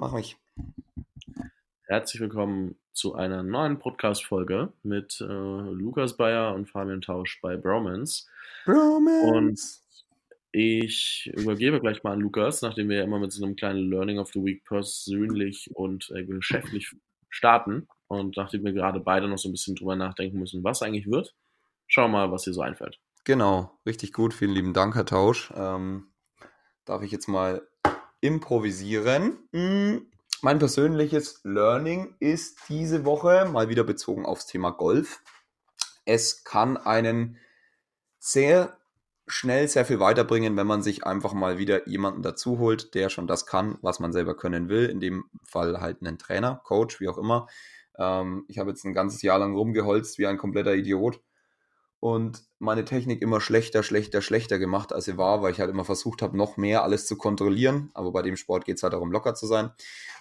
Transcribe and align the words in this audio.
mach 0.00 0.14
mich. 0.14 0.38
Herzlich 1.82 2.22
willkommen 2.22 2.76
zu 2.94 3.16
einer 3.16 3.42
neuen 3.42 3.78
Podcast-Folge 3.78 4.72
mit 4.82 5.20
äh, 5.20 5.24
Lukas 5.24 6.16
Bayer 6.16 6.54
und 6.54 6.70
Fabian 6.70 7.02
Tausch 7.02 7.38
bei 7.42 7.58
Bromance. 7.58 8.26
Bromance. 8.64 9.26
Und 9.26 9.60
ich 10.52 11.30
übergebe 11.34 11.80
gleich 11.80 12.02
mal 12.02 12.12
an 12.12 12.20
Lukas, 12.20 12.62
nachdem 12.62 12.88
wir 12.88 12.96
ja 12.96 13.04
immer 13.04 13.18
mit 13.18 13.30
so 13.30 13.44
einem 13.44 13.56
kleinen 13.56 13.90
Learning 13.90 14.18
of 14.18 14.32
the 14.32 14.42
Week 14.42 14.64
persönlich 14.64 15.70
und 15.74 16.10
äh, 16.16 16.24
geschäftlich 16.24 16.96
starten. 17.28 17.86
Und 18.08 18.38
nachdem 18.38 18.64
wir 18.64 18.72
gerade 18.72 19.00
beide 19.00 19.28
noch 19.28 19.36
so 19.36 19.50
ein 19.50 19.52
bisschen 19.52 19.76
drüber 19.76 19.96
nachdenken 19.96 20.38
müssen, 20.38 20.64
was 20.64 20.80
eigentlich 20.80 21.10
wird, 21.10 21.34
schauen 21.88 22.10
wir 22.10 22.26
mal, 22.26 22.32
was 22.32 22.44
dir 22.44 22.54
so 22.54 22.62
einfällt. 22.62 22.98
Genau, 23.24 23.78
richtig 23.84 24.14
gut. 24.14 24.32
Vielen 24.32 24.52
lieben 24.52 24.72
Dank, 24.72 24.94
Herr 24.94 25.04
Tausch. 25.04 25.52
Ähm, 25.54 26.06
darf 26.86 27.02
ich 27.02 27.12
jetzt 27.12 27.28
mal 27.28 27.60
improvisieren? 28.20 29.38
Hm, 29.52 30.06
mein 30.42 30.58
persönliches 30.58 31.40
Learning 31.44 32.14
ist 32.18 32.58
diese 32.68 33.04
Woche 33.04 33.46
mal 33.52 33.68
wieder 33.68 33.84
bezogen 33.84 34.24
aufs 34.24 34.46
Thema 34.46 34.70
Golf. 34.70 35.22
Es 36.04 36.44
kann 36.44 36.76
einen 36.76 37.36
sehr 38.18 38.76
schnell 39.26 39.68
sehr 39.68 39.84
viel 39.84 40.00
weiterbringen, 40.00 40.56
wenn 40.56 40.66
man 40.66 40.82
sich 40.82 41.04
einfach 41.04 41.32
mal 41.32 41.58
wieder 41.58 41.86
jemanden 41.88 42.22
dazu 42.22 42.58
holt, 42.58 42.94
der 42.94 43.10
schon 43.10 43.26
das 43.26 43.46
kann, 43.46 43.78
was 43.80 44.00
man 44.00 44.12
selber 44.12 44.36
können 44.36 44.68
will. 44.68 44.86
In 44.86 45.00
dem 45.00 45.24
Fall 45.44 45.80
halt 45.80 45.98
einen 46.00 46.18
Trainer, 46.18 46.60
Coach, 46.64 47.00
wie 47.00 47.08
auch 47.08 47.18
immer. 47.18 47.46
Ähm, 47.98 48.44
ich 48.48 48.58
habe 48.58 48.70
jetzt 48.70 48.84
ein 48.84 48.94
ganzes 48.94 49.22
Jahr 49.22 49.38
lang 49.38 49.54
rumgeholzt 49.54 50.18
wie 50.18 50.26
ein 50.26 50.38
kompletter 50.38 50.74
Idiot 50.74 51.20
und 52.00 52.42
meine 52.58 52.86
Technik 52.86 53.20
immer 53.20 53.40
schlechter, 53.42 53.82
schlechter, 53.82 54.22
schlechter 54.22 54.58
gemacht, 54.58 54.92
als 54.92 55.04
sie 55.04 55.18
war, 55.18 55.42
weil 55.42 55.52
ich 55.52 55.60
halt 55.60 55.70
immer 55.70 55.84
versucht 55.84 56.22
habe, 56.22 56.36
noch 56.36 56.56
mehr 56.56 56.82
alles 56.82 57.06
zu 57.06 57.16
kontrollieren. 57.16 57.90
Aber 57.92 58.10
bei 58.10 58.22
dem 58.22 58.36
Sport 58.36 58.64
geht 58.64 58.78
es 58.78 58.82
halt 58.82 58.94
darum, 58.94 59.12
locker 59.12 59.34
zu 59.34 59.46
sein. 59.46 59.70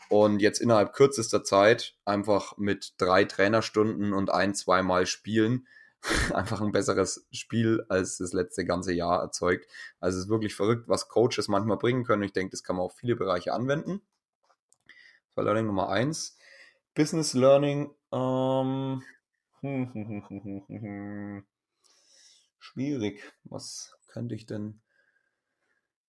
Und 0.10 0.42
jetzt 0.42 0.60
innerhalb 0.60 0.94
kürzester 0.94 1.44
Zeit 1.44 1.96
einfach 2.04 2.58
mit 2.58 2.96
drei 2.98 3.24
Trainerstunden 3.24 4.12
und 4.12 4.30
ein, 4.30 4.56
zweimal 4.56 5.06
Spielen 5.06 5.68
einfach 6.34 6.62
ein 6.62 6.74
besseres 6.74 7.28
Spiel 7.32 7.86
als 7.88 8.18
das 8.18 8.34
letzte 8.34 8.66
ganze 8.66 8.92
Jahr 8.94 9.22
erzeugt. 9.22 9.70
Also 10.02 10.18
es 10.18 10.26
ist 10.26 10.30
wirklich 10.30 10.56
verrückt, 10.56 10.90
was 10.90 11.08
Coaches 11.08 11.48
manchmal 11.48 11.78
bringen 11.78 12.04
können. 12.04 12.24
Ich 12.24 12.34
denke, 12.34 12.52
das 12.52 12.64
kann 12.64 12.76
man 12.76 12.86
auf 12.86 12.96
viele 12.96 13.16
Bereiche 13.16 13.54
anwenden. 13.54 14.02
Das 15.30 15.38
war 15.38 15.44
Learning 15.46 15.68
Nummer 15.68 15.90
eins. 15.90 16.38
Business 16.94 17.34
Learning. 17.34 17.92
Ähm, 18.12 19.04
schwierig. 22.74 23.24
Was 23.44 23.96
könnte 24.08 24.36
ich 24.36 24.46
denn 24.46 24.82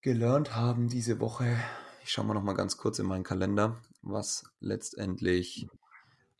gelernt 0.02 0.54
haben 0.54 0.88
diese 0.88 1.20
Woche? 1.20 1.56
Ich 2.04 2.10
schaue 2.12 2.26
mal 2.26 2.34
noch 2.34 2.42
mal 2.42 2.54
ganz 2.54 2.76
kurz 2.76 2.98
in 2.98 3.06
meinen 3.06 3.24
Kalender, 3.24 3.80
was 4.02 4.44
letztendlich 4.60 5.66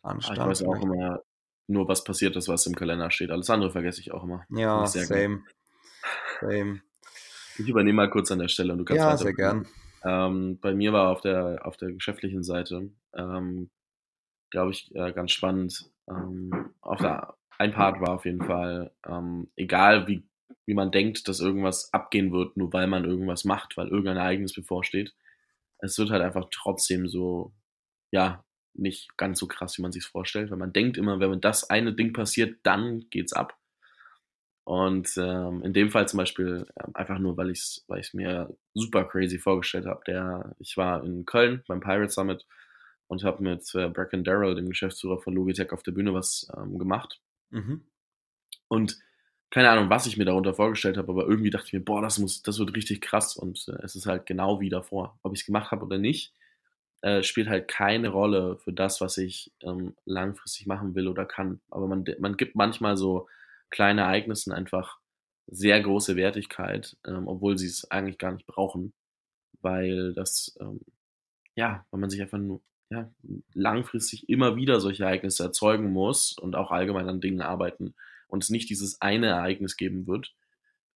anstand. 0.02 0.38
Ah, 0.38 0.42
ich 0.42 0.48
weiß 0.48 0.62
auch 0.64 0.82
immer 0.82 1.22
nur, 1.66 1.88
was 1.88 2.04
passiert 2.04 2.36
ist, 2.36 2.48
was 2.48 2.66
im 2.66 2.74
Kalender 2.74 3.10
steht. 3.10 3.30
Alles 3.30 3.48
andere 3.50 3.70
vergesse 3.70 4.00
ich 4.00 4.12
auch 4.12 4.24
immer. 4.24 4.44
Ja, 4.50 4.86
same. 4.86 5.42
same. 6.40 6.80
Ich 7.58 7.68
übernehme 7.68 7.96
mal 7.96 8.10
kurz 8.10 8.30
an 8.30 8.40
der 8.40 8.48
Stelle 8.48 8.72
und 8.72 8.78
du 8.78 8.84
kannst 8.84 9.00
Ja, 9.00 9.16
sehr 9.16 9.34
gern. 9.34 9.66
Ähm, 10.02 10.58
bei 10.60 10.74
mir 10.74 10.92
war 10.92 11.10
auf 11.10 11.20
der, 11.20 11.66
auf 11.66 11.76
der 11.76 11.92
geschäftlichen 11.92 12.42
Seite, 12.42 12.90
ähm, 13.14 13.70
glaube 14.50 14.72
ich, 14.72 14.94
äh, 14.94 15.12
ganz 15.12 15.32
spannend. 15.32 15.90
Ähm, 16.08 16.74
auf 16.80 16.98
der, 16.98 17.36
ein 17.60 17.72
Part 17.72 18.00
war 18.00 18.14
auf 18.14 18.24
jeden 18.24 18.42
Fall, 18.42 18.90
ähm, 19.06 19.50
egal 19.54 20.08
wie, 20.08 20.26
wie 20.64 20.72
man 20.72 20.90
denkt, 20.90 21.28
dass 21.28 21.40
irgendwas 21.40 21.92
abgehen 21.92 22.32
wird, 22.32 22.56
nur 22.56 22.72
weil 22.72 22.86
man 22.86 23.04
irgendwas 23.04 23.44
macht, 23.44 23.76
weil 23.76 23.88
irgendein 23.88 24.16
Ereignis 24.16 24.54
bevorsteht. 24.54 25.14
Es 25.78 25.98
wird 25.98 26.10
halt 26.10 26.22
einfach 26.22 26.46
trotzdem 26.50 27.06
so, 27.06 27.52
ja, 28.12 28.42
nicht 28.72 29.14
ganz 29.18 29.38
so 29.38 29.46
krass, 29.46 29.76
wie 29.76 29.82
man 29.82 29.92
sich 29.92 30.06
vorstellt, 30.06 30.50
weil 30.50 30.56
man 30.56 30.72
denkt 30.72 30.96
immer, 30.96 31.20
wenn 31.20 31.40
das 31.42 31.68
eine 31.68 31.92
Ding 31.92 32.14
passiert, 32.14 32.60
dann 32.62 33.04
geht's 33.10 33.34
ab. 33.34 33.58
Und 34.64 35.10
ähm, 35.18 35.62
in 35.62 35.74
dem 35.74 35.90
Fall 35.90 36.08
zum 36.08 36.16
Beispiel 36.16 36.66
äh, 36.76 36.84
einfach 36.94 37.18
nur, 37.18 37.36
weil 37.36 37.50
ich 37.50 37.58
es 37.58 37.84
weil 37.88 38.02
mir 38.14 38.56
super 38.72 39.04
crazy 39.04 39.38
vorgestellt 39.38 39.84
habe. 39.84 40.00
Der, 40.06 40.54
ich 40.58 40.78
war 40.78 41.04
in 41.04 41.26
Köln 41.26 41.62
beim 41.68 41.80
Pirate 41.80 42.10
Summit 42.10 42.46
und 43.06 43.22
habe 43.22 43.42
mit 43.42 43.74
äh, 43.74 43.88
Bracken 43.88 44.24
Darrell, 44.24 44.54
dem 44.54 44.68
Geschäftsführer 44.68 45.18
von 45.20 45.34
Logitech, 45.34 45.72
auf 45.72 45.82
der 45.82 45.92
Bühne 45.92 46.14
was 46.14 46.50
ähm, 46.56 46.78
gemacht. 46.78 47.20
Mhm. 47.50 47.84
Und 48.68 48.98
keine 49.50 49.70
Ahnung, 49.70 49.90
was 49.90 50.06
ich 50.06 50.16
mir 50.16 50.24
darunter 50.24 50.54
vorgestellt 50.54 50.96
habe, 50.96 51.10
aber 51.10 51.26
irgendwie 51.26 51.50
dachte 51.50 51.66
ich 51.66 51.72
mir, 51.72 51.84
boah, 51.84 52.02
das 52.02 52.18
muss, 52.18 52.42
das 52.42 52.58
wird 52.58 52.76
richtig 52.76 53.00
krass 53.00 53.36
und 53.36 53.66
äh, 53.68 53.82
es 53.82 53.96
ist 53.96 54.06
halt 54.06 54.26
genau 54.26 54.60
wie 54.60 54.68
davor. 54.70 55.18
Ob 55.22 55.34
ich 55.34 55.40
es 55.40 55.46
gemacht 55.46 55.72
habe 55.72 55.84
oder 55.84 55.98
nicht, 55.98 56.34
äh, 57.02 57.22
spielt 57.22 57.48
halt 57.48 57.68
keine 57.68 58.10
Rolle 58.10 58.58
für 58.58 58.72
das, 58.72 59.00
was 59.00 59.18
ich 59.18 59.52
ähm, 59.62 59.96
langfristig 60.04 60.66
machen 60.66 60.94
will 60.94 61.08
oder 61.08 61.24
kann. 61.26 61.60
Aber 61.70 61.88
man, 61.88 62.04
man 62.20 62.36
gibt 62.36 62.54
manchmal 62.56 62.96
so 62.96 63.28
kleine 63.70 64.02
Ereignissen 64.02 64.52
einfach 64.52 64.98
sehr 65.46 65.80
große 65.82 66.16
Wertigkeit, 66.16 66.96
ähm, 67.06 67.26
obwohl 67.26 67.58
sie 67.58 67.66
es 67.66 67.90
eigentlich 67.90 68.18
gar 68.18 68.32
nicht 68.32 68.46
brauchen, 68.46 68.92
weil 69.62 70.14
das, 70.14 70.56
ähm, 70.60 70.80
ja, 71.56 71.86
weil 71.90 72.00
man 72.00 72.10
sich 72.10 72.20
einfach 72.22 72.38
nur 72.38 72.60
ja, 72.90 73.08
langfristig 73.54 74.28
immer 74.28 74.56
wieder 74.56 74.80
solche 74.80 75.04
Ereignisse 75.04 75.44
erzeugen 75.44 75.92
muss 75.92 76.36
und 76.36 76.56
auch 76.56 76.72
allgemein 76.72 77.08
an 77.08 77.20
Dingen 77.20 77.40
arbeiten 77.40 77.94
und 78.26 78.42
es 78.42 78.50
nicht 78.50 78.68
dieses 78.68 79.00
eine 79.00 79.28
Ereignis 79.28 79.76
geben 79.76 80.06
wird, 80.06 80.34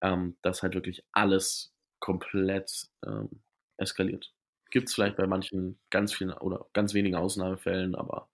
ähm, 0.03 0.37
das 0.43 0.63
halt 0.63 0.75
wirklich 0.75 1.05
alles 1.13 1.73
komplett 2.01 2.89
ähm, 3.07 3.31
eskaliert. 3.77 4.33
Gibt 4.71 4.89
es 4.89 4.95
vielleicht 4.95 5.17
bei 5.17 5.29
manchen 5.29 5.79
ganz 5.91 6.13
vielen 6.13 6.33
oder 6.33 6.67
ganz 6.73 6.95
wenigen 6.95 7.15
Ausnahmefällen, 7.15 7.95
aber 7.95 8.29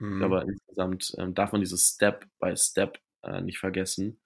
mhm. 0.00 0.12
ich 0.12 0.18
glaube, 0.18 0.44
insgesamt 0.48 1.14
ähm, 1.18 1.34
darf 1.34 1.52
man 1.52 1.60
dieses 1.60 1.94
Step 1.94 2.26
by 2.40 2.56
Step 2.56 2.98
äh, 3.22 3.40
nicht 3.40 3.58
vergessen 3.58 4.18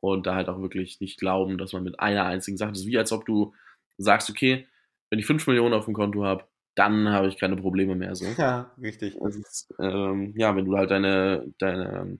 und 0.00 0.26
da 0.26 0.34
halt 0.34 0.48
auch 0.48 0.60
wirklich 0.60 1.00
nicht 1.00 1.20
glauben, 1.20 1.56
dass 1.56 1.72
man 1.72 1.84
mit 1.84 2.00
einer 2.00 2.24
einzigen 2.24 2.56
Sache, 2.56 2.72
das 2.72 2.80
ist 2.80 2.86
wie 2.86 2.98
als 2.98 3.12
ob 3.12 3.24
du 3.26 3.54
sagst, 3.96 4.28
okay, 4.28 4.66
wenn 5.08 5.20
ich 5.20 5.26
5 5.26 5.46
Millionen 5.46 5.74
auf 5.74 5.84
dem 5.84 5.94
Konto 5.94 6.24
habe, 6.24 6.48
dann 6.74 7.08
habe 7.08 7.28
ich 7.28 7.38
keine 7.38 7.56
Probleme 7.56 7.94
mehr. 7.94 8.14
So. 8.14 8.24
Ja, 8.38 8.72
richtig. 8.80 9.16
Ist, 9.16 9.72
ähm, 9.78 10.34
ja, 10.36 10.54
wenn 10.56 10.64
du 10.64 10.76
halt 10.76 10.90
deine, 10.90 11.52
deine 11.58 12.18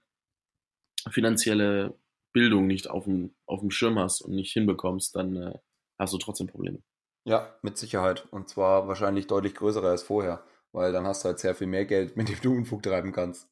finanzielle 1.10 1.94
Bildung 2.32 2.66
nicht 2.66 2.90
auf 2.90 3.04
dem, 3.04 3.34
auf 3.46 3.60
dem 3.60 3.70
Schirm 3.70 3.98
hast 3.98 4.20
und 4.22 4.34
nicht 4.34 4.52
hinbekommst, 4.52 5.14
dann 5.16 5.36
äh, 5.36 5.58
hast 5.98 6.12
du 6.12 6.18
trotzdem 6.18 6.46
Probleme. 6.46 6.80
Ja, 7.26 7.56
mit 7.62 7.78
Sicherheit. 7.78 8.26
Und 8.30 8.48
zwar 8.48 8.86
wahrscheinlich 8.88 9.26
deutlich 9.26 9.54
größere 9.54 9.88
als 9.88 10.02
vorher, 10.02 10.44
weil 10.72 10.92
dann 10.92 11.06
hast 11.06 11.24
du 11.24 11.28
halt 11.28 11.38
sehr 11.38 11.54
viel 11.54 11.66
mehr 11.66 11.86
Geld, 11.86 12.16
mit 12.16 12.28
dem 12.28 12.40
du 12.40 12.52
Unfug 12.52 12.82
treiben 12.82 13.12
kannst. 13.12 13.48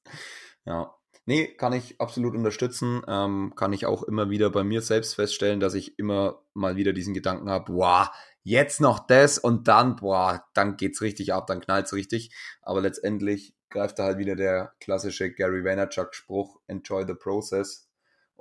Ja. 0.64 0.94
Nee, 1.24 1.46
kann 1.46 1.72
ich 1.72 2.00
absolut 2.00 2.34
unterstützen. 2.34 3.02
Ähm, 3.06 3.52
kann 3.54 3.72
ich 3.72 3.86
auch 3.86 4.02
immer 4.02 4.28
wieder 4.28 4.50
bei 4.50 4.64
mir 4.64 4.82
selbst 4.82 5.14
feststellen, 5.14 5.60
dass 5.60 5.74
ich 5.74 5.96
immer 5.98 6.42
mal 6.52 6.74
wieder 6.74 6.92
diesen 6.92 7.14
Gedanken 7.14 7.48
habe, 7.48 7.72
wow, 7.72 8.08
jetzt 8.42 8.80
noch 8.80 9.06
das 9.06 9.38
und 9.38 9.68
dann, 9.68 9.96
boah, 9.96 10.44
dann 10.54 10.76
geht's 10.76 11.00
richtig 11.00 11.32
ab, 11.32 11.46
dann 11.46 11.60
knallt's 11.60 11.92
richtig. 11.92 12.34
Aber 12.62 12.80
letztendlich 12.80 13.54
greift 13.70 13.98
da 13.98 14.04
halt 14.04 14.18
wieder 14.18 14.36
der 14.36 14.74
klassische 14.80 15.32
Gary 15.32 15.64
Vaynerchuk-Spruch, 15.64 16.60
enjoy 16.66 17.04
the 17.06 17.14
process 17.14 17.88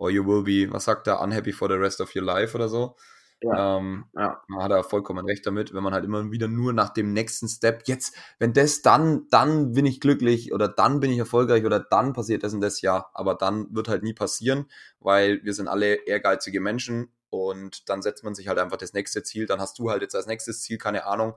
or 0.02 0.10
you 0.10 0.26
will 0.26 0.44
be, 0.44 0.68
was 0.72 0.86
sagt 0.86 1.08
er, 1.08 1.22
unhappy 1.22 1.52
for 1.52 1.70
the 1.70 1.76
rest 1.76 2.02
of 2.02 2.16
your 2.16 2.24
life 2.24 2.56
oder 2.56 2.68
so. 2.68 2.96
Ja, 3.44 3.78
ähm, 3.78 4.06
ja. 4.16 4.42
Man 4.48 4.64
hat 4.64 4.72
er 4.72 4.84
vollkommen 4.84 5.26
recht 5.26 5.46
damit, 5.46 5.74
wenn 5.74 5.84
man 5.84 5.94
halt 5.94 6.06
immer 6.06 6.32
wieder 6.32 6.48
nur 6.48 6.74
nach 6.74 6.90
dem 6.90 7.14
nächsten 7.14 7.48
Step, 7.48 7.84
jetzt, 7.86 8.16
wenn 8.38 8.54
das 8.54 8.82
dann, 8.82 9.28
dann 9.30 9.74
bin 9.74 9.86
ich 9.86 10.00
glücklich 10.00 10.54
oder 10.54 10.68
dann 10.68 11.00
bin 11.00 11.12
ich 11.12 11.20
erfolgreich 11.20 11.66
oder 11.66 11.80
dann 11.80 12.14
passiert 12.14 12.44
das 12.44 12.54
und 12.54 12.62
das, 12.62 12.82
ja, 12.82 13.10
aber 13.14 13.36
dann 13.36 13.68
wird 13.76 13.88
halt 13.88 14.04
nie 14.04 14.14
passieren, 14.14 14.66
weil 15.00 15.44
wir 15.44 15.54
sind 15.54 15.68
alle 15.68 15.96
ehrgeizige 16.08 16.62
Menschen 16.62 17.12
und 17.32 17.90
dann 17.90 18.02
setzt 18.02 18.24
man 18.24 18.36
sich 18.36 18.50
halt 18.50 18.60
einfach 18.60 18.78
das 18.78 18.94
nächste 18.94 19.24
Ziel, 19.24 19.48
dann 19.48 19.60
hast 19.60 19.80
du 19.80 19.90
halt 19.90 20.04
jetzt 20.04 20.16
als 20.16 20.28
nächstes 20.28 20.62
Ziel, 20.62 20.78
keine 20.78 21.06
Ahnung, 21.06 21.34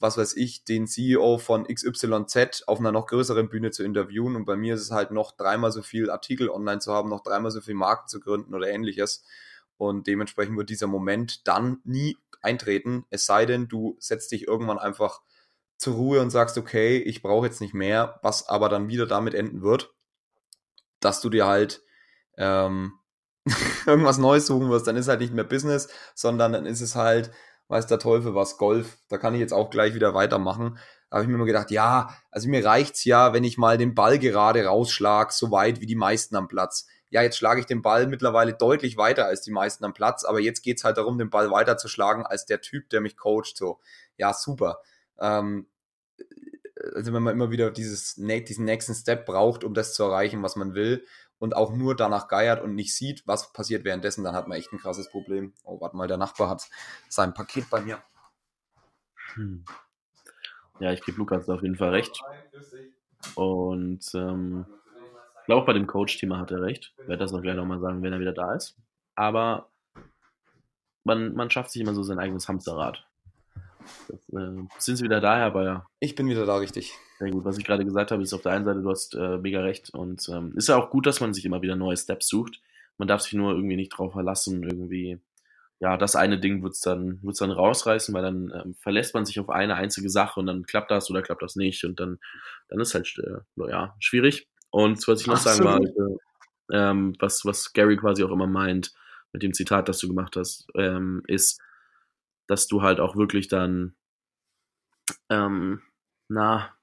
was 0.00 0.16
weiß 0.16 0.36
ich, 0.36 0.64
den 0.64 0.86
CEO 0.86 1.38
von 1.38 1.66
XYZ 1.66 2.64
auf 2.66 2.80
einer 2.80 2.92
noch 2.92 3.06
größeren 3.06 3.48
Bühne 3.48 3.70
zu 3.70 3.84
interviewen. 3.84 4.36
Und 4.36 4.44
bei 4.44 4.56
mir 4.56 4.74
ist 4.74 4.80
es 4.80 4.90
halt 4.90 5.10
noch 5.10 5.32
dreimal 5.32 5.70
so 5.70 5.82
viel 5.82 6.08
Artikel 6.10 6.48
online 6.48 6.78
zu 6.78 6.92
haben, 6.92 7.08
noch 7.10 7.22
dreimal 7.22 7.50
so 7.50 7.60
viel 7.60 7.74
Marken 7.74 8.08
zu 8.08 8.20
gründen 8.20 8.54
oder 8.54 8.68
ähnliches. 8.68 9.24
Und 9.76 10.06
dementsprechend 10.06 10.56
wird 10.56 10.70
dieser 10.70 10.86
Moment 10.86 11.46
dann 11.46 11.80
nie 11.84 12.16
eintreten, 12.40 13.04
es 13.10 13.26
sei 13.26 13.44
denn, 13.44 13.68
du 13.68 13.96
setzt 13.98 14.32
dich 14.32 14.46
irgendwann 14.46 14.78
einfach 14.78 15.20
zur 15.76 15.94
Ruhe 15.94 16.20
und 16.20 16.30
sagst, 16.30 16.56
okay, 16.56 16.98
ich 16.98 17.20
brauche 17.20 17.46
jetzt 17.46 17.60
nicht 17.60 17.74
mehr, 17.74 18.18
was 18.22 18.48
aber 18.48 18.68
dann 18.68 18.88
wieder 18.88 19.06
damit 19.06 19.34
enden 19.34 19.62
wird, 19.62 19.92
dass 21.00 21.20
du 21.20 21.28
dir 21.28 21.46
halt 21.46 21.82
ähm, 22.36 22.97
irgendwas 23.86 24.18
Neues 24.18 24.46
suchen 24.46 24.70
wirst, 24.70 24.86
dann 24.86 24.96
ist 24.96 25.08
halt 25.08 25.20
nicht 25.20 25.34
mehr 25.34 25.44
Business, 25.44 25.88
sondern 26.14 26.52
dann 26.52 26.66
ist 26.66 26.80
es 26.80 26.94
halt, 26.94 27.30
weiß 27.68 27.86
der 27.86 27.98
Teufel 27.98 28.34
was, 28.34 28.56
Golf. 28.56 28.98
Da 29.08 29.18
kann 29.18 29.34
ich 29.34 29.40
jetzt 29.40 29.52
auch 29.52 29.70
gleich 29.70 29.94
wieder 29.94 30.14
weitermachen. 30.14 30.78
Da 31.10 31.16
habe 31.16 31.24
ich 31.24 31.28
mir 31.28 31.36
immer 31.36 31.46
gedacht, 31.46 31.70
ja, 31.70 32.14
also 32.30 32.48
mir 32.48 32.64
reicht's 32.64 33.04
ja, 33.04 33.32
wenn 33.32 33.44
ich 33.44 33.58
mal 33.58 33.78
den 33.78 33.94
Ball 33.94 34.18
gerade 34.18 34.64
rausschlag, 34.64 35.32
so 35.32 35.50
weit 35.50 35.80
wie 35.80 35.86
die 35.86 35.96
meisten 35.96 36.36
am 36.36 36.48
Platz 36.48 36.86
ja, 37.10 37.22
jetzt 37.22 37.38
schlage 37.38 37.60
ich 37.60 37.66
den 37.66 37.82
Ball 37.82 38.06
mittlerweile 38.06 38.54
deutlich 38.54 38.96
weiter 38.96 39.26
als 39.26 39.42
die 39.42 39.50
meisten 39.50 39.84
am 39.84 39.94
Platz, 39.94 40.24
aber 40.24 40.40
jetzt 40.40 40.62
geht's 40.62 40.84
halt 40.84 40.98
darum, 40.98 41.18
den 41.18 41.30
Ball 41.30 41.50
weiter 41.50 41.76
zu 41.78 41.88
schlagen 41.88 42.26
als 42.26 42.44
der 42.44 42.60
Typ, 42.60 42.90
der 42.90 43.00
mich 43.00 43.16
coacht. 43.16 43.56
So, 43.56 43.80
ja, 44.16 44.34
super. 44.34 44.80
Ähm, 45.18 45.66
also 46.94 47.12
wenn 47.12 47.22
man 47.22 47.34
immer 47.34 47.50
wieder 47.50 47.70
dieses, 47.70 48.16
diesen 48.16 48.64
nächsten 48.64 48.94
Step 48.94 49.26
braucht, 49.26 49.64
um 49.64 49.74
das 49.74 49.94
zu 49.94 50.04
erreichen, 50.04 50.42
was 50.42 50.56
man 50.56 50.74
will, 50.74 51.04
und 51.38 51.54
auch 51.54 51.72
nur 51.72 51.94
danach 51.94 52.28
geiert 52.28 52.62
und 52.62 52.74
nicht 52.74 52.94
sieht, 52.94 53.26
was 53.26 53.52
passiert 53.52 53.84
währenddessen, 53.84 54.24
dann 54.24 54.34
hat 54.34 54.48
man 54.48 54.58
echt 54.58 54.72
ein 54.72 54.78
krasses 54.78 55.08
Problem. 55.10 55.52
Oh, 55.64 55.80
warte 55.80 55.96
mal, 55.96 56.08
der 56.08 56.16
Nachbar 56.16 56.48
hat 56.48 56.68
sein 57.08 57.34
Paket 57.34 57.70
bei 57.70 57.80
mir. 57.80 58.02
Hm. 59.34 59.64
Ja, 60.80 60.92
ich 60.92 61.02
gebe 61.02 61.18
Lukas 61.18 61.48
auf 61.48 61.62
jeden 61.62 61.76
Fall 61.76 61.90
recht. 61.90 62.20
Und 63.34 64.04
ähm, 64.14 64.66
ich 65.40 65.46
glaube, 65.46 65.66
bei 65.66 65.72
dem 65.72 65.86
Coach-Thema 65.86 66.38
hat 66.38 66.50
er 66.50 66.62
recht. 66.62 66.94
Ich 66.98 67.08
werde 67.08 67.24
das 67.24 67.32
auch 67.32 67.42
gleich 67.42 67.56
nochmal 67.56 67.80
sagen, 67.80 68.02
wenn 68.02 68.12
er 68.12 68.20
wieder 68.20 68.32
da 68.32 68.54
ist. 68.54 68.76
Aber 69.14 69.70
man, 71.04 71.34
man 71.34 71.50
schafft 71.50 71.70
sich 71.70 71.82
immer 71.82 71.94
so 71.94 72.02
sein 72.02 72.18
eigenes 72.18 72.48
Hamsterrad. 72.48 73.06
Das, 74.08 74.28
äh, 74.30 74.66
sind 74.78 74.96
Sie 74.96 75.04
wieder 75.04 75.20
da, 75.20 75.36
Herr 75.36 75.50
Bayer? 75.50 75.86
Ich 76.00 76.14
bin 76.14 76.28
wieder 76.28 76.46
da, 76.46 76.56
richtig. 76.56 76.94
Sehr 77.18 77.30
gut. 77.30 77.44
Was 77.44 77.58
ich 77.58 77.64
gerade 77.64 77.84
gesagt 77.84 78.10
habe, 78.10 78.22
ist 78.22 78.32
auf 78.32 78.42
der 78.42 78.52
einen 78.52 78.64
Seite, 78.64 78.80
du 78.80 78.90
hast 78.90 79.14
äh, 79.14 79.38
mega 79.38 79.60
recht. 79.60 79.90
Und 79.90 80.28
ähm, 80.28 80.52
ist 80.56 80.68
ja 80.68 80.76
auch 80.76 80.90
gut, 80.90 81.06
dass 81.06 81.20
man 81.20 81.34
sich 81.34 81.44
immer 81.44 81.62
wieder 81.62 81.76
neue 81.76 81.96
Steps 81.96 82.28
sucht. 82.28 82.60
Man 82.96 83.08
darf 83.08 83.22
sich 83.22 83.32
nur 83.32 83.52
irgendwie 83.52 83.76
nicht 83.76 83.90
drauf 83.90 84.12
verlassen, 84.12 84.62
irgendwie, 84.62 85.20
ja, 85.78 85.96
das 85.96 86.16
eine 86.16 86.38
Ding 86.38 86.62
wird's 86.62 86.80
dann, 86.80 87.22
wird's 87.22 87.38
dann 87.38 87.50
rausreißen, 87.50 88.12
weil 88.14 88.22
dann 88.22 88.52
ähm, 88.54 88.74
verlässt 88.80 89.14
man 89.14 89.24
sich 89.24 89.38
auf 89.38 89.50
eine 89.50 89.76
einzige 89.76 90.10
Sache 90.10 90.40
und 90.40 90.46
dann 90.46 90.64
klappt 90.64 90.90
das 90.90 91.10
oder 91.10 91.22
klappt 91.22 91.42
das 91.42 91.56
nicht. 91.56 91.84
Und 91.84 92.00
dann, 92.00 92.18
dann 92.68 92.80
ist 92.80 92.94
halt, 92.94 93.12
äh, 93.18 93.70
ja, 93.70 93.94
schwierig. 94.00 94.48
Und 94.70 95.06
was 95.08 95.20
ich 95.20 95.26
noch 95.26 95.34
Absolut. 95.34 95.64
sagen 95.64 95.78
wollte, 95.78 96.18
ähm, 96.72 97.14
was, 97.18 97.44
was 97.44 97.72
Gary 97.72 97.96
quasi 97.96 98.24
auch 98.24 98.30
immer 98.30 98.46
meint, 98.46 98.92
mit 99.32 99.42
dem 99.42 99.54
Zitat, 99.54 99.88
das 99.88 99.98
du 99.98 100.08
gemacht 100.08 100.36
hast, 100.36 100.66
ähm, 100.74 101.22
ist, 101.26 101.60
dass 102.48 102.66
du 102.66 102.82
halt 102.82 102.98
auch 102.98 103.14
wirklich 103.16 103.46
dann, 103.46 103.94
ähm, 105.30 105.82
na, 106.28 106.74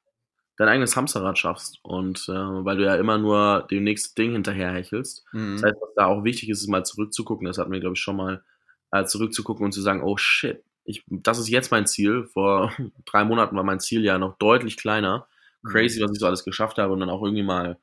dein 0.58 0.70
eigenes 0.70 0.96
Hamsterrad 0.96 1.38
schaffst. 1.38 1.80
Und 1.84 2.30
äh, 2.30 2.34
weil 2.34 2.78
du 2.78 2.86
ja 2.86 2.96
immer 2.96 3.18
nur 3.18 3.68
dem 3.70 3.84
nächsten 3.84 4.16
Ding 4.16 4.32
hinterherhechelst. 4.32 5.26
Mhm. 5.34 5.54
Das 5.54 5.64
heißt, 5.64 5.82
was 5.82 5.94
da 5.96 6.06
auch 6.06 6.24
wichtig 6.24 6.50
ist, 6.50 6.62
ist 6.62 6.70
mal 6.70 6.86
zurückzugucken. 6.86 7.46
Das 7.46 7.58
hatten 7.58 7.72
wir, 7.72 7.80
glaube 7.80 7.96
ich, 7.96 8.02
schon 8.02 8.16
mal 8.16 8.44
äh, 8.92 9.04
zurückzugucken 9.06 9.66
und 9.66 9.72
zu 9.74 9.82
sagen, 9.82 10.02
oh 10.04 10.18
shit, 10.18 10.64
ich, 10.86 11.04
das 11.10 11.40
ist 11.40 11.50
jetzt 11.50 11.72
mein 11.72 11.88
Ziel. 11.88 12.26
Vor 12.26 12.72
drei 13.06 13.26
Monaten 13.26 13.56
war 13.56 13.64
mein 13.64 13.80
Ziel 13.80 14.04
ja 14.04 14.18
noch 14.18 14.38
deutlich 14.38 14.78
kleiner. 14.78 15.28
Mhm. 15.62 15.70
Crazy, 15.70 16.02
was 16.02 16.12
ich 16.14 16.20
so 16.20 16.28
alles 16.28 16.46
geschafft 16.46 16.78
habe 16.78 16.94
und 16.94 17.00
dann 17.00 17.10
auch 17.10 17.24
irgendwie 17.24 17.44
mal, 17.44 17.78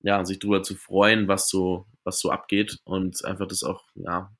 ja, 0.00 0.24
sich 0.24 0.40
drüber 0.40 0.62
zu 0.62 0.74
freuen, 0.74 1.28
was 1.28 1.48
so, 1.48 1.86
was 2.02 2.18
so 2.18 2.30
abgeht 2.30 2.80
und 2.84 3.24
einfach 3.24 3.46
das 3.46 3.62
auch, 3.62 3.84
ja, 3.94 4.32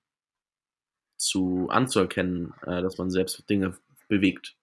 zu 1.22 1.68
anzuerkennen, 1.70 2.54
äh, 2.66 2.82
dass 2.82 2.98
man 2.98 3.10
selbst 3.10 3.48
Dinge 3.48 3.76
bewegt. 4.08 4.56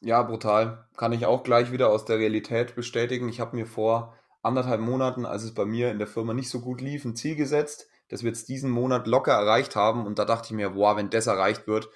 Ja, 0.00 0.22
brutal. 0.22 0.86
Kann 0.96 1.12
ich 1.12 1.26
auch 1.26 1.42
gleich 1.42 1.72
wieder 1.72 1.88
aus 1.88 2.04
der 2.04 2.18
Realität 2.18 2.76
bestätigen. 2.76 3.28
Ich 3.28 3.40
habe 3.40 3.56
mir 3.56 3.66
vor 3.66 4.14
anderthalb 4.42 4.80
Monaten, 4.80 5.26
als 5.26 5.42
es 5.42 5.54
bei 5.54 5.64
mir 5.64 5.90
in 5.90 5.98
der 5.98 6.06
Firma 6.06 6.34
nicht 6.34 6.50
so 6.50 6.60
gut 6.60 6.80
lief, 6.80 7.04
ein 7.04 7.16
Ziel 7.16 7.34
gesetzt, 7.34 7.88
dass 8.08 8.22
wir 8.22 8.28
jetzt 8.28 8.48
diesen 8.48 8.70
Monat 8.70 9.06
locker 9.06 9.32
erreicht 9.32 9.74
haben. 9.74 10.06
Und 10.06 10.18
da 10.18 10.24
dachte 10.24 10.46
ich 10.46 10.52
mir, 10.52 10.70
boah, 10.70 10.96
wenn 10.96 11.10
das 11.10 11.26
erreicht 11.26 11.66
wird, 11.66 11.88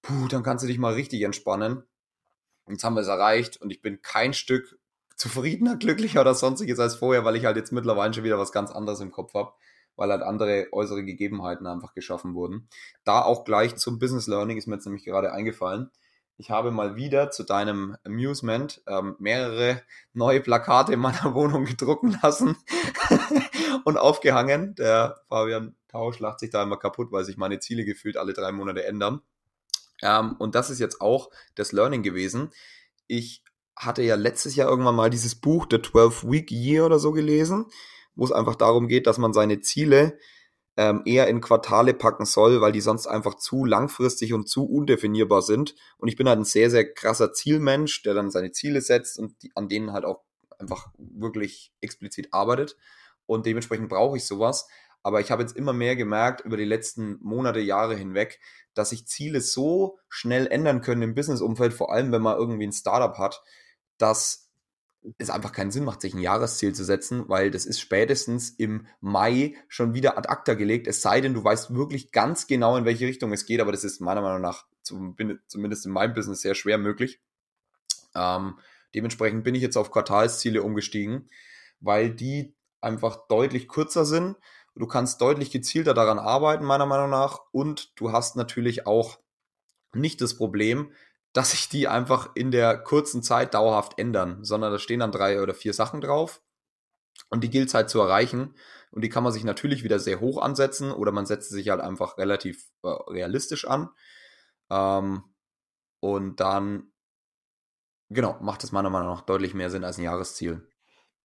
puh, 0.00 0.28
dann 0.28 0.42
kannst 0.42 0.64
du 0.64 0.68
dich 0.68 0.78
mal 0.78 0.94
richtig 0.94 1.22
entspannen. 1.22 1.82
Jetzt 2.68 2.84
haben 2.84 2.94
wir 2.94 3.02
es 3.02 3.08
erreicht 3.08 3.60
und 3.60 3.70
ich 3.70 3.82
bin 3.82 4.00
kein 4.00 4.32
Stück 4.32 4.78
zufriedener, 5.16 5.76
glücklicher 5.76 6.22
oder 6.22 6.34
sonstiges 6.34 6.78
als 6.78 6.94
vorher, 6.94 7.24
weil 7.24 7.36
ich 7.36 7.44
halt 7.44 7.56
jetzt 7.56 7.72
mittlerweile 7.72 8.14
schon 8.14 8.24
wieder 8.24 8.38
was 8.38 8.52
ganz 8.52 8.70
anderes 8.70 9.00
im 9.00 9.10
Kopf 9.10 9.34
habe 9.34 9.52
weil 9.96 10.10
halt 10.10 10.22
andere 10.22 10.68
äußere 10.72 11.04
Gegebenheiten 11.04 11.66
einfach 11.66 11.94
geschaffen 11.94 12.34
wurden. 12.34 12.68
Da 13.04 13.22
auch 13.22 13.44
gleich 13.44 13.76
zum 13.76 13.98
Business 13.98 14.26
Learning 14.26 14.56
ist 14.56 14.66
mir 14.66 14.74
jetzt 14.74 14.86
nämlich 14.86 15.04
gerade 15.04 15.32
eingefallen. 15.32 15.90
Ich 16.38 16.50
habe 16.50 16.70
mal 16.70 16.96
wieder 16.96 17.30
zu 17.30 17.44
deinem 17.44 17.96
Amusement 18.04 18.82
ähm, 18.86 19.16
mehrere 19.18 19.82
neue 20.12 20.40
Plakate 20.40 20.92
in 20.92 21.00
meiner 21.00 21.34
Wohnung 21.34 21.64
gedrucken 21.64 22.18
lassen 22.22 22.56
und 23.84 23.96
aufgehangen. 23.96 24.74
Der 24.74 25.20
Fabian 25.28 25.76
Tausch 25.88 26.18
lacht 26.18 26.40
sich 26.40 26.50
da 26.50 26.62
immer 26.62 26.78
kaputt, 26.78 27.12
weil 27.12 27.24
sich 27.24 27.36
meine 27.36 27.60
Ziele 27.60 27.84
gefühlt 27.84 28.16
alle 28.16 28.32
drei 28.32 28.50
Monate 28.50 28.84
ändern. 28.84 29.20
Ähm, 30.02 30.36
und 30.38 30.54
das 30.54 30.70
ist 30.70 30.80
jetzt 30.80 31.00
auch 31.00 31.30
das 31.54 31.72
Learning 31.72 32.02
gewesen. 32.02 32.50
Ich 33.06 33.44
hatte 33.76 34.02
ja 34.02 34.16
letztes 34.16 34.56
Jahr 34.56 34.68
irgendwann 34.68 34.96
mal 34.96 35.10
dieses 35.10 35.34
Buch 35.34 35.66
The 35.70 35.80
12 35.80 36.24
Week 36.24 36.50
Year 36.50 36.86
oder 36.86 36.98
so 36.98 37.12
gelesen 37.12 37.66
wo 38.14 38.24
es 38.24 38.32
einfach 38.32 38.56
darum 38.56 38.88
geht, 38.88 39.06
dass 39.06 39.18
man 39.18 39.32
seine 39.32 39.60
Ziele 39.60 40.18
ähm, 40.76 41.02
eher 41.04 41.28
in 41.28 41.40
Quartale 41.40 41.94
packen 41.94 42.24
soll, 42.24 42.60
weil 42.60 42.72
die 42.72 42.80
sonst 42.80 43.06
einfach 43.06 43.34
zu 43.36 43.64
langfristig 43.64 44.32
und 44.32 44.48
zu 44.48 44.64
undefinierbar 44.64 45.42
sind. 45.42 45.74
Und 45.98 46.08
ich 46.08 46.16
bin 46.16 46.28
halt 46.28 46.38
ein 46.38 46.44
sehr, 46.44 46.70
sehr 46.70 46.92
krasser 46.92 47.32
Zielmensch, 47.32 48.02
der 48.02 48.14
dann 48.14 48.30
seine 48.30 48.52
Ziele 48.52 48.80
setzt 48.80 49.18
und 49.18 49.42
die, 49.42 49.50
an 49.54 49.68
denen 49.68 49.92
halt 49.92 50.04
auch 50.04 50.22
einfach 50.58 50.88
wirklich 50.96 51.72
explizit 51.80 52.32
arbeitet. 52.32 52.76
Und 53.26 53.46
dementsprechend 53.46 53.88
brauche 53.88 54.16
ich 54.16 54.26
sowas. 54.26 54.66
Aber 55.02 55.20
ich 55.20 55.30
habe 55.30 55.42
jetzt 55.42 55.56
immer 55.56 55.72
mehr 55.72 55.96
gemerkt 55.96 56.42
über 56.42 56.56
die 56.56 56.64
letzten 56.64 57.18
Monate, 57.20 57.60
Jahre 57.60 57.96
hinweg, 57.96 58.40
dass 58.72 58.90
sich 58.90 59.06
Ziele 59.06 59.40
so 59.40 59.98
schnell 60.08 60.46
ändern 60.46 60.80
können 60.80 61.02
im 61.02 61.14
Businessumfeld, 61.14 61.74
vor 61.74 61.92
allem 61.92 62.12
wenn 62.12 62.22
man 62.22 62.38
irgendwie 62.38 62.66
ein 62.66 62.72
Startup 62.72 63.18
hat, 63.18 63.42
dass 63.98 64.41
es 65.18 65.30
einfach 65.30 65.52
keinen 65.52 65.70
Sinn 65.70 65.84
macht, 65.84 66.00
sich 66.00 66.14
ein 66.14 66.20
Jahresziel 66.20 66.74
zu 66.74 66.84
setzen, 66.84 67.28
weil 67.28 67.50
das 67.50 67.66
ist 67.66 67.80
spätestens 67.80 68.50
im 68.50 68.86
Mai 69.00 69.54
schon 69.68 69.94
wieder 69.94 70.16
ad 70.16 70.28
acta 70.28 70.54
gelegt, 70.54 70.86
es 70.86 71.02
sei 71.02 71.20
denn, 71.20 71.34
du 71.34 71.42
weißt 71.42 71.74
wirklich 71.74 72.12
ganz 72.12 72.46
genau, 72.46 72.76
in 72.76 72.84
welche 72.84 73.06
Richtung 73.06 73.32
es 73.32 73.46
geht, 73.46 73.60
aber 73.60 73.72
das 73.72 73.84
ist 73.84 74.00
meiner 74.00 74.22
Meinung 74.22 74.40
nach 74.40 74.66
zumindest 74.82 75.86
in 75.86 75.92
meinem 75.92 76.14
Business 76.14 76.40
sehr 76.40 76.54
schwer 76.54 76.78
möglich. 76.78 77.20
Ähm, 78.14 78.58
dementsprechend 78.94 79.44
bin 79.44 79.54
ich 79.54 79.62
jetzt 79.62 79.76
auf 79.76 79.90
Quartalsziele 79.90 80.62
umgestiegen, 80.62 81.28
weil 81.80 82.10
die 82.10 82.54
einfach 82.80 83.26
deutlich 83.28 83.68
kürzer 83.68 84.04
sind. 84.04 84.36
Du 84.74 84.86
kannst 84.86 85.20
deutlich 85.20 85.50
gezielter 85.50 85.94
daran 85.94 86.18
arbeiten, 86.18 86.64
meiner 86.64 86.86
Meinung 86.86 87.10
nach, 87.10 87.40
und 87.52 87.92
du 87.96 88.12
hast 88.12 88.36
natürlich 88.36 88.86
auch 88.86 89.18
nicht 89.94 90.20
das 90.20 90.36
Problem, 90.36 90.92
dass 91.32 91.52
sich 91.52 91.68
die 91.68 91.88
einfach 91.88 92.30
in 92.34 92.50
der 92.50 92.78
kurzen 92.78 93.22
Zeit 93.22 93.54
dauerhaft 93.54 93.98
ändern, 93.98 94.44
sondern 94.44 94.72
da 94.72 94.78
stehen 94.78 95.00
dann 95.00 95.12
drei 95.12 95.42
oder 95.42 95.54
vier 95.54 95.72
Sachen 95.72 96.00
drauf 96.00 96.42
und 97.30 97.42
die 97.42 97.50
gilt 97.50 97.68
es 97.68 97.74
halt 97.74 97.90
zu 97.90 98.00
erreichen 98.00 98.54
und 98.90 99.02
die 99.02 99.08
kann 99.08 99.24
man 99.24 99.32
sich 99.32 99.44
natürlich 99.44 99.84
wieder 99.84 99.98
sehr 99.98 100.20
hoch 100.20 100.40
ansetzen 100.40 100.92
oder 100.92 101.12
man 101.12 101.26
setzt 101.26 101.50
sich 101.50 101.68
halt 101.70 101.80
einfach 101.80 102.18
relativ 102.18 102.70
äh, 102.82 102.88
realistisch 102.88 103.66
an 103.66 103.90
ähm, 104.70 105.22
und 106.00 106.40
dann 106.40 106.92
genau 108.10 108.38
macht 108.40 108.64
es 108.64 108.72
meiner 108.72 108.90
Meinung 108.90 109.08
nach 109.08 109.22
deutlich 109.22 109.54
mehr 109.54 109.70
Sinn 109.70 109.84
als 109.84 109.98
ein 109.98 110.04
Jahresziel. 110.04 110.68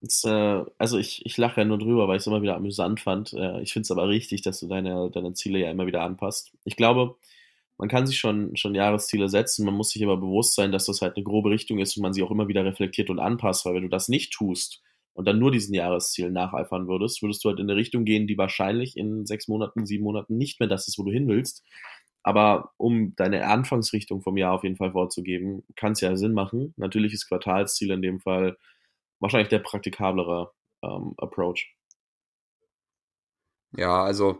Das, 0.01 0.23
äh, 0.25 0.63
also 0.77 0.97
ich, 0.97 1.25
ich 1.25 1.37
lache 1.37 1.61
ja 1.61 1.65
nur 1.65 1.79
drüber, 1.79 2.07
weil 2.07 2.17
ich 2.17 2.21
es 2.21 2.27
immer 2.27 2.41
wieder 2.41 2.55
amüsant 2.55 2.99
fand. 2.99 3.33
Äh, 3.33 3.61
ich 3.61 3.73
finde 3.73 3.83
es 3.83 3.91
aber 3.91 4.07
richtig, 4.07 4.43
dass 4.43 4.59
du 4.59 4.67
deine, 4.67 5.09
deine 5.11 5.33
Ziele 5.33 5.59
ja 5.59 5.71
immer 5.71 5.87
wieder 5.87 6.03
anpasst. 6.03 6.55
Ich 6.65 6.75
glaube, 6.75 7.17
man 7.77 7.89
kann 7.89 8.07
sich 8.07 8.17
schon, 8.17 8.55
schon 8.55 8.75
Jahresziele 8.75 9.29
setzen, 9.29 9.65
man 9.65 9.75
muss 9.75 9.91
sich 9.91 10.03
aber 10.03 10.17
bewusst 10.17 10.55
sein, 10.55 10.71
dass 10.71 10.85
das 10.85 11.01
halt 11.01 11.15
eine 11.15 11.23
grobe 11.23 11.49
Richtung 11.49 11.79
ist 11.79 11.95
und 11.95 12.03
man 12.03 12.13
sie 12.13 12.23
auch 12.23 12.31
immer 12.31 12.47
wieder 12.47 12.65
reflektiert 12.65 13.09
und 13.09 13.19
anpasst, 13.19 13.65
weil 13.65 13.75
wenn 13.75 13.83
du 13.83 13.89
das 13.89 14.09
nicht 14.09 14.33
tust 14.33 14.81
und 15.13 15.25
dann 15.25 15.39
nur 15.39 15.51
diesen 15.51 15.73
Jahreszielen 15.73 16.33
nacheifern 16.33 16.87
würdest, 16.87 17.21
würdest 17.21 17.43
du 17.43 17.49
halt 17.49 17.59
in 17.59 17.69
eine 17.69 17.77
Richtung 17.77 18.05
gehen, 18.05 18.27
die 18.27 18.37
wahrscheinlich 18.37 18.97
in 18.97 19.25
sechs 19.25 19.47
Monaten, 19.47 19.85
sieben 19.85 20.03
Monaten 20.03 20.37
nicht 20.37 20.59
mehr 20.59 20.69
das 20.69 20.87
ist, 20.87 20.97
wo 20.97 21.03
du 21.03 21.11
hin 21.11 21.27
willst. 21.27 21.63
Aber 22.23 22.71
um 22.77 23.15
deine 23.15 23.47
Anfangsrichtung 23.47 24.21
vom 24.21 24.37
Jahr 24.37 24.53
auf 24.53 24.63
jeden 24.63 24.75
Fall 24.75 24.91
vorzugeben, 24.91 25.63
kann 25.75 25.93
es 25.93 26.01
ja 26.01 26.15
Sinn 26.17 26.33
machen. 26.33 26.73
Natürlich 26.75 27.13
ist 27.13 27.27
Quartalsziel 27.27 27.91
in 27.91 28.01
dem 28.01 28.19
Fall 28.19 28.57
wahrscheinlich 29.19 29.49
der 29.49 29.59
praktikablere 29.59 30.51
ähm, 30.83 31.13
Approach. 31.17 31.73
Ja, 33.71 34.03
also 34.03 34.39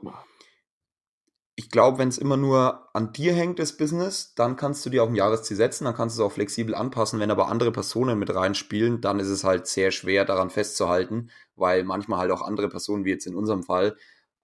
ich 1.60 1.72
glaube, 1.72 1.98
wenn 1.98 2.08
es 2.08 2.20
immer 2.20 2.38
nur 2.38 2.88
an 2.94 3.14
dir 3.14 3.34
hängt, 3.34 3.58
das 3.58 3.76
Business, 3.76 4.36
dann 4.36 4.58
kannst 4.58 4.86
du 4.86 4.92
dir 4.92 5.04
auch 5.04 5.08
ein 5.08 5.16
Jahresziel 5.16 5.58
setzen, 5.58 5.86
dann 5.86 5.96
kannst 5.96 6.16
du 6.16 6.22
es 6.22 6.26
auch 6.28 6.32
flexibel 6.32 6.76
anpassen. 6.76 7.20
Wenn 7.20 7.32
aber 7.32 7.48
andere 7.48 7.72
Personen 7.72 8.20
mit 8.20 8.34
reinspielen, 8.34 9.02
dann 9.02 9.20
ist 9.20 9.30
es 9.30 9.44
halt 9.44 9.66
sehr 9.66 9.90
schwer 9.90 10.24
daran 10.24 10.52
festzuhalten, 10.52 11.32
weil 11.56 11.84
manchmal 11.84 12.20
halt 12.20 12.32
auch 12.32 12.44
andere 12.44 12.70
Personen, 12.70 13.06
wie 13.06 13.10
jetzt 13.10 13.26
in 13.26 13.36
unserem 13.36 13.64
Fall, 13.64 13.98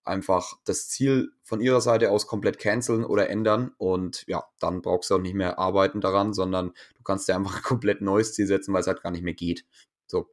einfach 0.04 0.56
das 0.66 0.90
Ziel 0.90 1.32
von 1.44 1.62
ihrer 1.62 1.82
Seite 1.82 2.10
aus 2.10 2.26
komplett 2.26 2.58
canceln 2.58 3.06
oder 3.06 3.30
ändern 3.30 3.74
und 3.78 4.26
ja, 4.26 4.44
dann 4.60 4.82
brauchst 4.82 5.12
du 5.12 5.16
auch 5.16 5.22
nicht 5.22 5.36
mehr 5.36 5.60
arbeiten 5.60 6.02
daran, 6.02 6.34
sondern 6.34 6.74
du 6.98 7.04
kannst 7.04 7.30
dir 7.30 7.36
einfach 7.36 7.58
ein 7.58 7.64
komplett 7.64 8.02
neues 8.02 8.34
Ziel 8.34 8.48
setzen, 8.48 8.74
weil 8.74 8.82
es 8.82 8.88
halt 8.88 9.04
gar 9.04 9.12
nicht 9.12 9.24
mehr 9.24 9.36
geht. 9.36 9.66
So. 10.08 10.26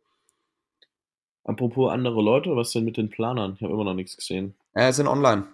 Apropos 1.45 1.93
andere 1.93 2.23
Leute, 2.23 2.57
was 2.57 2.73
denn 2.73 2.87
mit 2.87 2.97
den 2.97 3.11
Planern? 3.11 3.53
Ich 3.57 3.63
habe 3.63 3.75
immer 3.75 3.85
noch 3.85 3.95
nichts 3.95 4.17
gesehen. 4.17 4.55
Äh, 4.73 4.95
sind 4.95 5.09
online. 5.09 5.47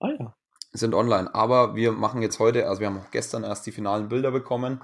Ah 0.00 0.10
ja 0.18 0.34
sind 0.72 0.94
online. 0.94 1.34
Aber 1.34 1.74
wir 1.74 1.92
machen 1.92 2.22
jetzt 2.22 2.38
heute, 2.38 2.68
also 2.68 2.80
wir 2.80 2.88
haben 2.88 2.98
auch 2.98 3.10
gestern 3.10 3.44
erst 3.44 3.66
die 3.66 3.72
finalen 3.72 4.08
Bilder 4.08 4.30
bekommen. 4.30 4.82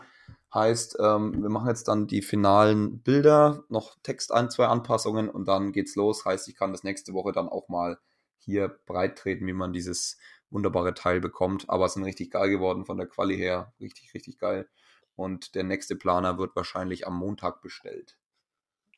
Heißt, 0.52 0.96
ähm, 1.00 1.42
wir 1.42 1.50
machen 1.50 1.68
jetzt 1.68 1.88
dann 1.88 2.06
die 2.06 2.22
finalen 2.22 3.00
Bilder, 3.02 3.64
noch 3.68 3.96
Text 4.02 4.32
ein, 4.32 4.50
zwei 4.50 4.66
Anpassungen 4.66 5.28
und 5.28 5.46
dann 5.46 5.72
geht's 5.72 5.94
los. 5.94 6.24
Heißt, 6.24 6.48
ich 6.48 6.56
kann 6.56 6.72
das 6.72 6.84
nächste 6.84 7.12
Woche 7.12 7.32
dann 7.32 7.48
auch 7.48 7.68
mal 7.68 7.98
hier 8.38 8.68
breit 8.86 9.18
treten, 9.18 9.46
wie 9.46 9.52
man 9.52 9.72
dieses 9.72 10.18
wunderbare 10.50 10.94
Teil 10.94 11.20
bekommt. 11.20 11.68
Aber 11.68 11.86
es 11.86 11.94
sind 11.94 12.04
richtig 12.04 12.30
geil 12.30 12.48
geworden 12.48 12.86
von 12.86 12.96
der 12.96 13.06
Quali 13.06 13.36
her. 13.36 13.74
Richtig, 13.80 14.14
richtig 14.14 14.38
geil. 14.38 14.68
und 15.16 15.54
der 15.56 15.64
nächste 15.64 15.96
Planer 15.96 16.38
wird 16.38 16.54
wahrscheinlich 16.54 17.06
am 17.06 17.18
Montag 17.18 17.60
bestellt. 17.60 18.16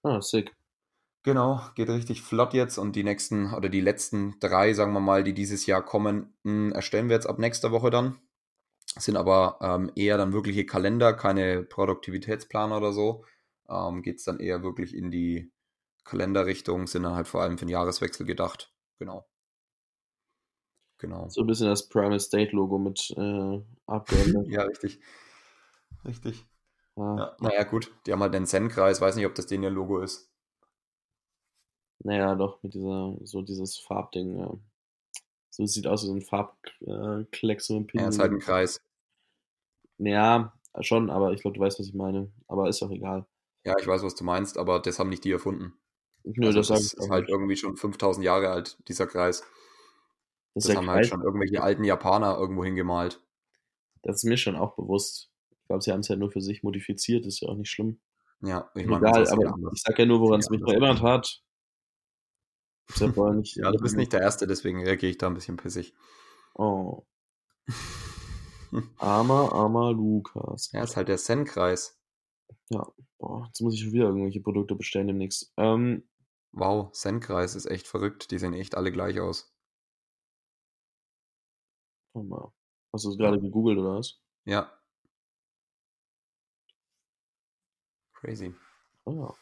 Ah, 0.03 0.21
sick. 0.21 0.55
Genau, 1.23 1.61
geht 1.75 1.91
richtig 1.91 2.23
flott 2.23 2.55
jetzt 2.55 2.79
und 2.79 2.97
die 2.97 3.05
nächsten 3.05 3.53
oder 3.53 3.69
die 3.69 3.83
letzten 3.83 4.39
drei, 4.41 4.73
sagen 4.73 4.93
wir 4.95 5.01
mal, 5.01 5.23
die 5.23 5.35
dieses 5.35 5.67
Jahr 5.67 5.83
kommen, 5.85 6.33
mh, 6.45 6.75
erstellen 6.75 7.09
wir 7.09 7.17
jetzt 7.17 7.27
ab 7.27 7.39
nächster 7.39 7.71
Woche 7.73 7.91
dann. 7.91 8.19
Sind 8.99 9.17
aber 9.17 9.59
ähm, 9.63 9.93
eher 9.97 10.19
dann 10.19 10.33
wirkliche 10.35 10.67
Kalender, 10.67 11.15
keine 11.15 11.65
Produktivitätsplaner 11.65 12.79
oder 12.79 12.93
so. 12.93 13.25
Ähm, 13.69 14.03
Geht 14.03 14.19
es 14.19 14.25
dann 14.25 14.41
eher 14.41 14.63
wirklich 14.65 14.95
in 14.97 15.11
die 15.11 15.53
Kalenderrichtung, 16.05 16.87
sind 16.89 17.05
dann 17.05 17.15
halt 17.17 17.29
vor 17.29 17.43
allem 17.43 17.59
für 17.59 17.67
den 17.67 17.71
Jahreswechsel 17.73 18.27
gedacht. 18.27 18.73
Genau. 18.99 19.29
Genau. 20.99 21.29
So 21.31 21.41
ein 21.41 21.47
bisschen 21.47 21.69
das 21.69 21.89
Primal 21.89 22.21
State 22.21 22.55
Logo 22.55 22.79
mit 22.79 23.11
äh, 23.17 23.61
abgeändert. 23.87 24.47
Ja, 24.51 24.63
richtig. 24.63 25.01
Richtig. 26.05 26.47
Ah, 26.97 27.17
Ja, 27.19 27.37
naja, 27.41 27.63
gut. 27.65 27.91
Die 28.07 28.13
haben 28.13 28.21
halt 28.21 28.35
den 28.35 28.47
Zen-Kreis. 28.47 29.01
Weiß 29.01 29.17
nicht, 29.17 29.27
ob 29.27 29.35
das 29.35 29.47
den 29.47 29.63
ihr 29.63 29.71
Logo 29.71 30.01
ist. 30.01 30.30
Naja, 32.03 32.35
doch, 32.35 32.63
mit 32.63 32.75
dieser, 32.75 33.17
so 33.25 33.43
dieses 33.43 33.79
Farbding. 33.79 34.39
Ja. 34.39 34.55
So 35.51 35.67
sieht 35.67 35.87
aus 35.87 36.03
wie 36.03 36.07
so 36.07 36.15
ein 36.15 36.23
Farbklecks, 36.23 37.67
so 37.67 37.77
ein 37.77 37.87
Ja, 37.93 38.09
ist 38.09 38.19
halt 38.19 38.33
ein 38.33 38.39
Kreis. 38.39 38.81
Ja, 39.99 40.53
schon, 40.81 41.11
aber 41.11 41.33
ich 41.33 41.43
glaube, 41.43 41.57
du 41.59 41.61
weißt, 41.61 41.79
was 41.79 41.87
ich 41.89 41.95
meine. 41.95 42.33
Aber 42.49 42.69
ist 42.69 42.83
auch 42.83 42.91
egal. 42.91 43.27
Ja, 43.65 43.75
ich 43.79 43.87
weiß, 43.87 44.03
was 44.03 44.15
du 44.15 44.25
meinst, 44.25 44.57
aber 44.57 44.81
das 44.81 44.99
haben 44.99 45.11
nicht 45.11 45.25
die 45.25 45.33
erfunden. 45.33 45.75
Nö, 46.25 46.47
Also 46.47 46.61
das, 46.61 46.69
das 46.69 46.93
ist 46.95 47.11
halt 47.11 47.23
nicht. 47.25 47.31
irgendwie 47.31 47.57
schon 47.57 47.77
5000 47.77 48.25
Jahre 48.25 48.49
alt, 48.51 48.79
dieser 48.89 49.07
Kreis. 49.07 49.43
Das 50.55 50.65
Das, 50.65 50.77
haben 50.77 50.89
halt 50.89 51.01
Kreis. 51.01 51.09
schon 51.09 51.23
irgendwelche 51.23 51.63
alten 51.63 51.85
Japaner 51.85 52.39
irgendwo 52.39 52.65
hingemalt. 52.65 53.21
Das 54.03 54.17
ist 54.17 54.25
mir 54.25 54.37
schon 54.39 54.57
auch 54.57 54.77
bewusst. 54.77 55.31
Ich 55.51 55.67
glaube, 55.67 55.83
sie 55.83 55.93
haben 55.93 56.01
es 56.01 56.09
ja 56.09 56.17
nur 56.17 56.31
für 56.31 56.41
sich 56.41 56.63
modifiziert, 56.63 57.27
ist 57.27 57.41
ja 57.41 57.49
auch 57.49 57.57
nicht 57.57 57.71
schlimm. 57.71 58.01
Ja, 58.43 58.71
ich 58.75 58.85
Egal, 58.85 59.01
meine, 59.01 59.21
ist 59.23 59.33
aber 59.33 59.55
ich 59.75 59.83
sag 59.83 59.99
ja 59.99 60.07
nur, 60.07 60.21
woran 60.21 60.41
es 60.41 60.49
mich 60.51 60.63
erinnert 60.63 61.03
hat. 61.03 61.43
Ja 62.97 63.33
nicht. 63.33 63.57
Ja, 63.57 63.71
du 63.71 63.79
bist 63.79 63.97
nicht 63.97 64.13
der 64.13 64.21
Erste, 64.21 64.47
deswegen 64.47 64.83
reagiere 64.83 65.11
ich 65.11 65.19
da 65.19 65.27
ein 65.27 65.35
bisschen 65.35 65.57
pissig. 65.57 65.95
Oh, 66.55 67.05
armer, 68.99 69.53
armer 69.53 69.93
Lukas. 69.93 70.71
Ja, 70.73 70.83
ist 70.83 70.97
halt 70.97 71.09
der 71.09 71.19
Zen-Kreis. 71.19 71.99
Boah, 73.19 73.47
jetzt 73.47 73.61
muss 73.61 73.75
ich 73.75 73.83
schon 73.83 73.93
wieder 73.93 74.07
irgendwelche 74.07 74.41
Produkte 74.41 74.75
bestellen 74.75 75.07
demnächst. 75.09 75.53
Ähm, 75.57 76.05
Wow, 76.53 76.91
Zen-Kreis 76.93 77.55
ist 77.55 77.67
echt 77.67 77.87
verrückt. 77.87 78.31
Die 78.31 78.39
sehen 78.39 78.55
echt 78.55 78.75
alle 78.75 78.91
gleich 78.91 79.21
aus. 79.21 79.55
warte 82.13 82.29
mal. 82.29 82.53
Hast 82.93 83.05
du 83.05 83.11
es 83.11 83.19
gerade 83.19 83.41
gegoogelt 83.41 83.79
oder 83.79 83.99
was? 83.99 84.21
Ja. 84.45 84.71
Crazy. 88.15 88.55
Ah, 89.07 89.13
ja. 89.13 89.35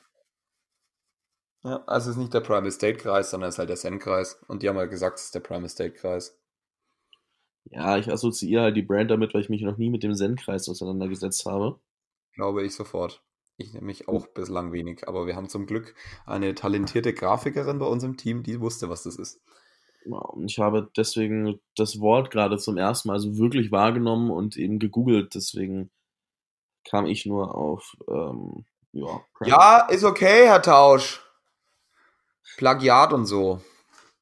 Ja, 1.65 1.83
also 1.87 2.11
es 2.11 2.17
ist 2.17 2.21
nicht 2.21 2.35
der 2.35 2.41
Primal 2.41 2.71
State 2.71 2.99
Kreis, 2.99 3.31
sondern 3.31 3.49
es 3.49 3.57
ist 3.57 3.59
halt 3.59 3.69
der 3.71 3.77
Zen-Kreis. 3.77 4.41
Und 4.47 4.63
die 4.63 4.69
haben 4.69 4.79
halt 4.79 4.91
gesagt, 4.91 5.19
es 5.19 5.27
ist 5.27 5.35
der 5.35 5.41
Primal 5.41 5.69
State 5.69 5.95
Kreis. 5.95 6.39
Ja, 7.65 7.99
ich 7.99 8.11
assoziiere 8.11 8.63
halt 8.63 8.77
die 8.77 8.83
Brand 8.83 9.11
damit, 9.11 9.35
weil 9.35 9.43
ich 9.43 9.49
mich 9.49 9.63
noch 9.63 9.77
nie 9.77 9.91
mit 9.91 10.03
dem 10.03 10.15
Zen-Kreis 10.15 10.69
auseinandergesetzt 10.69 11.45
habe. 11.47 11.81
Glaube 12.35 12.65
ich 12.65 12.75
sofort. 12.75 13.23
Ich 13.57 13.75
nämlich 13.75 14.07
auch 14.09 14.29
bislang 14.29 14.73
wenig. 14.73 15.09
Aber 15.09 15.27
wir 15.27 15.35
haben 15.35 15.49
zum 15.49 15.67
Glück 15.67 15.95
eine 16.27 16.55
talentierte 16.55 17.13
Grafikerin 17.13 17.81
bei 17.81 17.87
uns 17.87 18.05
im 18.05 18.17
Team, 18.17 18.45
die 18.45 18.61
wusste, 18.61 18.89
was 18.89 19.03
das 19.03 19.17
ist. 19.17 19.41
Und 20.05 20.49
ich 20.49 20.59
habe 20.59 20.89
deswegen 20.97 21.61
das 21.77 22.01
Wort 22.01 22.31
gerade 22.31 22.57
zum 22.57 22.79
ersten 22.79 23.09
Mal 23.09 23.19
so 23.19 23.37
wirklich 23.37 23.73
wahrgenommen 23.73 24.31
und 24.31 24.57
eben 24.57 24.79
gegoogelt. 24.79 25.35
Deswegen 25.35 25.91
kam 26.89 27.07
ich 27.07 27.27
nur 27.27 27.55
auf, 27.55 27.97
ähm, 28.09 28.65
ja. 28.93 29.21
Prime. 29.35 29.51
Ja, 29.51 29.81
ist 29.91 30.05
okay, 30.05 30.47
Herr 30.47 30.63
Tausch. 30.63 31.28
Plagiat 32.57 33.13
und 33.13 33.27
so. 33.27 33.61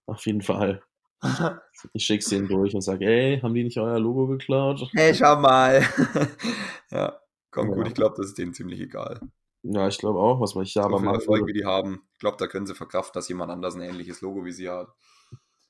Auf 0.06 0.24
jeden 0.26 0.42
Fall. 0.42 0.82
Ich 1.92 2.06
schick's 2.06 2.30
denen 2.30 2.48
durch 2.48 2.74
und 2.74 2.80
sag, 2.80 3.02
ey, 3.02 3.38
haben 3.40 3.52
die 3.52 3.62
nicht 3.62 3.78
euer 3.78 3.98
Logo 3.98 4.26
geklaut? 4.26 4.88
Hey, 4.94 5.14
schau 5.14 5.36
mal. 5.36 5.82
ja, 6.90 7.20
komm 7.50 7.68
Ja. 7.68 7.74
gut, 7.74 7.88
ich 7.88 7.94
glaube, 7.94 8.14
das 8.16 8.28
ist 8.28 8.38
denen 8.38 8.54
ziemlich 8.54 8.80
egal. 8.80 9.20
Ja, 9.62 9.86
ich 9.86 9.98
glaube 9.98 10.18
auch, 10.18 10.40
was 10.40 10.54
man 10.54 10.64
ich 10.64 10.72
da 10.72 10.82
So 10.82 10.88
aber 10.88 11.00
machen 11.00 11.16
Erfolg, 11.16 11.46
wie 11.46 11.52
die 11.52 11.64
haben. 11.64 12.06
Ich 12.14 12.18
glaube, 12.20 12.36
da 12.38 12.46
können 12.46 12.66
sie 12.66 12.74
verkraften, 12.74 13.12
dass 13.14 13.28
jemand 13.28 13.50
anders 13.50 13.74
ein 13.74 13.82
ähnliches 13.82 14.20
Logo 14.20 14.44
wie 14.44 14.52
sie 14.52 14.70
hat. 14.70 14.88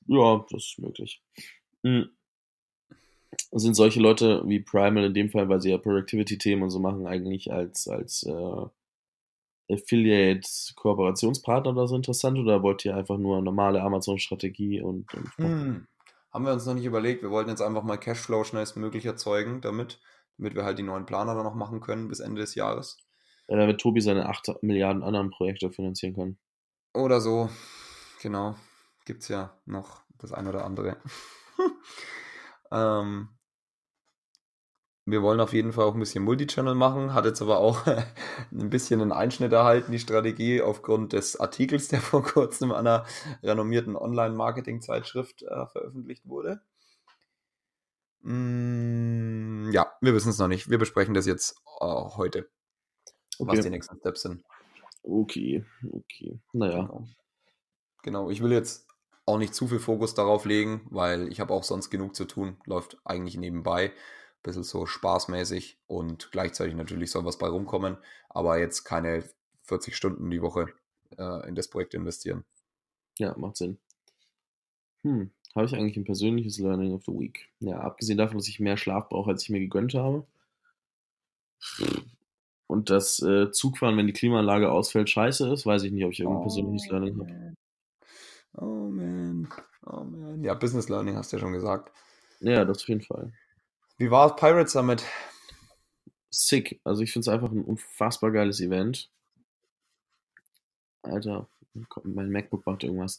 Ja, 0.05 0.45
das 0.49 0.63
ist 0.63 0.79
möglich. 0.79 1.21
Hm. 1.83 2.09
Sind 3.51 3.73
solche 3.75 3.99
Leute 3.99 4.43
wie 4.45 4.61
Primal 4.61 5.05
in 5.05 5.13
dem 5.13 5.29
Fall, 5.29 5.49
weil 5.49 5.61
sie 5.61 5.71
ja 5.71 5.77
Productivity-Themen 5.77 6.63
und 6.63 6.69
so 6.69 6.79
machen, 6.79 7.07
eigentlich 7.07 7.51
als, 7.51 7.87
als 7.87 8.23
äh, 8.23 8.65
Affiliate-Kooperationspartner 9.69 11.71
oder 11.71 11.87
so 11.87 11.95
interessant 11.95 12.37
oder 12.37 12.61
wollt 12.63 12.83
ihr 12.85 12.95
einfach 12.95 13.17
nur 13.17 13.41
normale 13.41 13.81
Amazon-Strategie 13.81 14.81
und, 14.81 15.13
und 15.13 15.37
Hm. 15.37 15.87
Haben 16.33 16.45
wir 16.45 16.53
uns 16.53 16.65
noch 16.65 16.73
nicht 16.73 16.85
überlegt. 16.85 17.23
Wir 17.23 17.31
wollten 17.31 17.49
jetzt 17.49 17.61
einfach 17.61 17.83
mal 17.83 17.97
Cashflow 17.97 18.43
schnellstmöglich 18.43 19.05
erzeugen, 19.05 19.61
damit, 19.61 19.99
damit 20.37 20.55
wir 20.55 20.65
halt 20.65 20.77
die 20.77 20.83
neuen 20.83 21.05
Planer 21.05 21.33
dann 21.33 21.45
noch 21.45 21.55
machen 21.55 21.81
können 21.81 22.09
bis 22.09 22.19
Ende 22.19 22.41
des 22.41 22.55
Jahres. 22.55 22.97
Ja, 23.47 23.57
damit 23.57 23.79
Tobi 23.79 24.01
seine 24.01 24.27
8 24.27 24.61
Milliarden 24.61 25.03
anderen 25.03 25.31
Projekte 25.31 25.71
finanzieren 25.71 26.15
kann. 26.15 26.37
Oder 26.93 27.21
so. 27.21 27.49
Genau. 28.21 28.55
Gibt 29.05 29.23
es 29.23 29.29
ja 29.29 29.57
noch 29.65 30.01
das 30.17 30.33
ein 30.33 30.47
oder 30.47 30.65
andere. 30.65 30.97
ähm, 32.71 33.29
wir 35.07 35.23
wollen 35.23 35.39
auf 35.39 35.53
jeden 35.53 35.73
Fall 35.73 35.85
auch 35.85 35.93
ein 35.95 35.99
bisschen 35.99 36.23
Multichannel 36.23 36.75
machen, 36.75 37.13
hat 37.13 37.25
jetzt 37.25 37.41
aber 37.41 37.57
auch 37.59 37.85
ein 38.51 38.69
bisschen 38.69 39.01
einen 39.01 39.11
Einschnitt 39.11 39.53
erhalten, 39.53 39.91
die 39.91 39.99
Strategie, 39.99 40.61
aufgrund 40.61 41.13
des 41.13 41.39
Artikels, 41.39 41.87
der 41.87 42.01
vor 42.01 42.23
kurzem 42.23 42.71
an 42.71 42.87
einer 42.87 43.05
renommierten 43.43 43.95
Online-Marketing-Zeitschrift 43.95 45.43
äh, 45.43 45.65
veröffentlicht 45.67 46.27
wurde. 46.27 46.61
Mm, 48.21 49.71
ja, 49.71 49.91
wir 50.01 50.13
wissen 50.13 50.29
es 50.29 50.37
noch 50.39 50.47
nicht. 50.47 50.69
Wir 50.69 50.77
besprechen 50.77 51.13
das 51.13 51.25
jetzt 51.25 51.61
äh, 51.81 51.85
heute, 51.85 52.49
was 53.45 53.61
die 53.61 53.69
Okay, 53.69 53.71
nächsten 53.71 53.97
Steps 53.99 54.23
sind. 54.23 54.43
okay, 55.03 55.63
okay. 55.91 56.39
Naja, 56.53 56.87
Genau. 56.87 57.07
Genau, 58.03 58.29
ich 58.29 58.41
will 58.41 58.51
jetzt 58.51 58.87
auch 59.25 59.37
nicht 59.37 59.53
zu 59.53 59.67
viel 59.67 59.79
Fokus 59.79 60.13
darauf 60.13 60.45
legen, 60.45 60.87
weil 60.89 61.27
ich 61.31 61.39
habe 61.39 61.53
auch 61.53 61.63
sonst 61.63 61.89
genug 61.89 62.15
zu 62.15 62.25
tun. 62.25 62.57
Läuft 62.65 62.97
eigentlich 63.03 63.37
nebenbei. 63.37 63.91
Bisschen 64.43 64.63
so 64.63 64.85
spaßmäßig 64.85 65.77
und 65.87 66.31
gleichzeitig 66.31 66.75
natürlich 66.75 67.11
soll 67.11 67.25
was 67.25 67.37
bei 67.37 67.47
rumkommen, 67.47 67.97
aber 68.29 68.59
jetzt 68.59 68.83
keine 68.83 69.23
40 69.63 69.95
Stunden 69.95 70.29
die 70.29 70.41
Woche 70.41 70.67
äh, 71.17 71.47
in 71.47 71.55
das 71.55 71.67
Projekt 71.67 71.93
investieren. 71.93 72.45
ja, 73.19 73.35
macht 73.37 73.57
Sinn. 73.57 73.77
Hm, 75.03 75.31
habe 75.55 75.65
ich 75.65 75.75
eigentlich 75.75 75.97
ein 75.97 76.05
persönliches 76.05 76.59
Learning 76.59 76.93
of 76.93 77.03
the 77.05 77.11
Week? 77.11 77.49
Ja, 77.59 77.79
abgesehen 77.79 78.17
davon, 78.17 78.37
dass 78.37 78.47
ich 78.47 78.59
mehr 78.59 78.77
Schlaf 78.77 79.09
brauche, 79.09 79.31
als 79.31 79.43
ich 79.43 79.49
mir 79.49 79.59
gegönnt 79.59 79.93
habe. 79.93 80.25
Und 82.67 82.89
das 82.89 83.21
äh, 83.21 83.51
Zugfahren, 83.51 83.97
wenn 83.97 84.07
die 84.07 84.13
Klimaanlage 84.13 84.71
ausfällt, 84.71 85.09
scheiße 85.09 85.51
ist, 85.51 85.65
weiß 85.65 85.83
ich 85.83 85.91
nicht, 85.91 86.05
ob 86.05 86.11
ich 86.11 86.19
irgendein 86.19 86.43
persönliches 86.43 86.89
Learning 86.89 87.19
habe. 87.19 87.53
Oh 88.53 88.89
man. 88.89 89.47
Oh 89.85 90.03
man. 90.03 90.43
Ja, 90.43 90.53
Business 90.53 90.89
Learning 90.89 91.15
hast 91.15 91.31
du 91.31 91.37
ja 91.37 91.41
schon 91.41 91.53
gesagt. 91.53 91.91
Ja, 92.39 92.65
das 92.65 92.79
auf 92.79 92.89
jeden 92.89 93.01
Fall. 93.01 93.31
Wie 93.97 94.11
war 94.11 94.35
Pirate 94.35 94.69
Summit? 94.69 95.03
Sick. 96.29 96.79
Also 96.83 97.01
ich 97.01 97.11
finde 97.11 97.29
es 97.29 97.33
einfach 97.33 97.51
ein 97.51 97.63
unfassbar 97.63 98.31
geiles 98.31 98.61
Event. 98.61 99.09
Alter, 101.01 101.47
mein 102.03 102.31
MacBook 102.31 102.65
macht 102.67 102.83
irgendwas. 102.83 103.17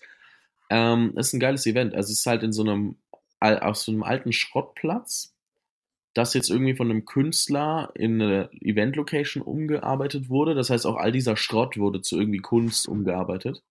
Ähm, 0.70 1.14
ist 1.16 1.32
ein 1.32 1.40
geiles 1.40 1.66
Event. 1.66 1.94
Also 1.94 2.12
es 2.12 2.20
ist 2.20 2.26
halt 2.26 2.44
in 2.44 2.52
so 2.52 2.62
einem, 2.62 2.96
auf 3.40 3.76
so 3.76 3.90
einem 3.90 4.04
alten 4.04 4.32
Schrottplatz, 4.32 5.34
das 6.14 6.34
jetzt 6.34 6.50
irgendwie 6.50 6.76
von 6.76 6.90
einem 6.90 7.04
Künstler 7.06 7.90
in 7.94 8.22
eine 8.22 8.50
Event-Location 8.52 9.42
umgearbeitet 9.42 10.28
wurde. 10.28 10.54
Das 10.54 10.70
heißt, 10.70 10.86
auch 10.86 10.96
all 10.96 11.10
dieser 11.10 11.36
Schrott 11.36 11.76
wurde 11.76 12.02
zu 12.02 12.18
irgendwie 12.20 12.40
Kunst 12.40 12.86
umgearbeitet. 12.86 13.64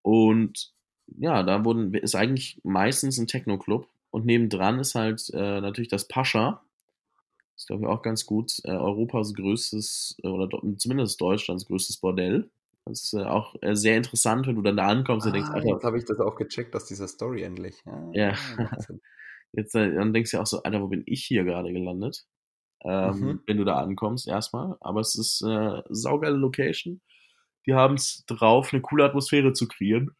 Und 0.00 0.72
ja, 1.06 1.42
da 1.42 1.64
wurden, 1.66 1.92
ist 1.92 2.14
eigentlich 2.14 2.60
meistens 2.62 3.18
ein 3.18 3.26
Techno-Club. 3.26 3.88
Und 4.14 4.26
nebendran 4.26 4.78
ist 4.78 4.94
halt 4.94 5.28
äh, 5.34 5.60
natürlich 5.60 5.88
das 5.88 6.06
Pascha. 6.06 6.62
Ist, 7.56 7.66
glaube 7.66 7.82
ich, 7.82 7.88
auch 7.88 8.00
ganz 8.00 8.26
gut. 8.26 8.52
Äh, 8.62 8.70
Europas 8.70 9.34
größtes, 9.34 10.18
äh, 10.22 10.28
oder 10.28 10.46
do, 10.46 10.60
zumindest 10.76 11.20
Deutschlands 11.20 11.66
größtes 11.66 11.96
Bordell. 11.96 12.48
Das 12.84 13.02
ist 13.02 13.14
äh, 13.14 13.24
auch 13.24 13.56
äh, 13.60 13.74
sehr 13.74 13.96
interessant, 13.96 14.46
wenn 14.46 14.54
du 14.54 14.62
dann 14.62 14.76
da 14.76 14.86
ankommst 14.86 15.26
und 15.26 15.32
denkst, 15.32 15.50
Ah, 15.50 15.54
Alter, 15.54 15.68
jetzt 15.70 15.82
habe 15.82 15.98
ich 15.98 16.04
das 16.04 16.20
auch 16.20 16.36
gecheckt, 16.36 16.76
dass 16.76 16.86
dieser 16.86 17.08
Story 17.08 17.42
endlich. 17.42 17.74
Ja. 18.12 18.36
macht 18.56 18.82
Sinn. 18.82 19.00
Jetzt, 19.56 19.74
äh, 19.74 19.92
dann 19.92 20.12
denkst 20.12 20.30
du 20.30 20.36
ja 20.36 20.42
auch 20.42 20.46
so, 20.46 20.62
Alter, 20.62 20.80
wo 20.80 20.86
bin 20.86 21.02
ich 21.06 21.24
hier 21.24 21.42
gerade 21.42 21.72
gelandet? 21.72 22.24
Ähm, 22.84 23.18
Mhm. 23.20 23.40
Wenn 23.46 23.56
du 23.56 23.64
da 23.64 23.78
ankommst, 23.78 24.28
erstmal. 24.28 24.76
Aber 24.80 25.00
es 25.00 25.16
ist 25.16 25.42
äh, 25.42 25.82
saugeile 25.88 26.36
Location. 26.36 27.00
Die 27.66 27.74
haben 27.74 27.94
es 27.94 28.24
drauf, 28.26 28.72
eine 28.72 28.80
coole 28.80 29.04
Atmosphäre 29.04 29.54
zu 29.54 29.66
kreieren. 29.66 30.14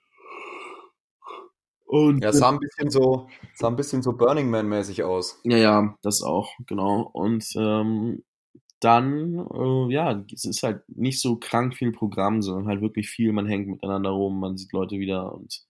Und 1.94 2.24
Ja, 2.24 2.30
es 2.30 2.38
sah 2.38 2.48
ein 2.50 2.58
bisschen 2.58 2.90
so, 2.90 3.28
sah 3.54 3.68
ein 3.68 3.76
bisschen 3.76 4.02
so 4.02 4.16
Burning 4.16 4.50
Man-mäßig 4.50 5.04
aus. 5.04 5.40
Ja, 5.44 5.56
ja, 5.56 5.96
das 6.02 6.22
auch, 6.22 6.50
genau. 6.66 7.02
Und 7.12 7.46
ähm, 7.56 8.24
dann, 8.80 9.38
äh, 9.38 9.92
ja, 9.92 10.24
es 10.32 10.44
ist 10.44 10.64
halt 10.64 10.82
nicht 10.88 11.20
so 11.20 11.36
krank 11.36 11.76
viel 11.76 11.92
Programm, 11.92 12.42
sondern 12.42 12.66
halt 12.66 12.82
wirklich 12.82 13.08
viel, 13.10 13.32
man 13.32 13.46
hängt 13.46 13.68
miteinander 13.68 14.10
rum, 14.10 14.40
man 14.40 14.56
sieht 14.56 14.72
Leute 14.72 14.98
wieder 14.98 15.32
und, 15.34 15.62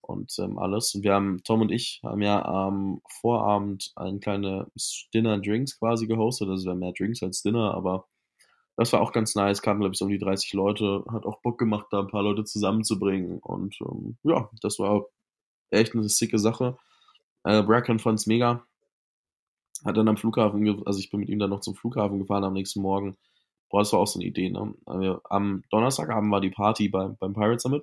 und 0.00 0.34
ähm, 0.40 0.58
alles. 0.58 0.94
Und 0.96 1.04
wir 1.04 1.14
haben, 1.14 1.42
Tom 1.44 1.60
und 1.62 1.70
ich 1.72 2.00
haben 2.04 2.22
ja 2.22 2.44
am 2.44 3.00
Vorabend 3.20 3.92
ein 3.96 4.18
kleines 4.20 5.08
Dinner 5.14 5.38
Drinks 5.40 5.78
quasi 5.78 6.08
gehostet, 6.08 6.48
also 6.48 6.64
wir 6.66 6.72
haben 6.72 6.80
mehr 6.80 6.92
Drinks 6.98 7.22
als 7.22 7.42
Dinner, 7.42 7.74
aber 7.74 8.08
das 8.76 8.92
war 8.92 9.02
auch 9.02 9.12
ganz 9.12 9.34
nice, 9.36 9.62
kamen 9.62 9.80
glaube 9.80 9.94
ich 9.94 9.98
so 9.98 10.06
um 10.06 10.10
die 10.10 10.18
30 10.18 10.52
Leute, 10.54 11.04
hat 11.10 11.26
auch 11.26 11.40
Bock 11.42 11.58
gemacht, 11.58 11.86
da 11.92 12.00
ein 12.00 12.08
paar 12.08 12.22
Leute 12.24 12.44
zusammenzubringen 12.44 13.38
und 13.40 13.76
ähm, 13.82 14.18
ja, 14.24 14.50
das 14.62 14.78
war 14.80 15.06
echt 15.72 15.94
eine 15.94 16.08
sicke 16.08 16.38
Sache. 16.38 16.76
Äh, 17.44 17.62
Bracken 17.62 17.98
fand's 17.98 18.26
mega, 18.26 18.64
hat 19.84 19.96
dann 19.96 20.08
am 20.08 20.16
Flughafen, 20.16 20.82
also 20.86 20.98
ich 20.98 21.10
bin 21.10 21.20
mit 21.20 21.28
ihm 21.28 21.38
dann 21.38 21.50
noch 21.50 21.60
zum 21.60 21.74
Flughafen 21.74 22.18
gefahren 22.18 22.44
am 22.44 22.52
nächsten 22.52 22.80
Morgen. 22.80 23.16
Boah, 23.68 23.80
das 23.80 23.92
war 23.92 24.00
auch 24.00 24.06
so 24.06 24.18
eine 24.18 24.28
Idee. 24.28 24.50
Ne? 24.50 24.74
Also 24.86 25.20
am 25.24 25.64
Donnerstagabend 25.70 26.30
war 26.30 26.40
die 26.40 26.50
Party 26.50 26.88
beim, 26.88 27.16
beim 27.16 27.32
Pirate 27.32 27.58
Summit. 27.58 27.82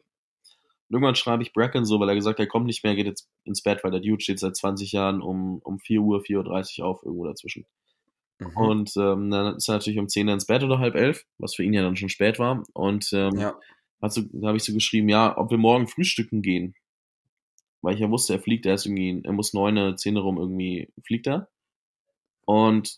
Und 0.90 0.96
irgendwann 0.96 1.16
schreibe 1.16 1.44
ich 1.44 1.54
Bracken 1.54 1.86
so, 1.86 2.00
weil 2.00 2.10
er 2.10 2.16
gesagt 2.16 2.40
hat, 2.40 2.46
er 2.46 2.50
kommt 2.50 2.66
nicht 2.66 2.84
mehr, 2.84 2.96
geht 2.96 3.06
jetzt 3.06 3.30
ins 3.44 3.62
Bett, 3.62 3.84
weil 3.84 3.92
der 3.92 4.00
Dude 4.00 4.22
steht 4.22 4.40
seit 4.40 4.56
20 4.56 4.92
Jahren 4.92 5.22
um, 5.22 5.60
um 5.64 5.80
4 5.80 6.02
Uhr, 6.02 6.22
4.30 6.22 6.80
Uhr 6.80 6.88
auf, 6.88 7.04
irgendwo 7.04 7.26
dazwischen. 7.26 7.66
Mhm. 8.40 8.58
Und 8.58 8.98
ähm, 8.98 9.30
dann 9.30 9.56
ist 9.56 9.68
er 9.68 9.76
natürlich 9.76 10.00
um 10.00 10.08
10 10.08 10.28
Uhr 10.28 10.34
ins 10.34 10.46
Bett 10.46 10.64
oder 10.64 10.80
halb 10.80 10.96
elf, 10.96 11.26
was 11.38 11.56
für 11.56 11.64
ihn 11.64 11.74
ja 11.74 11.84
dann 11.84 11.96
schon 11.96 12.10
spät 12.10 12.40
war. 12.40 12.64
Und 12.74 13.10
ähm, 13.14 13.38
ja. 13.38 13.56
so, 14.08 14.22
da 14.32 14.48
habe 14.48 14.58
ich 14.58 14.64
so 14.64 14.74
geschrieben, 14.74 15.10
ja, 15.10 15.38
ob 15.38 15.52
wir 15.52 15.58
morgen 15.58 15.88
frühstücken 15.88 16.42
gehen. 16.42 16.74
Weil 17.82 17.96
ich 17.96 18.02
ja 18.02 18.10
wusste, 18.10 18.34
er 18.34 18.42
fliegt 18.42 18.66
erst 18.66 18.86
irgendwie, 18.86 19.22
er 19.24 19.34
muss 19.34 19.54
neun, 19.54 19.98
zehn 19.98 20.18
rum 20.18 20.38
irgendwie, 20.38 20.92
fliegt 21.04 21.28
er. 21.28 21.50
Und 22.46 22.98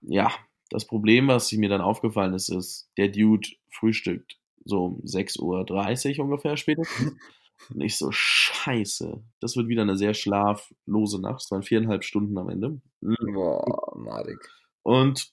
ja, 0.00 0.32
das 0.70 0.86
Problem, 0.86 1.28
was 1.28 1.52
mir 1.52 1.68
dann 1.68 1.80
aufgefallen 1.80 2.34
ist, 2.34 2.48
ist, 2.48 2.90
der 2.96 3.08
Dude 3.08 3.48
frühstückt 3.70 4.38
so 4.64 4.86
um 4.86 5.00
6.30 5.02 6.18
Uhr 6.18 6.24
ungefähr 6.24 6.56
spätestens. 6.56 7.14
Und 7.70 7.80
ich 7.80 7.96
so, 7.96 8.10
scheiße, 8.10 9.22
das 9.40 9.56
wird 9.56 9.68
wieder 9.68 9.82
eine 9.82 9.96
sehr 9.96 10.12
schlaflose 10.12 11.20
Nacht. 11.20 11.42
Es 11.42 11.50
waren 11.50 11.62
viereinhalb 11.62 12.04
Stunden 12.04 12.36
am 12.36 12.48
Ende. 12.48 12.80
Boah, 13.00 13.96
madig. 13.96 14.38
Und 14.82 15.32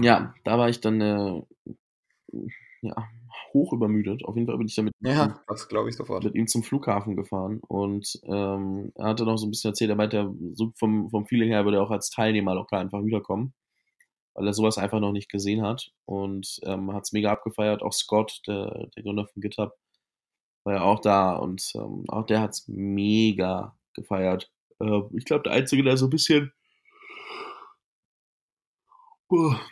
ja, 0.00 0.34
da 0.44 0.58
war 0.58 0.68
ich 0.68 0.80
dann 0.80 1.00
äh, 1.00 1.42
ja, 2.82 3.08
hoch 3.54 3.72
übermüdet. 3.72 4.24
Auf 4.24 4.36
jeden 4.36 4.46
Fall 4.46 4.58
bin 4.58 4.66
ich 4.66 4.74
damit 4.74 4.92
ja, 5.00 5.40
das 5.46 5.68
glaube 5.68 5.88
ich 5.88 5.96
sofort. 5.96 6.24
mit 6.24 6.34
ihm 6.34 6.46
zum 6.46 6.62
Flughafen 6.62 7.16
gefahren 7.16 7.60
und 7.66 8.20
ähm, 8.24 8.92
er 8.96 9.06
hatte 9.06 9.24
noch 9.24 9.38
so 9.38 9.46
ein 9.46 9.50
bisschen 9.50 9.70
erzählt, 9.70 9.90
er 9.90 9.96
meinte, 9.96 10.34
so 10.52 10.72
vom, 10.76 11.08
vom 11.08 11.26
Feeling 11.26 11.50
her 11.50 11.64
würde 11.64 11.78
er 11.78 11.82
auch 11.82 11.90
als 11.90 12.10
Teilnehmer 12.10 12.54
locker 12.54 12.78
einfach 12.78 13.02
wiederkommen, 13.04 13.54
weil 14.34 14.46
er 14.46 14.52
sowas 14.52 14.76
einfach 14.76 15.00
noch 15.00 15.12
nicht 15.12 15.30
gesehen 15.30 15.62
hat 15.62 15.92
und 16.04 16.60
ähm, 16.64 16.92
hat 16.92 17.04
es 17.04 17.12
mega 17.12 17.32
abgefeiert. 17.32 17.82
Auch 17.82 17.92
Scott, 17.92 18.40
der, 18.46 18.88
der 18.94 19.02
Gründer 19.02 19.26
von 19.26 19.40
GitHub, 19.40 19.72
war 20.64 20.74
ja 20.74 20.82
auch 20.82 21.00
da 21.00 21.34
und 21.36 21.72
ähm, 21.76 22.04
auch 22.08 22.26
der 22.26 22.40
hat 22.40 22.50
es 22.50 22.68
mega 22.68 23.76
gefeiert. 23.94 24.50
Äh, 24.80 25.00
ich 25.12 25.24
glaube, 25.24 25.44
der 25.44 25.52
Einzige, 25.52 25.82
der 25.82 25.96
so 25.96 26.06
ein 26.06 26.10
bisschen 26.10 26.52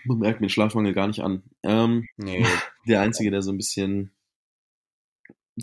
man 0.04 0.18
merkt 0.18 0.40
mir 0.40 0.46
den 0.46 0.50
Schlafmangel 0.50 0.94
gar 0.94 1.06
nicht 1.06 1.20
an. 1.20 1.42
Ähm, 1.62 2.08
nee. 2.16 2.44
Der 2.86 3.00
Einzige, 3.00 3.30
der 3.30 3.42
so 3.42 3.52
ein 3.52 3.56
bisschen, 3.56 4.10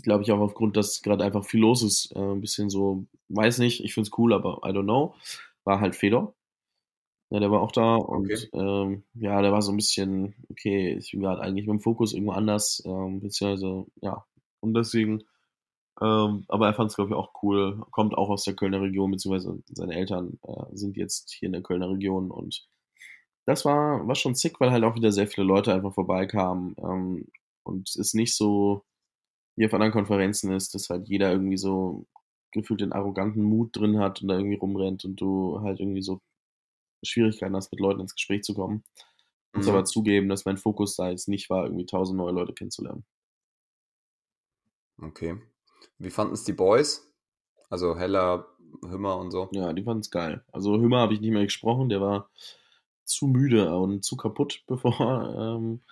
glaube 0.02 0.22
ich, 0.22 0.32
auch 0.32 0.40
aufgrund, 0.40 0.76
dass 0.76 1.02
gerade 1.02 1.24
einfach 1.24 1.44
viel 1.44 1.60
los 1.60 1.82
ist, 1.82 2.12
äh, 2.14 2.18
ein 2.18 2.40
bisschen 2.40 2.70
so, 2.70 3.04
weiß 3.28 3.58
nicht, 3.58 3.84
ich 3.84 3.94
finde 3.94 4.08
es 4.08 4.18
cool, 4.18 4.32
aber 4.32 4.60
I 4.64 4.72
don't 4.72 4.84
know, 4.84 5.14
war 5.64 5.80
halt 5.80 5.96
Fedor. 5.96 6.34
Ja, 7.30 7.38
der 7.38 7.50
war 7.52 7.60
auch 7.60 7.70
da 7.70 7.94
und 7.94 8.24
okay. 8.24 8.48
ähm, 8.54 9.04
ja, 9.14 9.40
der 9.40 9.52
war 9.52 9.62
so 9.62 9.70
ein 9.70 9.76
bisschen, 9.76 10.34
okay, 10.50 10.96
ich 10.98 11.12
bin 11.12 11.20
gerade 11.20 11.40
eigentlich 11.40 11.64
mit 11.66 11.78
dem 11.78 11.80
Fokus 11.80 12.12
irgendwo 12.12 12.32
anders, 12.32 12.82
ähm, 12.84 13.20
beziehungsweise, 13.20 13.86
ja, 14.02 14.24
und 14.58 14.74
deswegen, 14.74 15.22
ähm, 16.00 16.44
aber 16.48 16.66
er 16.66 16.74
fand 16.74 16.90
es, 16.90 16.96
glaube 16.96 17.10
ich, 17.10 17.16
auch 17.16 17.30
cool, 17.42 17.84
kommt 17.92 18.16
auch 18.18 18.30
aus 18.30 18.44
der 18.44 18.54
Kölner 18.54 18.80
Region, 18.80 19.12
beziehungsweise 19.12 19.62
seine 19.66 19.94
Eltern 19.94 20.40
äh, 20.42 20.64
sind 20.72 20.96
jetzt 20.96 21.32
hier 21.32 21.46
in 21.46 21.52
der 21.52 21.62
Kölner 21.62 21.88
Region 21.88 22.32
und 22.32 22.66
das 23.50 23.64
war, 23.64 24.06
war 24.06 24.14
schon 24.14 24.34
sick, 24.34 24.60
weil 24.60 24.70
halt 24.70 24.84
auch 24.84 24.94
wieder 24.94 25.10
sehr 25.10 25.26
viele 25.26 25.46
Leute 25.46 25.74
einfach 25.74 25.92
vorbeikamen. 25.92 26.76
Ähm, 26.78 27.26
und 27.64 27.94
es 27.96 28.14
nicht 28.14 28.36
so 28.36 28.84
wie 29.56 29.66
auf 29.66 29.74
anderen 29.74 29.92
Konferenzen 29.92 30.52
ist, 30.52 30.74
dass 30.74 30.88
halt 30.88 31.08
jeder 31.08 31.32
irgendwie 31.32 31.58
so 31.58 32.06
gefühlt 32.52 32.80
den 32.80 32.92
arroganten 32.92 33.42
Mut 33.42 33.76
drin 33.76 33.98
hat 33.98 34.22
und 34.22 34.28
da 34.28 34.36
irgendwie 34.36 34.56
rumrennt 34.56 35.04
und 35.04 35.20
du 35.20 35.60
halt 35.62 35.80
irgendwie 35.80 36.02
so 36.02 36.20
Schwierigkeiten 37.04 37.56
hast, 37.56 37.72
mit 37.72 37.80
Leuten 37.80 38.00
ins 38.00 38.14
Gespräch 38.14 38.42
zu 38.42 38.54
kommen. 38.54 38.84
Ich 39.52 39.58
muss 39.58 39.66
mhm. 39.66 39.72
aber 39.72 39.84
zugeben, 39.84 40.28
dass 40.28 40.44
mein 40.44 40.56
Fokus 40.56 40.94
da 40.96 41.10
jetzt 41.10 41.28
nicht 41.28 41.50
war, 41.50 41.64
irgendwie 41.64 41.86
tausend 41.86 42.18
neue 42.18 42.32
Leute 42.32 42.52
kennenzulernen. 42.54 43.04
Okay. 45.02 45.36
Wie 45.98 46.10
fanden 46.10 46.34
es 46.34 46.44
die 46.44 46.52
Boys? 46.52 47.12
Also 47.68 47.98
Heller, 47.98 48.46
Hümmer 48.82 49.16
und 49.16 49.32
so? 49.32 49.48
Ja, 49.52 49.72
die 49.72 49.82
fanden 49.82 50.00
es 50.00 50.10
geil. 50.10 50.44
Also 50.52 50.80
Hümmer 50.80 51.00
habe 51.00 51.14
ich 51.14 51.20
nicht 51.20 51.32
mehr 51.32 51.44
gesprochen, 51.44 51.88
der 51.88 52.00
war 52.00 52.30
zu 53.10 53.26
müde 53.26 53.74
und 53.76 54.04
zu 54.04 54.16
kaputt, 54.16 54.62
bevor 54.66 55.56
ähm, 55.58 55.82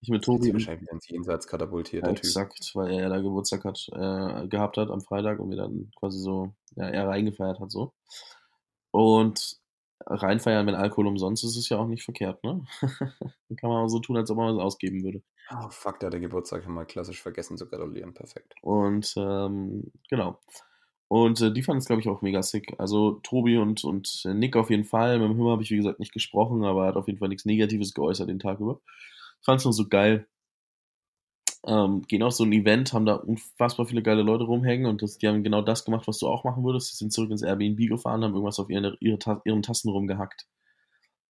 ich 0.00 0.08
mit 0.08 0.24
Tobi. 0.24 0.52
wahrscheinlich 0.52 0.82
wieder 0.82 0.92
ins 0.92 1.08
Jenseits 1.08 1.46
katapultiert, 1.46 2.04
der 2.04 2.12
exakt, 2.12 2.62
Typ. 2.62 2.74
weil 2.76 2.92
er 2.92 3.02
ja 3.02 3.08
da 3.08 3.18
Geburtstag 3.18 3.64
hat, 3.64 3.88
äh, 3.92 4.46
gehabt 4.48 4.76
hat 4.76 4.90
am 4.90 5.00
Freitag 5.00 5.40
und 5.40 5.50
wir 5.50 5.56
dann 5.56 5.90
quasi 5.96 6.18
so, 6.18 6.54
ja, 6.76 6.88
er 6.88 7.08
reingefeiert 7.08 7.60
hat 7.60 7.70
so. 7.70 7.92
Und 8.90 9.58
reinfeiern, 10.04 10.66
wenn 10.66 10.74
Alkohol 10.74 11.06
umsonst 11.06 11.44
ist, 11.44 11.56
ist 11.56 11.68
ja 11.68 11.78
auch 11.78 11.86
nicht 11.86 12.04
verkehrt, 12.04 12.42
ne? 12.44 12.64
dann 13.48 13.56
kann 13.56 13.70
man 13.70 13.84
auch 13.84 13.88
so 13.88 13.98
tun, 13.98 14.16
als 14.16 14.30
ob 14.30 14.36
man 14.36 14.54
was 14.54 14.62
ausgeben 14.62 15.02
würde. 15.02 15.22
Oh, 15.50 15.68
fuck, 15.70 16.00
der 16.00 16.08
hat 16.08 16.14
den 16.14 16.22
Geburtstag 16.22 16.66
mal 16.66 16.84
klassisch 16.84 17.22
vergessen 17.22 17.56
zu 17.56 17.68
gratulieren. 17.68 18.14
Perfekt. 18.14 18.54
Und 18.62 19.14
ähm, 19.16 19.92
genau. 20.08 20.40
Und 21.08 21.40
äh, 21.40 21.52
die 21.52 21.62
fanden 21.62 21.78
es, 21.78 21.86
glaube 21.86 22.00
ich, 22.02 22.08
auch 22.08 22.22
mega 22.22 22.42
sick. 22.42 22.74
Also 22.78 23.20
Tobi 23.22 23.58
und, 23.58 23.84
und 23.84 24.22
Nick 24.24 24.56
auf 24.56 24.70
jeden 24.70 24.84
Fall. 24.84 25.18
Mit 25.18 25.28
dem 25.28 25.36
Hümmer 25.36 25.52
habe 25.52 25.62
ich, 25.62 25.70
wie 25.70 25.76
gesagt, 25.76 26.00
nicht 26.00 26.12
gesprochen, 26.12 26.64
aber 26.64 26.82
er 26.84 26.88
hat 26.88 26.96
auf 26.96 27.06
jeden 27.06 27.18
Fall 27.18 27.28
nichts 27.28 27.44
Negatives 27.44 27.94
geäußert 27.94 28.28
den 28.28 28.40
Tag 28.40 28.60
über. 28.60 28.80
Ich 29.40 29.44
fand 29.44 29.60
es 29.60 29.64
nur 29.64 29.72
so 29.72 29.88
geil. 29.88 30.26
Ähm, 31.64 32.02
gehen 32.02 32.22
auf 32.22 32.32
so 32.32 32.44
ein 32.44 32.52
Event, 32.52 32.92
haben 32.92 33.06
da 33.06 33.14
unfassbar 33.14 33.86
viele 33.86 34.02
geile 34.02 34.22
Leute 34.22 34.44
rumhängen 34.44 34.86
und 34.86 35.02
das, 35.02 35.18
die 35.18 35.26
haben 35.26 35.42
genau 35.42 35.62
das 35.62 35.84
gemacht, 35.84 36.06
was 36.06 36.18
du 36.18 36.28
auch 36.28 36.44
machen 36.44 36.64
würdest. 36.64 36.92
Die 36.92 36.96
sind 36.96 37.12
zurück 37.12 37.30
ins 37.30 37.42
Airbnb 37.42 37.88
gefahren, 37.88 38.22
haben 38.22 38.34
irgendwas 38.34 38.60
auf 38.60 38.70
ihre, 38.70 38.96
ihre, 39.00 39.42
ihren 39.44 39.62
Tassen 39.62 39.90
rumgehackt. 39.90 40.46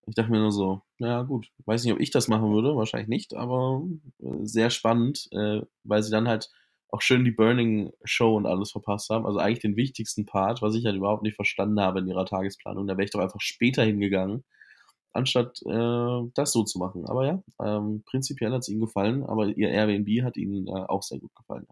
Ich 0.07 0.15
dachte 0.15 0.31
mir 0.31 0.39
nur 0.39 0.53
so, 0.53 0.83
naja 0.99 1.23
gut, 1.23 1.51
weiß 1.65 1.85
nicht, 1.85 1.93
ob 1.95 2.01
ich 2.01 2.11
das 2.11 2.29
machen 2.29 2.53
würde, 2.53 2.77
wahrscheinlich 2.77 3.09
nicht, 3.09 3.35
aber 3.35 3.83
äh, 4.21 4.45
sehr 4.45 4.71
spannend, 4.71 5.29
äh, 5.33 5.62
weil 5.85 6.03
sie 6.03 6.11
dann 6.11 6.29
halt 6.29 6.51
auch 6.97 7.03
schön 7.03 7.25
die 7.25 7.31
Burning 7.31 7.93
Show 8.05 8.37
und 8.37 8.47
alles 8.47 8.73
verpasst 8.73 9.11
haben. 9.11 9.27
Also 9.27 9.39
eigentlich 9.39 9.61
den 9.61 9.77
wichtigsten 9.77 10.25
Part, 10.25 10.63
was 10.63 10.75
ich 10.75 10.87
halt 10.87 10.97
überhaupt 10.97 11.23
nicht 11.23 11.37
verstanden 11.37 11.81
habe 11.81 12.01
in 12.01 12.09
ihrer 12.09 12.25
Tagesplanung. 12.25 12.87
Da 12.87 12.97
wäre 12.97 13.05
ich 13.05 13.11
doch 13.11 13.21
einfach 13.21 13.41
später 13.41 13.85
hingegangen, 13.85 14.45
anstatt 15.13 15.61
äh, 15.67 16.31
das 16.35 16.53
so 16.53 16.65
zu 16.65 16.79
machen. 16.79 17.05
Aber 17.07 17.27
ja, 17.27 17.43
ähm, 17.63 18.03
prinzipiell 18.07 18.53
hat 18.53 18.63
es 18.63 18.69
ihnen 18.69 18.81
gefallen, 18.81 19.25
aber 19.25 19.47
ihr 19.47 19.69
Airbnb 19.69 20.25
hat 20.25 20.37
ihnen 20.37 20.67
äh, 20.69 20.85
auch 20.89 21.03
sehr 21.03 21.19
gut 21.19 21.35
gefallen. 21.35 21.67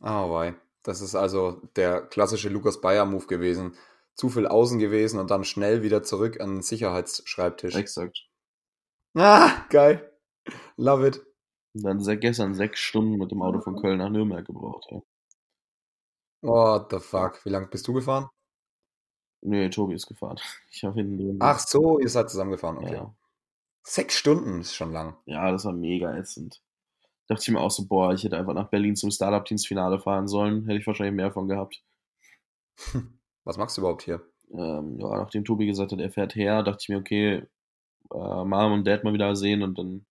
Ah, 0.00 0.24
oh, 0.24 0.34
wei. 0.34 0.54
Das 0.82 1.00
ist 1.00 1.14
also 1.14 1.62
der 1.76 2.02
klassische 2.02 2.48
Lukas 2.48 2.80
Bayer-Move 2.80 3.26
gewesen. 3.26 3.76
Zu 4.16 4.28
viel 4.28 4.46
außen 4.46 4.78
gewesen 4.78 5.20
und 5.20 5.30
dann 5.30 5.44
schnell 5.44 5.82
wieder 5.82 6.02
zurück 6.02 6.40
an 6.40 6.56
den 6.56 6.62
Sicherheitsschreibtisch. 6.62 7.76
Exakt. 7.76 8.26
Ah, 9.14 9.64
geil. 9.70 10.12
Love 10.76 11.06
it. 11.06 11.31
Dann 11.74 12.00
seit 12.00 12.20
gestern 12.20 12.54
sechs 12.54 12.80
Stunden 12.80 13.16
mit 13.16 13.30
dem 13.30 13.42
Auto 13.42 13.60
von 13.60 13.80
Köln 13.80 13.98
nach 13.98 14.10
Nürnberg 14.10 14.46
gebraucht. 14.46 14.86
Ja. 14.90 15.00
What 16.42 16.90
the 16.90 16.98
fuck? 16.98 17.44
Wie 17.44 17.50
lange 17.50 17.68
bist 17.68 17.86
du 17.88 17.92
gefahren? 17.92 18.28
Nee, 19.42 19.70
Tobi 19.70 19.94
ist 19.94 20.06
gefahren. 20.06 20.38
Ich 20.70 20.84
habe 20.84 20.94
hinten 20.94 21.18
drin. 21.18 21.36
Ach 21.40 21.58
so, 21.58 21.98
ihr 21.98 22.08
seid 22.08 22.30
zusammengefahren, 22.30 22.78
okay. 22.78 22.94
Ja. 22.94 23.14
Sechs 23.84 24.16
Stunden 24.16 24.60
ist 24.60 24.74
schon 24.74 24.92
lang. 24.92 25.16
Ja, 25.26 25.50
das 25.50 25.64
war 25.64 25.72
mega 25.72 26.16
ätzend. 26.16 26.62
Dachte 27.26 27.42
ich 27.42 27.48
mir 27.50 27.60
auch 27.60 27.70
so, 27.70 27.86
boah, 27.86 28.12
ich 28.12 28.24
hätte 28.24 28.36
einfach 28.36 28.54
nach 28.54 28.68
Berlin 28.68 28.96
zum 28.96 29.10
Startup-Teams-Finale 29.10 29.98
fahren 30.00 30.28
sollen. 30.28 30.66
Hätte 30.66 30.78
ich 30.78 30.86
wahrscheinlich 30.86 31.14
mehr 31.14 31.32
von 31.32 31.48
gehabt. 31.48 31.82
Was 33.44 33.56
machst 33.56 33.76
du 33.76 33.82
überhaupt 33.82 34.02
hier? 34.02 34.22
Ähm, 34.50 34.98
ja, 35.00 35.16
nachdem 35.16 35.44
Tobi 35.44 35.66
gesagt 35.66 35.92
hat, 35.92 36.00
er 36.00 36.10
fährt 36.10 36.34
her, 36.34 36.62
dachte 36.62 36.78
ich 36.82 36.88
mir, 36.88 36.98
okay, 36.98 37.46
äh, 38.12 38.44
Mom 38.44 38.72
und 38.72 38.86
Dad 38.86 39.04
mal 39.04 39.14
wieder 39.14 39.34
sehen 39.34 39.62
und 39.62 39.78
dann 39.78 40.06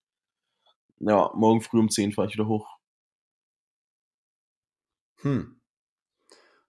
ja, 1.01 1.31
morgen 1.35 1.61
früh 1.61 1.79
um 1.79 1.89
10 1.89 2.13
fahre 2.13 2.27
ich 2.27 2.33
wieder 2.33 2.47
hoch. 2.47 2.67
Hm. 5.21 5.59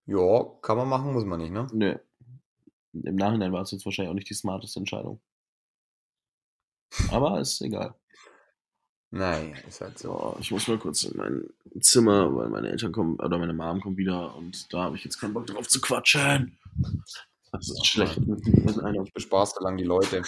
Ja, 0.06 0.44
kann 0.62 0.76
man 0.76 0.88
machen, 0.88 1.12
muss 1.12 1.24
man 1.24 1.40
nicht, 1.40 1.52
ne? 1.52 1.66
Nö. 1.72 1.96
Im 2.92 3.16
Nachhinein 3.16 3.52
war 3.52 3.62
es 3.62 3.70
jetzt 3.70 3.84
wahrscheinlich 3.84 4.10
auch 4.10 4.14
nicht 4.14 4.28
die 4.28 4.34
smarteste 4.34 4.80
Entscheidung. 4.80 5.20
Aber 7.10 7.40
ist 7.40 7.60
egal. 7.62 7.94
Naja, 9.10 9.56
ist 9.68 9.80
halt 9.80 9.98
so. 9.98 10.12
Oh, 10.12 10.36
ich 10.40 10.50
muss 10.50 10.68
mal 10.68 10.78
kurz 10.78 11.04
in 11.04 11.16
mein 11.16 11.44
Zimmer, 11.80 12.34
weil 12.34 12.48
meine 12.48 12.70
Eltern 12.70 12.92
kommen, 12.92 13.20
oder 13.20 13.38
meine 13.38 13.52
Mom 13.52 13.80
kommt 13.80 13.98
wieder 13.98 14.34
und 14.36 14.72
da 14.72 14.84
habe 14.84 14.96
ich 14.96 15.04
jetzt 15.04 15.18
keinen 15.18 15.34
Bock 15.34 15.46
drauf 15.46 15.68
zu 15.68 15.80
quatschen. 15.80 16.58
Das 17.52 17.68
ist 17.68 17.86
schlecht. 17.86 18.18
Ich 18.18 19.12
bespaß 19.12 19.54
so 19.54 19.70
die 19.76 19.84
Leute 19.84 20.22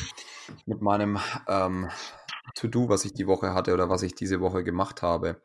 mit 0.66 0.82
meinem 0.82 1.18
ähm, 1.48 1.88
To-Do, 2.54 2.88
was 2.88 3.04
ich 3.04 3.14
die 3.14 3.26
Woche 3.26 3.54
hatte 3.54 3.72
oder 3.74 3.88
was 3.88 4.02
ich 4.02 4.14
diese 4.14 4.40
Woche 4.40 4.64
gemacht 4.64 5.02
habe. 5.02 5.40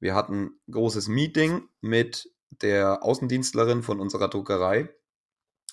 Wir 0.00 0.14
hatten 0.14 0.44
ein 0.44 0.72
großes 0.72 1.08
Meeting 1.08 1.68
mit 1.80 2.30
der 2.60 3.02
Außendienstlerin 3.02 3.82
von 3.82 4.00
unserer 4.00 4.28
Druckerei. 4.28 4.90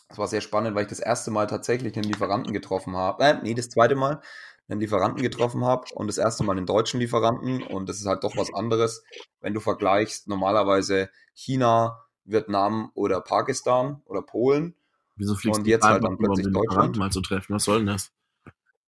Das 0.07 0.17
war 0.17 0.27
sehr 0.27 0.41
spannend, 0.41 0.75
weil 0.75 0.83
ich 0.83 0.89
das 0.89 0.99
erste 0.99 1.31
Mal 1.31 1.47
tatsächlich 1.47 1.95
einen 1.95 2.05
Lieferanten 2.05 2.53
getroffen 2.53 2.95
habe. 2.95 3.23
Äh, 3.23 3.41
nee, 3.43 3.53
das 3.53 3.69
zweite 3.69 3.95
Mal 3.95 4.21
einen 4.67 4.79
Lieferanten 4.79 5.21
getroffen 5.21 5.65
habe 5.65 5.87
und 5.93 6.07
das 6.07 6.17
erste 6.17 6.43
Mal 6.43 6.57
einen 6.57 6.65
deutschen 6.65 6.99
Lieferanten. 6.99 7.63
Und 7.63 7.89
das 7.89 7.99
ist 7.99 8.05
halt 8.05 8.23
doch 8.23 8.37
was 8.37 8.53
anderes, 8.53 9.03
wenn 9.41 9.53
du 9.53 9.59
vergleichst 9.59 10.27
normalerweise 10.27 11.09
China, 11.33 12.05
Vietnam 12.23 12.91
oder 12.93 13.21
Pakistan 13.21 14.01
oder 14.05 14.21
Polen. 14.21 14.75
Wieso 15.15 15.35
fliegst 15.35 15.59
Und 15.59 15.65
du 15.65 15.71
jetzt 15.71 15.87
halt 15.87 16.03
dann 16.03 16.17
plötzlich 16.17 16.45
Lieferanten 16.47 16.69
Deutschland. 16.69 16.97
mal 16.97 17.11
zu 17.11 17.21
treffen? 17.21 17.55
Was 17.55 17.63
soll 17.63 17.79
denn 17.79 17.87
das? 17.87 18.11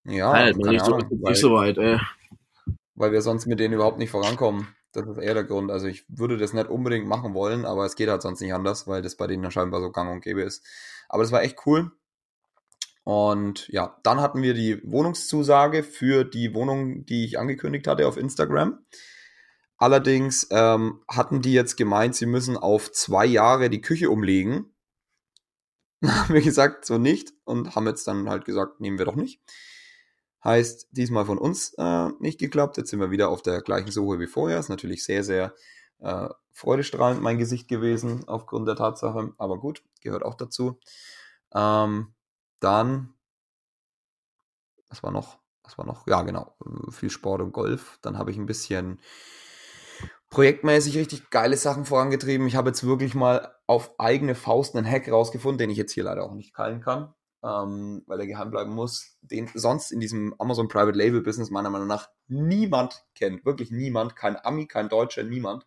Ja, 0.06 0.32
halt, 0.34 0.58
keine 0.58 0.72
nicht, 0.72 0.86
so, 0.86 0.96
Ahnung, 0.96 1.10
weil, 1.22 1.32
nicht 1.32 1.42
so 1.42 1.54
weit, 1.54 1.78
ey. 1.78 2.00
weil 2.96 3.12
wir 3.12 3.22
sonst 3.22 3.46
mit 3.46 3.60
denen 3.60 3.74
überhaupt 3.76 4.00
nicht 4.00 4.10
vorankommen. 4.10 4.68
Das 4.94 5.08
ist 5.08 5.18
eher 5.18 5.34
der 5.34 5.44
Grund. 5.46 5.72
Also 5.72 5.88
ich 5.88 6.06
würde 6.10 6.38
das 6.38 6.54
nicht 6.54 6.70
unbedingt 6.70 7.08
machen 7.08 7.34
wollen, 7.34 7.66
aber 7.66 7.86
es 7.86 7.96
geht 7.96 8.10
halt 8.10 8.22
sonst 8.22 8.42
nicht 8.42 8.54
anders, 8.54 8.88
weil 8.88 9.02
das 9.02 9.16
bei 9.16 9.28
denen 9.28 9.50
scheinbar 9.52 9.80
so 9.80 9.92
gang 9.92 10.12
und 10.12 10.22
gäbe 10.22 10.42
ist. 10.42 10.66
Aber 11.08 11.24
das 11.24 11.32
war 11.32 11.44
echt 11.44 11.66
cool. 11.66 11.92
Und 13.04 13.68
ja, 13.70 13.98
dann 14.04 14.20
hatten 14.20 14.42
wir 14.42 14.54
die 14.54 14.82
Wohnungszusage 14.84 15.84
für 15.84 16.24
die 16.24 16.54
Wohnung, 16.54 17.06
die 17.06 17.26
ich 17.26 17.40
angekündigt 17.40 17.88
hatte 17.88 18.08
auf 18.08 18.18
Instagram. 18.18 18.80
Allerdings 19.78 20.48
ähm, 20.52 21.02
hatten 21.08 21.42
die 21.42 21.54
jetzt 21.54 21.76
gemeint, 21.76 22.16
sie 22.16 22.28
müssen 22.28 22.56
auf 22.56 22.92
zwei 22.92 23.26
Jahre 23.26 23.70
die 23.70 23.82
Küche 23.82 24.10
umlegen. 24.12 24.76
haben 26.06 26.34
wir 26.34 26.42
gesagt, 26.42 26.86
so 26.86 26.98
nicht 26.98 27.34
und 27.46 27.76
haben 27.76 27.88
jetzt 27.88 28.08
dann 28.08 28.30
halt 28.30 28.46
gesagt, 28.46 28.80
nehmen 28.80 28.98
wir 28.98 29.06
doch 29.06 29.16
nicht. 29.16 29.42
Heißt, 30.44 30.88
diesmal 30.92 31.26
von 31.26 31.38
uns 31.38 31.74
äh, 31.78 32.10
nicht 32.20 32.40
geklappt. 32.40 32.78
Jetzt 32.78 32.90
sind 32.90 33.00
wir 33.00 33.12
wieder 33.12 33.30
auf 33.30 33.42
der 33.42 33.62
gleichen 33.62 33.92
Suche 33.92 34.20
wie 34.20 34.28
vorher. 34.28 34.60
Ist 34.60 34.70
natürlich 34.70 35.04
sehr, 35.04 35.24
sehr 35.24 35.54
äh, 36.00 36.30
freudestrahlend 36.52 37.22
mein 37.22 37.38
Gesicht 37.38 37.68
gewesen 37.68 38.28
aufgrund 38.28 38.68
der 38.68 38.76
Tatsache. 38.76 39.34
Aber 39.38 39.60
gut, 39.60 39.84
gehört 40.02 40.24
auch 40.24 40.36
dazu. 40.36 40.80
Ähm, 41.54 42.14
dann, 42.60 43.14
was 44.90 45.04
war 45.04 45.12
noch? 45.12 45.40
Was 45.64 45.78
war 45.78 45.86
noch? 45.86 46.08
Ja, 46.08 46.22
genau. 46.24 46.56
Viel 46.90 47.10
Sport 47.10 47.42
und 47.42 47.52
Golf. 47.52 48.00
Dann 48.02 48.18
habe 48.18 48.32
ich 48.32 48.38
ein 48.38 48.46
bisschen 48.48 49.00
projektmäßig 50.32 50.98
richtig 50.98 51.30
geile 51.30 51.58
Sachen 51.58 51.86
vorangetrieben. 51.86 52.48
Ich 52.48 52.56
habe 52.56 52.70
jetzt 52.70 52.86
wirklich 52.86 53.14
mal 53.14 53.54
auf 53.68 54.00
eigene 54.00 54.34
Faust 54.34 54.76
einen 54.76 54.90
Hack 54.90 55.12
rausgefunden, 55.12 55.60
den 55.60 55.70
ich 55.70 55.78
jetzt 55.78 55.94
hier 55.94 56.06
leider 56.06 56.24
auch 56.24 56.34
nicht 56.34 56.56
teilen 56.56 56.82
kann, 56.82 57.14
ähm, 57.44 58.04
weil 58.08 58.20
er 58.20 58.28
geheim 58.28 58.52
bleiben 58.52 58.74
muss, 58.74 59.18
den 59.22 59.50
sonst 59.54 59.92
in 59.92 60.00
diesem 60.00 60.36
Amazon 60.40 60.68
Private 60.68 60.98
Label 60.98 61.22
Business 61.22 61.50
meiner 61.50 61.70
Meinung 61.70 61.88
nach 61.88 62.10
niemand 62.28 63.04
kennt. 63.16 63.46
Wirklich 63.46 63.72
niemand. 63.72 64.16
Kein 64.16 64.38
Ami, 64.44 64.68
kein 64.68 64.90
Deutscher, 64.90 65.24
niemand. 65.24 65.66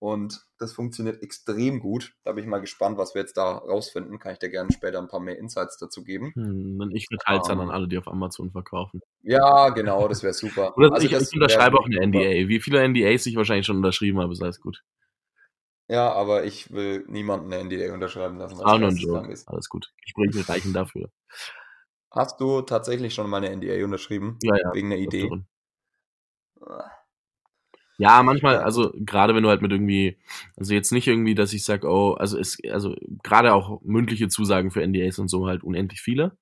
Und 0.00 0.46
das 0.58 0.72
funktioniert 0.72 1.22
extrem 1.22 1.80
gut. 1.80 2.14
Da 2.22 2.30
bin 2.32 2.44
ich 2.44 2.48
mal 2.48 2.60
gespannt, 2.60 2.98
was 2.98 3.14
wir 3.16 3.22
jetzt 3.22 3.36
da 3.36 3.56
rausfinden. 3.56 4.20
Kann 4.20 4.32
ich 4.32 4.38
dir 4.38 4.48
gerne 4.48 4.70
später 4.72 4.98
ein 5.00 5.08
paar 5.08 5.18
mehr 5.18 5.38
Insights 5.38 5.76
dazu 5.76 6.04
geben. 6.04 6.30
Hm, 6.36 6.90
ich 6.94 7.06
verteile 7.08 7.40
es 7.40 7.48
dann 7.48 7.58
Ähm. 7.58 7.64
an 7.68 7.70
alle, 7.70 7.88
die 7.88 7.98
auf 7.98 8.06
Amazon 8.06 8.52
verkaufen. 8.52 9.00
Ja, 9.22 9.70
genau, 9.70 10.06
das 10.06 10.22
wäre 10.22 10.34
super. 10.34 10.76
Oder 10.76 10.92
Also 10.92 11.06
ich, 11.06 11.12
ich 11.12 11.32
unterschreibe 11.34 11.78
auch 11.78 11.86
eine. 11.86 12.06
NDA. 12.06 12.48
Wie 12.48 12.60
viele 12.60 12.86
NDAs 12.86 13.26
ich 13.26 13.34
wahrscheinlich 13.34 13.66
schon 13.66 13.76
unterschrieben 13.78 14.20
habe, 14.20 14.32
ist 14.32 14.42
alles 14.42 14.60
gut. 14.60 14.84
Ja, 15.88 16.12
aber 16.12 16.44
ich 16.44 16.70
will 16.70 17.04
niemanden 17.08 17.52
eine 17.52 17.64
NDA 17.64 17.94
unterschreiben 17.94 18.36
lassen. 18.36 18.60
Auch 18.60 18.78
nur 18.78 18.88
ein 18.88 18.96
Joke. 18.96 19.32
ist. 19.32 19.48
Alles 19.48 19.68
gut. 19.68 19.92
Gespräche 20.02 20.46
reichen 20.48 20.74
dafür. 20.74 21.10
Hast 22.10 22.40
du 22.40 22.62
tatsächlich 22.62 23.14
schon 23.14 23.28
mal 23.28 23.38
eine 23.38 23.50
NDA 23.54 23.84
unterschrieben? 23.84 24.38
Ja, 24.42 24.54
ja. 24.56 24.74
Wegen 24.74 24.92
einer 24.92 25.00
Idee? 25.00 25.24
Öfteren. 25.24 25.48
Ja, 28.00 28.22
manchmal, 28.22 28.58
also 28.58 28.92
gerade 28.94 29.34
wenn 29.34 29.42
du 29.42 29.48
halt 29.48 29.60
mit 29.60 29.72
irgendwie, 29.72 30.18
also 30.56 30.72
jetzt 30.72 30.92
nicht 30.92 31.08
irgendwie, 31.08 31.34
dass 31.34 31.52
ich 31.52 31.64
sag, 31.64 31.84
oh, 31.84 32.12
also 32.14 32.38
es, 32.38 32.58
also 32.70 32.94
gerade 33.24 33.52
auch 33.54 33.80
mündliche 33.82 34.28
Zusagen 34.28 34.70
für 34.70 34.82
NDAs 34.86 35.18
und 35.18 35.28
so 35.28 35.48
halt 35.48 35.64
unendlich 35.64 36.00
viele. 36.00 36.36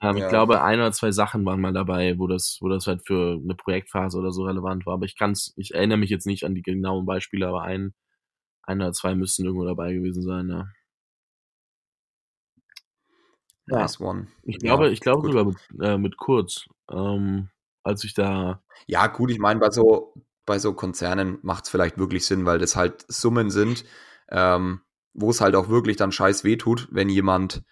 Ähm, 0.00 0.16
Ja. 0.16 0.24
Ich 0.24 0.28
glaube, 0.30 0.62
ein 0.62 0.78
oder 0.78 0.92
zwei 0.92 1.10
Sachen 1.12 1.44
waren 1.44 1.60
mal 1.60 1.72
dabei, 1.72 2.18
wo 2.18 2.26
das, 2.28 2.58
wo 2.60 2.68
das 2.68 2.86
halt 2.86 3.06
für 3.06 3.40
eine 3.42 3.54
Projektphase 3.54 4.16
oder 4.18 4.30
so 4.32 4.44
relevant 4.44 4.86
war. 4.86 4.94
Aber 4.94 5.06
ich 5.06 5.16
kann's, 5.16 5.52
ich 5.56 5.74
erinnere 5.74 5.98
mich 5.98 6.10
jetzt 6.10 6.26
nicht 6.26 6.44
an 6.44 6.54
die 6.54 6.62
genauen 6.62 7.04
Beispiele, 7.04 7.48
aber 7.48 7.62
ein, 7.62 7.92
ein 8.70 8.80
oder 8.80 8.92
zwei 8.92 9.14
müssten 9.14 9.44
irgendwo 9.44 9.64
dabei 9.64 9.92
gewesen 9.92 10.22
sein, 10.22 10.48
ja. 10.48 10.66
Ja. 13.66 13.78
Nice 13.80 14.00
one. 14.00 14.26
Ich 14.42 14.58
Ja, 14.62 14.74
glaube, 14.76 14.90
ich 14.90 15.00
glaube 15.00 15.22
gut. 15.22 15.32
sogar 15.32 15.44
mit, 15.44 15.58
äh, 15.80 15.98
mit 15.98 16.16
Kurz, 16.16 16.66
ähm, 16.90 17.50
als 17.82 18.04
ich 18.04 18.14
da, 18.14 18.62
Ja, 18.86 19.06
gut, 19.06 19.30
ich 19.30 19.38
meine, 19.38 19.60
bei 19.60 19.70
so, 19.70 20.14
bei 20.46 20.58
so 20.58 20.72
Konzernen 20.74 21.38
macht 21.42 21.64
es 21.64 21.70
vielleicht 21.70 21.98
wirklich 21.98 22.26
Sinn, 22.26 22.44
weil 22.46 22.58
das 22.58 22.76
halt 22.76 23.04
Summen 23.08 23.50
sind, 23.50 23.84
ähm, 24.30 24.80
wo 25.12 25.30
es 25.30 25.40
halt 25.40 25.54
auch 25.54 25.68
wirklich 25.68 25.96
dann 25.96 26.12
scheiß 26.12 26.44
wehtut, 26.44 26.88
wenn 26.90 27.08
jemand, 27.08 27.62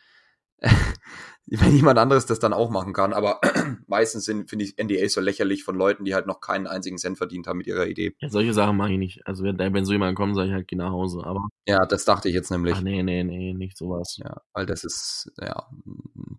wenn 1.63 1.75
jemand 1.75 1.99
anderes 1.99 2.27
das 2.27 2.39
dann 2.39 2.53
auch 2.53 2.71
machen 2.71 2.93
kann. 2.93 3.13
Aber 3.13 3.41
meistens 3.87 4.25
sind, 4.25 4.51
finde 4.51 4.65
ich, 4.67 4.77
NDAs 4.79 5.15
so 5.15 5.21
lächerlich 5.21 5.65
von 5.65 5.77
Leuten, 5.77 6.05
die 6.05 6.15
halt 6.15 6.27
noch 6.27 6.41
keinen 6.41 6.67
einzigen 6.67 6.99
Cent 6.99 7.17
verdient 7.19 7.47
haben 7.47 7.59
mit 7.59 7.67
ihrer 7.67 7.87
Idee. 7.87 8.15
ja, 8.21 8.29
solche 8.29 8.53
Sachen 8.55 8.77
mache 8.77 8.93
ich 8.93 8.99
nicht. 8.99 9.27
Also 9.27 9.45
wenn, 9.45 9.59
wenn 9.59 9.85
so 9.85 9.93
jemand 9.93 10.17
kommt, 10.17 10.35
sage 10.35 10.49
ich 10.49 10.55
halt, 10.55 10.69
geh 10.69 10.77
nach 10.77 10.91
Hause. 10.93 11.23
Aber, 11.25 11.49
Ja, 11.67 11.87
das 11.87 12.05
dachte 12.05 12.29
ich 12.29 12.35
jetzt 12.35 12.51
nämlich. 12.51 12.75
ach 12.77 12.83
nee, 12.83 13.03
nee, 13.03 13.25
nee, 13.25 13.55
nicht 13.55 13.77
sowas. 13.79 14.17
Ja, 14.23 14.43
weil 14.53 14.67
das 14.67 14.85
ist, 14.85 15.31
ja, 15.41 15.69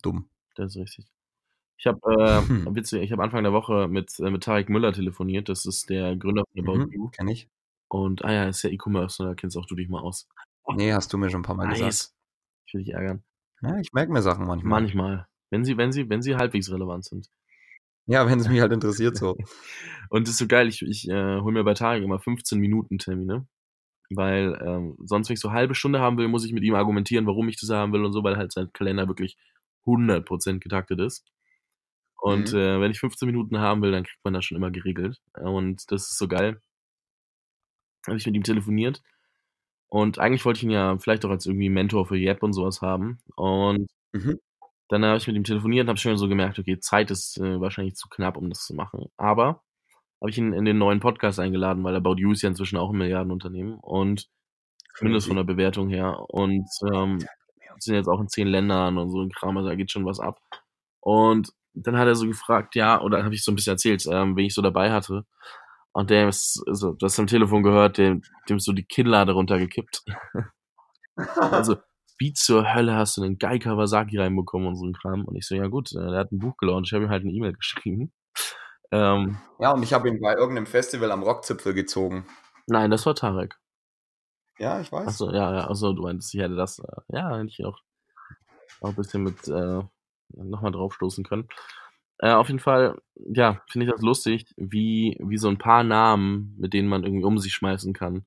dumm. 0.01 0.29
Das 0.55 0.75
ist 0.75 0.81
richtig. 0.81 1.05
Ich 1.77 1.87
habe 1.87 1.99
äh, 2.19 2.41
Hm. 2.47 2.67
witzig, 2.75 3.01
ich 3.01 3.11
habe 3.11 3.23
Anfang 3.23 3.43
der 3.43 3.53
Woche 3.53 3.87
mit, 3.87 4.19
äh, 4.19 4.29
mit 4.29 4.43
Tarek 4.43 4.69
Müller 4.69 4.91
telefoniert. 4.93 5.49
Das 5.49 5.65
ist 5.65 5.89
der 5.89 6.15
Gründer 6.17 6.43
von 6.53 6.61
About 6.67 6.85
Mhm, 6.85 6.91
You. 6.91 7.09
kenn 7.09 7.27
ich. 7.29 7.47
Und 7.87 8.23
ah 8.25 8.31
ja, 8.31 8.45
ist 8.49 8.61
ja 8.63 8.69
E-Commerce, 8.69 9.23
ne, 9.23 9.29
da 9.29 9.35
kennst 9.35 9.57
auch 9.57 9.65
du 9.65 9.75
dich 9.75 9.89
mal 9.89 10.01
aus. 10.01 10.27
Nee, 10.75 10.93
hast 10.93 11.11
du 11.11 11.17
mir 11.17 11.29
schon 11.31 11.39
ein 11.39 11.43
paar 11.43 11.55
Mal 11.55 11.67
gesagt. 11.69 11.85
Nice. 11.87 12.13
Ich 12.67 12.73
will 12.75 12.83
dich 12.83 12.93
ärgern. 12.93 13.23
Ja, 13.61 13.77
ich 13.79 13.91
merke 13.93 14.11
mir 14.11 14.21
Sachen 14.21 14.45
manchmal. 14.45 14.81
Manchmal. 14.81 15.27
Wenn 15.51 15.63
sie, 15.65 15.77
wenn 15.77 15.91
sie, 15.91 16.09
wenn 16.09 16.21
sie 16.21 16.35
halbwegs 16.35 16.71
relevant 16.71 17.05
sind. 17.05 17.27
Ja, 18.05 18.27
wenn 18.27 18.39
es 18.39 18.47
mich 18.47 18.61
halt 18.61 18.71
interessiert 18.71 19.17
so. 19.17 19.35
Und 20.09 20.23
das 20.27 20.31
ist 20.33 20.39
so 20.39 20.47
geil, 20.47 20.67
ich, 20.67 20.81
ich 20.81 21.07
äh, 21.09 21.39
hole 21.41 21.53
mir 21.53 21.63
bei 21.63 21.73
Tarek 21.73 22.03
immer 22.03 22.19
15 22.19 22.59
Minuten 22.59 22.97
Termine. 22.97 23.47
Weil 24.11 24.59
ähm, 24.65 24.95
sonst, 25.05 25.29
wenn 25.29 25.35
ich 25.35 25.39
so 25.39 25.51
halbe 25.51 25.75
Stunde 25.75 25.99
haben 25.99 26.17
will, 26.17 26.27
muss 26.27 26.45
ich 26.45 26.53
mit 26.53 26.63
ihm 26.63 26.73
argumentieren, 26.73 27.27
warum 27.27 27.47
ich 27.47 27.59
das 27.59 27.69
haben 27.69 27.93
will 27.93 28.03
und 28.03 28.13
so, 28.13 28.23
weil 28.23 28.37
halt 28.37 28.51
sein 28.51 28.71
Kalender 28.73 29.07
wirklich 29.07 29.37
100% 29.85 30.59
getaktet 30.59 30.99
ist. 30.99 31.27
Und 32.17 32.51
Mhm. 32.51 32.59
äh, 32.59 32.81
wenn 32.81 32.91
ich 32.91 32.99
15 32.99 33.27
Minuten 33.27 33.59
haben 33.59 33.81
will, 33.81 33.91
dann 33.91 34.03
kriegt 34.03 34.23
man 34.23 34.33
das 34.33 34.45
schon 34.45 34.57
immer 34.57 34.71
geregelt. 34.71 35.19
Und 35.33 35.91
das 35.91 36.09
ist 36.09 36.17
so 36.17 36.27
geil. 36.27 36.59
Habe 38.07 38.17
ich 38.17 38.25
mit 38.25 38.35
ihm 38.35 38.43
telefoniert. 38.43 39.01
Und 39.89 40.19
eigentlich 40.19 40.45
wollte 40.45 40.57
ich 40.59 40.63
ihn 40.63 40.69
ja 40.71 40.97
vielleicht 40.99 41.25
auch 41.25 41.29
als 41.31 41.45
irgendwie 41.45 41.69
Mentor 41.69 42.05
für 42.05 42.15
Yep 42.17 42.43
und 42.43 42.53
sowas 42.53 42.81
haben. 42.81 43.19
Und 43.35 43.87
Mhm. 44.13 44.39
dann 44.89 45.05
habe 45.05 45.17
ich 45.17 45.27
mit 45.27 45.35
ihm 45.35 45.43
telefoniert 45.43 45.85
und 45.85 45.89
habe 45.89 45.99
schon 45.99 46.17
so 46.17 46.27
gemerkt, 46.27 46.59
okay, 46.59 46.79
Zeit 46.79 47.11
ist 47.11 47.37
äh, 47.39 47.59
wahrscheinlich 47.61 47.95
zu 47.95 48.09
knapp, 48.09 48.37
um 48.37 48.49
das 48.49 48.65
zu 48.65 48.73
machen. 48.75 49.05
Aber 49.17 49.61
habe 50.21 50.29
ich 50.31 50.37
ihn 50.37 50.53
in 50.53 50.65
den 50.65 50.77
neuen 50.79 50.99
Podcast 50.99 51.39
eingeladen, 51.39 51.83
weil 51.83 51.95
About 51.95 52.15
You 52.17 52.31
ist 52.33 52.41
ja 52.41 52.49
inzwischen 52.49 52.77
auch 52.77 52.91
ein 52.91 52.97
Milliardenunternehmen 52.97 53.75
und 53.79 54.27
zumindest 54.97 55.27
von 55.27 55.37
der 55.37 55.43
Bewertung 55.43 55.89
her. 55.89 56.19
Und 56.29 56.67
ähm, 56.93 57.19
sind 57.79 57.95
jetzt 57.95 58.07
auch 58.09 58.19
in 58.19 58.27
zehn 58.29 58.47
Ländern 58.47 58.97
und 58.97 59.09
so 59.11 59.21
ein 59.21 59.31
Kram, 59.31 59.57
also 59.57 59.69
da 59.69 59.75
geht 59.75 59.91
schon 59.91 60.05
was 60.05 60.19
ab. 60.19 60.39
Und 61.01 61.51
dann 61.73 61.97
hat 61.97 62.07
er 62.07 62.15
so 62.15 62.27
gefragt, 62.27 62.75
ja, 62.75 63.01
oder 63.01 63.23
habe 63.23 63.33
ich 63.35 63.43
so 63.43 63.51
ein 63.51 63.55
bisschen 63.55 63.73
erzählt, 63.73 64.05
ähm, 64.11 64.35
wen 64.35 64.45
ich 64.45 64.53
so 64.53 64.61
dabei 64.61 64.91
hatte. 64.91 65.25
Und 65.91 66.09
der 66.09 66.29
ist, 66.29 66.63
also, 66.67 66.93
du 66.93 67.05
hast 67.05 67.19
am 67.19 67.27
Telefon 67.27 67.63
gehört, 67.63 67.97
dem, 67.97 68.21
dem 68.47 68.57
ist 68.57 68.65
so 68.65 68.73
die 68.73 68.85
Kinnlade 68.85 69.33
runtergekippt. 69.33 70.03
Also, 71.51 71.75
wie 72.17 72.31
zur 72.31 72.73
Hölle 72.73 72.95
hast 72.95 73.17
du 73.17 73.23
einen 73.23 73.37
Guy 73.37 73.59
Kawasaki 73.59 74.17
reinbekommen 74.17 74.69
und 74.69 74.77
so 74.77 74.85
ein 74.85 74.93
Kram? 74.93 75.25
Und 75.25 75.35
ich 75.35 75.45
so, 75.45 75.55
ja 75.55 75.67
gut, 75.67 75.91
äh, 75.91 75.99
der 75.99 76.19
hat 76.19 76.31
ein 76.31 76.39
Buch 76.39 76.55
gelauncht, 76.55 76.87
ich 76.87 76.93
habe 76.93 77.03
ihm 77.03 77.09
halt 77.09 77.23
eine 77.23 77.31
E-Mail 77.33 77.51
geschrieben. 77.53 78.13
Ähm, 78.91 79.37
Ja, 79.59 79.71
und 79.71 79.83
ich 79.83 79.91
habe 79.91 80.07
ihn 80.07 80.21
bei 80.21 80.33
irgendeinem 80.35 80.65
Festival 80.65 81.11
am 81.11 81.23
Rockzipfel 81.23 81.73
gezogen. 81.73 82.25
nein, 82.67 82.89
das 82.89 83.05
war 83.05 83.15
Tarek. 83.15 83.57
Ja, 84.57 84.79
ich 84.79 84.91
weiß. 84.91 85.07
Achso, 85.07 85.31
ja, 85.31 85.53
ja, 85.53 85.69
achso, 85.69 85.93
du 85.93 86.03
meintest, 86.03 86.33
ich 86.33 86.41
hätte 86.41 86.55
das, 86.55 86.79
äh, 86.79 87.01
ja, 87.09 87.35
hätte 87.37 87.47
ich 87.47 87.63
auch, 87.65 87.77
auch 88.81 88.89
ein 88.89 88.95
bisschen 88.95 89.23
mit 89.23 89.47
äh, 89.47 89.81
nochmal 90.29 90.71
draufstoßen 90.71 91.23
können. 91.23 91.47
Äh, 92.19 92.31
auf 92.33 92.47
jeden 92.47 92.59
Fall, 92.59 93.01
ja, 93.15 93.61
finde 93.69 93.85
ich 93.85 93.91
das 93.91 94.01
lustig, 94.01 94.45
wie, 94.57 95.17
wie 95.21 95.37
so 95.37 95.47
ein 95.47 95.57
paar 95.57 95.83
Namen, 95.83 96.55
mit 96.57 96.73
denen 96.73 96.89
man 96.89 97.03
irgendwie 97.03 97.23
um 97.23 97.37
sich 97.37 97.53
schmeißen 97.53 97.93
kann, 97.93 98.25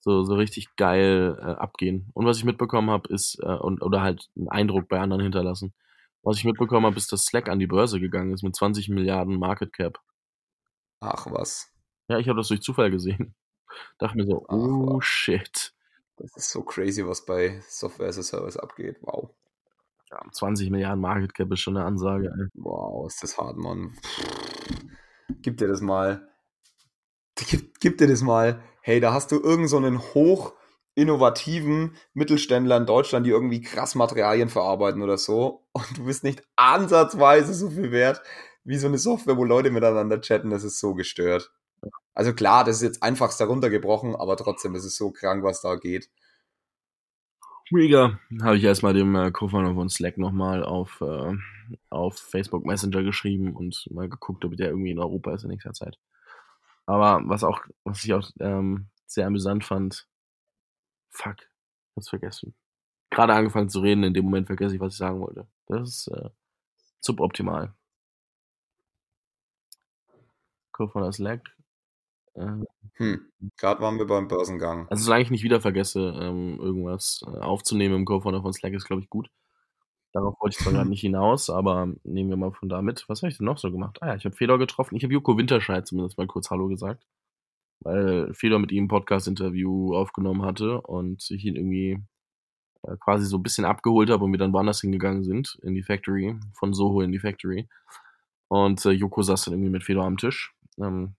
so, 0.00 0.24
so 0.24 0.34
richtig 0.34 0.74
geil 0.76 1.36
äh, 1.38 1.42
abgehen. 1.42 2.10
Und 2.14 2.26
was 2.26 2.38
ich 2.38 2.44
mitbekommen 2.44 2.90
habe, 2.90 3.12
ist, 3.12 3.38
äh, 3.42 3.46
und, 3.46 3.82
oder 3.82 4.00
halt 4.00 4.30
einen 4.36 4.48
Eindruck 4.48 4.88
bei 4.88 4.98
anderen 5.00 5.22
hinterlassen. 5.22 5.74
Was 6.22 6.38
ich 6.38 6.44
mitbekommen 6.44 6.86
habe, 6.86 6.96
ist, 6.96 7.12
dass 7.12 7.26
Slack 7.26 7.48
an 7.48 7.58
die 7.58 7.66
Börse 7.66 8.00
gegangen 8.00 8.32
ist 8.32 8.42
mit 8.42 8.56
20 8.56 8.88
Milliarden 8.88 9.38
Market 9.38 9.72
Cap. 9.72 10.00
Ach 11.00 11.26
was. 11.30 11.70
Ja, 12.08 12.18
ich 12.18 12.28
habe 12.28 12.38
das 12.38 12.48
durch 12.48 12.62
Zufall 12.62 12.90
gesehen. 12.90 13.34
Dachte 13.98 14.16
mir 14.16 14.26
so, 14.26 14.46
Ach, 14.48 14.54
oh 14.54 14.86
wow. 14.94 15.04
shit. 15.04 15.74
Das 16.16 16.34
ist 16.36 16.50
so 16.50 16.62
crazy, 16.62 17.06
was 17.06 17.26
bei 17.26 17.60
Software 17.68 18.08
as 18.08 18.18
a 18.18 18.22
Service 18.22 18.56
abgeht. 18.56 18.96
Wow. 19.02 19.30
Ja, 20.10 20.20
20 20.30 20.70
Milliarden 20.70 21.00
Market 21.00 21.34
Cap 21.34 21.52
ist 21.52 21.60
schon 21.60 21.76
eine 21.76 21.86
Ansage. 21.86 22.26
Ey. 22.26 22.46
Wow, 22.54 23.06
ist 23.06 23.22
das 23.22 23.38
hart, 23.38 23.56
Mann. 23.56 23.96
Gib 25.42 25.56
dir 25.58 25.68
das 25.68 25.80
mal. 25.80 26.28
Gib, 27.34 27.80
gib 27.80 27.98
dir 27.98 28.06
das 28.06 28.22
mal. 28.22 28.62
Hey, 28.80 29.00
da 29.00 29.12
hast 29.12 29.32
du 29.32 29.40
irgend 29.40 29.68
so 29.68 29.76
einen 29.76 29.98
hoch 29.98 30.54
innovativen 30.94 31.94
Mittelständler 32.14 32.76
in 32.78 32.86
Deutschland, 32.86 33.26
die 33.26 33.30
irgendwie 33.30 33.60
krass 33.60 33.94
Materialien 33.94 34.48
verarbeiten 34.48 35.02
oder 35.02 35.18
so. 35.18 35.66
Und 35.72 35.98
du 35.98 36.04
bist 36.04 36.24
nicht 36.24 36.42
ansatzweise 36.56 37.52
so 37.52 37.70
viel 37.70 37.90
wert 37.90 38.22
wie 38.64 38.78
so 38.78 38.86
eine 38.88 38.98
Software, 38.98 39.36
wo 39.36 39.44
Leute 39.44 39.70
miteinander 39.70 40.20
chatten. 40.20 40.50
Das 40.50 40.64
ist 40.64 40.80
so 40.80 40.94
gestört. 40.94 41.52
Also 42.14 42.32
klar, 42.32 42.64
das 42.64 42.76
ist 42.76 42.82
jetzt 42.82 43.02
einfachst 43.02 43.38
heruntergebrochen, 43.38 44.16
aber 44.16 44.36
trotzdem, 44.36 44.72
das 44.72 44.84
ist 44.84 44.96
so 44.96 45.10
krank, 45.12 45.44
was 45.44 45.60
da 45.60 45.76
geht. 45.76 46.10
Mega. 47.70 48.20
Habe 48.42 48.56
ich 48.56 48.64
erstmal 48.64 48.94
dem 48.94 49.16
äh, 49.16 49.32
Co-Founder 49.32 49.74
von 49.74 49.88
Slack 49.88 50.18
nochmal 50.18 50.62
auf, 50.62 51.00
äh, 51.00 51.34
auf 51.90 52.16
Facebook 52.16 52.64
Messenger 52.64 53.02
geschrieben 53.02 53.56
und 53.56 53.88
mal 53.90 54.08
geguckt, 54.08 54.44
ob 54.44 54.56
der 54.56 54.68
irgendwie 54.68 54.92
in 54.92 55.00
Europa 55.00 55.34
ist 55.34 55.42
in 55.42 55.50
nächster 55.50 55.72
Zeit. 55.72 55.98
Aber 56.86 57.20
was 57.28 57.42
auch, 57.42 57.60
was 57.82 58.04
ich 58.04 58.14
auch 58.14 58.30
ähm, 58.38 58.86
sehr 59.06 59.26
amüsant 59.26 59.64
fand, 59.64 60.06
fuck, 61.10 61.36
hab's 61.96 62.08
vergessen. 62.08 62.54
Gerade 63.10 63.34
angefangen 63.34 63.68
zu 63.68 63.80
reden, 63.80 64.04
in 64.04 64.14
dem 64.14 64.24
Moment 64.26 64.46
vergesse 64.46 64.76
ich, 64.76 64.80
was 64.80 64.92
ich 64.92 64.98
sagen 64.98 65.20
wollte. 65.20 65.48
Das 65.66 65.88
ist 65.88 66.08
äh, 66.08 66.30
suboptimal. 67.00 67.74
Co-Founder 70.70 71.12
Slack. 71.12 71.55
Äh, 72.36 72.64
hm. 72.94 73.20
Gerade 73.58 73.80
waren 73.80 73.98
wir 73.98 74.06
beim 74.06 74.28
Börsengang. 74.28 74.88
Also 74.88 75.04
solange 75.04 75.22
ich 75.22 75.30
nicht 75.30 75.42
wieder 75.42 75.60
vergesse, 75.60 76.14
ähm, 76.20 76.58
irgendwas 76.60 77.22
äh, 77.26 77.38
aufzunehmen 77.38 77.96
im 77.96 78.04
Co-Founder 78.04 78.42
von 78.42 78.52
Slack, 78.52 78.72
ist, 78.72 78.86
glaube 78.86 79.02
ich, 79.02 79.10
gut. 79.10 79.28
Darauf 80.12 80.34
wollte 80.40 80.56
ich 80.56 80.64
zwar 80.64 80.72
gerade 80.72 80.88
nicht 80.90 81.02
hinaus, 81.02 81.50
aber 81.50 81.92
nehmen 82.04 82.30
wir 82.30 82.36
mal 82.36 82.52
von 82.52 82.68
da 82.68 82.80
mit. 82.80 83.04
Was 83.08 83.22
habe 83.22 83.30
ich 83.30 83.38
denn 83.38 83.46
noch 83.46 83.58
so 83.58 83.70
gemacht? 83.70 83.98
Ah 84.00 84.08
ja, 84.08 84.16
ich 84.16 84.24
habe 84.24 84.36
Fedor 84.36 84.58
getroffen. 84.58 84.96
Ich 84.96 85.04
habe 85.04 85.12
Joko 85.12 85.36
Winterscheid 85.36 85.86
zumindest 85.86 86.16
mal 86.16 86.26
kurz 86.26 86.50
Hallo 86.50 86.68
gesagt. 86.68 87.04
Weil 87.80 88.32
Fedor 88.32 88.58
mit 88.58 88.72
ihm 88.72 88.84
ein 88.84 88.88
Podcast-Interview 88.88 89.94
aufgenommen 89.94 90.42
hatte 90.42 90.80
und 90.80 91.30
ich 91.30 91.44
ihn 91.44 91.56
irgendwie 91.56 92.02
äh, 92.82 92.96
quasi 92.98 93.26
so 93.26 93.36
ein 93.36 93.42
bisschen 93.42 93.66
abgeholt 93.66 94.08
habe 94.08 94.24
und 94.24 94.32
wir 94.32 94.38
dann 94.38 94.54
woanders 94.54 94.80
hingegangen 94.80 95.22
sind, 95.24 95.58
in 95.62 95.74
die 95.74 95.82
Factory, 95.82 96.38
von 96.54 96.72
Soho 96.72 97.02
in 97.02 97.12
die 97.12 97.18
Factory. 97.18 97.68
Und 98.48 98.84
äh, 98.86 98.92
Joko 98.92 99.22
saß 99.22 99.44
dann 99.44 99.54
irgendwie 99.54 99.70
mit 99.70 99.84
Fedor 99.84 100.04
am 100.04 100.16
Tisch. 100.16 100.54
Ähm, 100.78 101.14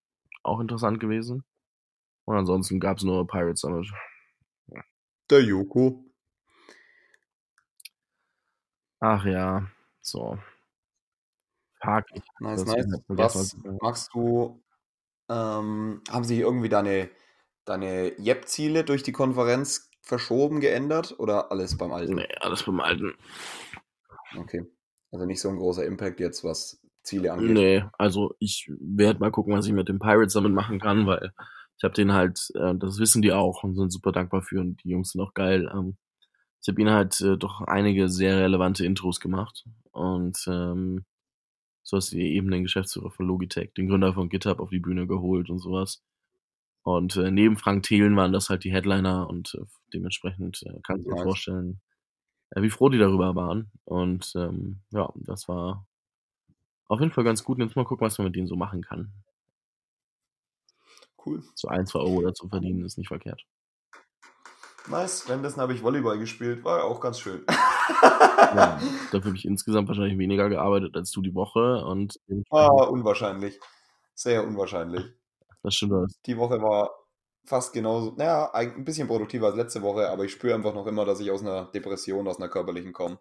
auch 0.47 0.60
interessant 0.60 0.99
gewesen. 0.99 1.43
Und 2.25 2.36
ansonsten 2.36 2.79
gab 2.79 2.97
es 2.97 3.03
nur 3.03 3.27
Pirates 3.27 3.62
Summit. 3.62 3.88
Der 5.29 5.41
Joko. 5.41 6.03
Ach 8.99 9.25
ja, 9.25 9.67
so. 10.01 10.38
Fuck. 11.81 12.05
Nice, 12.39 12.65
nice. 12.65 13.03
Was, 13.07 13.57
magst 13.81 14.13
du? 14.13 14.63
Ähm, 15.29 16.01
haben 16.10 16.23
sich 16.23 16.39
irgendwie 16.39 16.69
deine, 16.69 17.10
deine 17.65 18.13
Yep-Ziele 18.17 18.83
durch 18.83 19.03
die 19.03 19.12
Konferenz 19.12 19.91
verschoben, 20.01 20.62
geändert 20.62 21.19
oder 21.19 21.51
alles 21.51 21.77
beim 21.77 21.91
Alten? 21.91 22.15
Nee, 22.15 22.27
alles 22.39 22.63
beim 22.63 22.79
Alten. 22.79 23.13
Okay. 24.38 24.65
Also 25.12 25.25
nicht 25.25 25.41
so 25.41 25.49
ein 25.49 25.57
großer 25.57 25.86
Impact 25.86 26.19
jetzt, 26.19 26.43
was 26.43 26.81
Ziele 27.08 27.34
angeht. 27.34 27.52
Nee, 27.52 27.84
also 27.98 28.36
ich 28.39 28.70
werde 28.80 29.20
mal 29.20 29.32
gucken, 29.32 29.54
was 29.54 29.65
ich 29.65 29.74
mit 29.74 29.89
den 29.89 30.00
Pirates 30.00 30.34
damit 30.34 30.54
machen 30.54 30.80
kann, 30.80 31.08
weil 31.08 31.32
ich 31.78 31.84
habe 31.84 31.93
den 31.93 32.13
halt, 32.13 32.52
äh, 32.56 32.76
das 32.76 33.00
wissen 33.00 33.22
die 33.22 33.34
auch 33.34 33.63
und 33.63 33.76
sind 33.76 33.91
super 33.91 34.12
dankbar 34.12 34.41
für 34.41 34.60
und 34.60 34.84
die 34.84 34.89
Jungs 34.89 35.12
sind 35.12 35.22
auch 35.22 35.34
geil. 35.34 35.70
Ähm, 35.74 35.98
ich 36.62 36.67
habe 36.67 36.82
ihnen 36.82 36.91
halt 36.91 37.20
äh, 37.22 37.38
doch 37.38 37.62
einige 37.62 38.10
sehr 38.10 38.38
relevante 38.38 38.86
Intros 38.86 39.20
gemacht 39.20 39.65
und 39.91 40.38
ähm, 40.48 41.06
so 41.84 41.96
hast 41.96 42.12
du 42.12 42.17
eben 42.17 42.52
den 42.52 42.63
Geschäftsführer 42.63 43.12
von 43.12 43.26
Logitech, 43.26 43.74
den 43.74 43.88
Gründer 43.88 44.13
von 44.13 44.28
GitHub 44.28 44.60
auf 44.60 44.70
die 44.70 44.80
Bühne 44.80 45.08
geholt 45.08 45.50
und 45.50 45.60
sowas. 45.60 46.04
Und 46.84 47.15
äh, 47.15 47.32
neben 47.32 47.58
Frank 47.58 47.84
Thelen 47.84 48.15
waren 48.17 48.34
das 48.34 48.50
halt 48.50 48.65
die 48.65 48.74
Headliner 48.74 49.30
und 49.30 49.56
äh, 49.56 49.65
dementsprechend 49.93 50.62
äh, 50.63 50.80
kannst 50.84 51.06
du 51.06 51.12
dir 51.12 51.24
vorstellen, 51.24 51.82
wie 52.56 52.70
froh 52.70 52.89
die 52.89 52.98
darüber 52.98 53.36
waren. 53.36 53.72
Und 53.86 54.34
ähm, 54.36 54.82
ja, 54.91 55.10
das 55.15 55.48
war 55.48 55.87
auf 56.88 57.00
jeden 57.00 57.12
Fall 57.12 57.23
ganz 57.23 57.43
gut. 57.43 57.60
Jetzt 57.60 57.76
mal 57.76 57.86
gucken, 57.86 58.06
was 58.06 58.17
man 58.17 58.28
mit 58.28 58.36
denen 58.36 58.47
so 58.47 58.56
machen 58.56 58.82
kann. 58.82 59.12
Cool. 61.26 61.43
So 61.56 61.67
ein, 61.67 61.86
zwei 61.86 62.00
Euro 62.00 62.21
dazu 62.21 62.47
verdienen 62.47 62.86
ist 62.86 62.97
nicht 62.97 63.10
verkehrt. 63.10 63.45
Nice. 64.89 65.28
Währenddessen 65.28 65.60
habe 65.60 65.73
ich 65.73 65.84
Volleyball 65.84 66.17
gespielt. 66.17 66.63
War 66.63 66.86
auch 66.86 67.02
ganz 67.02 67.19
schön. 67.19 67.43
ja, 67.47 68.80
dafür 69.12 69.26
habe 69.26 69.36
ich 69.36 69.45
insgesamt 69.45 69.89
wahrscheinlich 69.89 70.17
weniger 70.17 70.47
gearbeitet 70.47 70.95
als 70.95 71.12
du 71.12 71.21
die 71.21 71.36
Woche. 71.36 71.84
Und 71.86 72.19
ah, 72.52 72.67
unwahrscheinlich. 72.86 73.60
Sehr 74.13 74.47
unwahrscheinlich. 74.47 75.04
Das 75.63 75.76
stimmt. 75.76 75.93
Was. 75.93 76.21
Die 76.26 76.38
Woche 76.38 76.62
war 76.62 76.91
fast 77.43 77.73
genauso, 77.73 78.13
naja, 78.17 78.52
ein 78.54 78.84
bisschen 78.84 79.08
produktiver 79.08 79.47
als 79.47 79.56
letzte 79.56 79.82
Woche, 79.82 80.10
aber 80.10 80.26
ich 80.26 80.32
spüre 80.32 80.54
einfach 80.54 80.73
noch 80.73 80.86
immer, 80.86 81.06
dass 81.06 81.19
ich 81.19 81.32
aus 81.32 81.41
einer 81.41 81.65
Depression, 81.65 82.28
aus 82.28 82.38
einer 82.38 82.50
körperlichen 82.50 82.93
komme. 82.93 83.19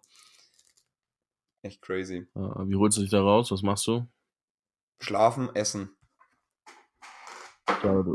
Echt 1.61 1.81
crazy. 1.81 2.27
Wie 2.33 2.75
holst 2.75 2.97
du 2.97 3.01
dich 3.01 3.09
da 3.09 3.21
raus? 3.21 3.51
Was 3.51 3.61
machst 3.61 3.87
du? 3.87 4.07
Schlafen, 4.99 5.53
essen. 5.55 5.91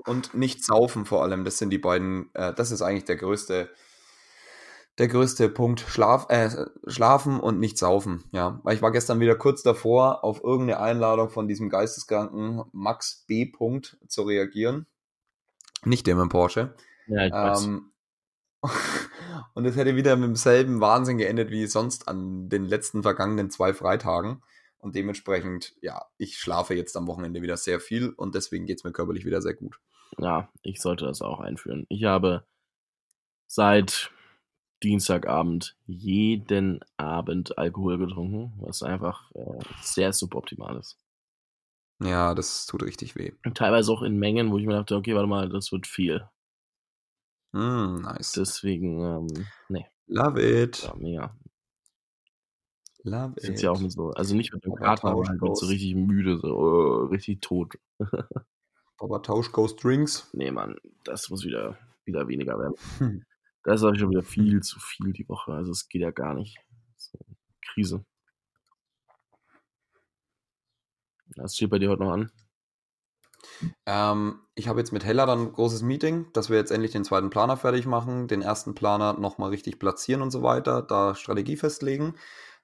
Und 0.06 0.34
nicht 0.34 0.64
saufen 0.64 1.04
vor 1.04 1.22
allem. 1.22 1.44
Das 1.44 1.58
sind 1.58 1.70
die 1.70 1.78
beiden, 1.78 2.34
äh, 2.34 2.52
das 2.54 2.70
ist 2.70 2.82
eigentlich 2.82 3.04
der 3.04 3.16
größte, 3.16 3.70
der 4.98 5.08
größte 5.08 5.48
Punkt. 5.48 5.80
Schlaf, 5.80 6.26
äh, 6.30 6.66
schlafen 6.86 7.38
und 7.38 7.60
nicht 7.60 7.78
saufen. 7.78 8.24
Ja, 8.32 8.60
weil 8.64 8.74
ich 8.74 8.82
war 8.82 8.90
gestern 8.90 9.20
wieder 9.20 9.36
kurz 9.36 9.62
davor, 9.62 10.24
auf 10.24 10.42
irgendeine 10.42 10.80
Einladung 10.80 11.30
von 11.30 11.48
diesem 11.48 11.68
geisteskranken 11.68 12.62
Max 12.72 13.24
B. 13.28 13.46
Punkt 13.46 13.98
zu 14.08 14.22
reagieren. 14.22 14.86
Nicht 15.84 16.06
dem 16.06 16.18
im 16.18 16.28
Porsche. 16.28 16.74
Ja, 17.06 17.26
ich 17.26 17.32
weiß. 17.32 17.66
Ähm, 17.66 17.91
und 19.54 19.64
es 19.64 19.76
hätte 19.76 19.96
wieder 19.96 20.16
mit 20.16 20.28
demselben 20.28 20.80
Wahnsinn 20.80 21.18
geendet 21.18 21.50
wie 21.50 21.66
sonst 21.66 22.08
an 22.08 22.48
den 22.48 22.64
letzten 22.64 23.02
vergangenen 23.02 23.50
zwei 23.50 23.74
Freitagen. 23.74 24.42
Und 24.78 24.96
dementsprechend, 24.96 25.74
ja, 25.80 26.06
ich 26.18 26.38
schlafe 26.38 26.74
jetzt 26.74 26.96
am 26.96 27.06
Wochenende 27.06 27.40
wieder 27.40 27.56
sehr 27.56 27.78
viel 27.78 28.10
und 28.10 28.34
deswegen 28.34 28.66
geht 28.66 28.78
es 28.78 28.84
mir 28.84 28.92
körperlich 28.92 29.24
wieder 29.24 29.40
sehr 29.40 29.54
gut. 29.54 29.78
Ja, 30.18 30.48
ich 30.62 30.80
sollte 30.80 31.06
das 31.06 31.22
auch 31.22 31.38
einführen. 31.38 31.86
Ich 31.88 32.04
habe 32.04 32.44
seit 33.46 34.10
Dienstagabend 34.82 35.76
jeden 35.86 36.80
Abend 36.96 37.56
Alkohol 37.56 37.98
getrunken, 37.98 38.52
was 38.58 38.82
einfach 38.82 39.30
äh, 39.34 39.60
sehr 39.82 40.12
suboptimal 40.12 40.76
ist. 40.76 40.98
Ja, 42.02 42.34
das 42.34 42.66
tut 42.66 42.82
richtig 42.82 43.14
weh. 43.14 43.32
Und 43.44 43.56
teilweise 43.56 43.92
auch 43.92 44.02
in 44.02 44.18
Mengen, 44.18 44.50
wo 44.50 44.58
ich 44.58 44.66
mir 44.66 44.74
dachte, 44.74 44.96
okay, 44.96 45.14
warte 45.14 45.28
mal, 45.28 45.48
das 45.48 45.70
wird 45.70 45.86
viel. 45.86 46.28
Mm, 47.52 48.00
nice. 48.02 48.32
Deswegen, 48.32 49.00
ähm, 49.00 49.46
nee. 49.68 49.86
Love 50.06 50.40
it. 50.42 50.82
Ja, 50.82 50.94
mega. 50.96 51.36
Love 53.04 53.34
it. 53.42 53.60
ja 53.62 53.70
auch 53.70 53.80
mit 53.80 53.92
so, 53.92 54.10
also 54.10 54.34
nicht 54.34 54.52
mit 54.52 54.64
dem 54.64 54.74
Kater, 54.74 55.08
aber 55.08 55.26
halt 55.26 55.40
mit 55.40 55.56
so 55.56 55.66
richtig 55.66 55.94
müde, 55.94 56.38
so 56.38 56.48
oh, 56.48 57.04
richtig 57.06 57.40
tot. 57.40 57.74
Papa 58.98 59.18
Tausch 59.18 59.50
Ghost 59.50 59.82
Drinks. 59.82 60.30
Nee, 60.32 60.50
Mann, 60.50 60.76
das 61.04 61.28
muss 61.28 61.44
wieder, 61.44 61.76
wieder 62.04 62.28
weniger 62.28 62.58
werden. 62.58 62.74
Hm. 62.98 63.24
Das 63.64 63.82
ist 63.82 63.98
schon 63.98 64.10
wieder 64.10 64.22
viel 64.22 64.60
zu 64.60 64.78
viel 64.80 65.12
die 65.12 65.28
Woche. 65.28 65.52
Also 65.52 65.70
es 65.70 65.88
geht 65.88 66.02
ja 66.02 66.10
gar 66.10 66.34
nicht. 66.34 66.58
Krise. 67.60 68.04
Was 71.36 71.56
steht 71.56 71.70
bei 71.70 71.78
dir 71.78 71.90
heute 71.90 72.02
noch 72.02 72.12
an? 72.12 72.30
Ähm, 73.86 74.40
ich 74.54 74.68
habe 74.68 74.80
jetzt 74.80 74.92
mit 74.92 75.04
Hella 75.04 75.26
dann 75.26 75.40
ein 75.40 75.52
großes 75.52 75.82
Meeting, 75.82 76.26
dass 76.32 76.50
wir 76.50 76.56
jetzt 76.56 76.70
endlich 76.70 76.92
den 76.92 77.04
zweiten 77.04 77.30
Planer 77.30 77.56
fertig 77.56 77.86
machen, 77.86 78.28
den 78.28 78.42
ersten 78.42 78.74
Planer 78.74 79.14
nochmal 79.14 79.50
richtig 79.50 79.78
platzieren 79.78 80.22
und 80.22 80.30
so 80.30 80.42
weiter, 80.42 80.82
da 80.82 81.14
Strategie 81.14 81.56
festlegen. 81.56 82.14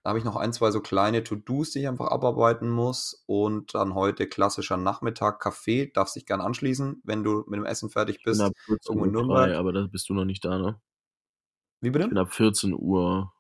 Da 0.03 0.11
habe 0.11 0.19
ich 0.19 0.25
noch 0.25 0.37
ein, 0.37 0.53
zwei 0.53 0.71
so 0.71 0.81
kleine 0.81 1.25
To-Dos, 1.25 1.73
die 1.73 1.81
ich 1.81 1.89
einfach 1.89 2.09
abarbeiten 2.09 2.71
muss. 2.71 3.25
Und 3.27 3.75
dann 3.75 3.95
heute 3.95 4.29
klassischer 4.29 4.77
Nachmittag 4.77 5.41
Kaffee. 5.41 5.91
Darfst 5.93 6.17
dich 6.17 6.25
gerne 6.25 6.45
anschließen, 6.45 7.03
wenn 7.05 7.25
du 7.25 7.45
mit 7.49 7.59
dem 7.59 7.67
Essen 7.67 7.91
fertig 7.91 8.23
bist. 8.23 8.41
Ich 8.41 8.47
bin 8.47 8.77
ab 8.77 9.05
14 9.05 9.17
Uhr 9.17 9.27
frei, 9.27 9.57
aber 9.57 9.73
da 9.73 9.87
bist 9.87 10.09
du 10.09 10.15
noch 10.15 10.25
nicht 10.25 10.45
da, 10.45 10.59
ne? 10.59 10.81
Wie 11.81 11.91
bitte? 11.91 12.05
Ich 12.05 12.11
bin 12.11 12.19
ab 12.19 12.33
14 12.33 12.75
Uhr 12.75 13.33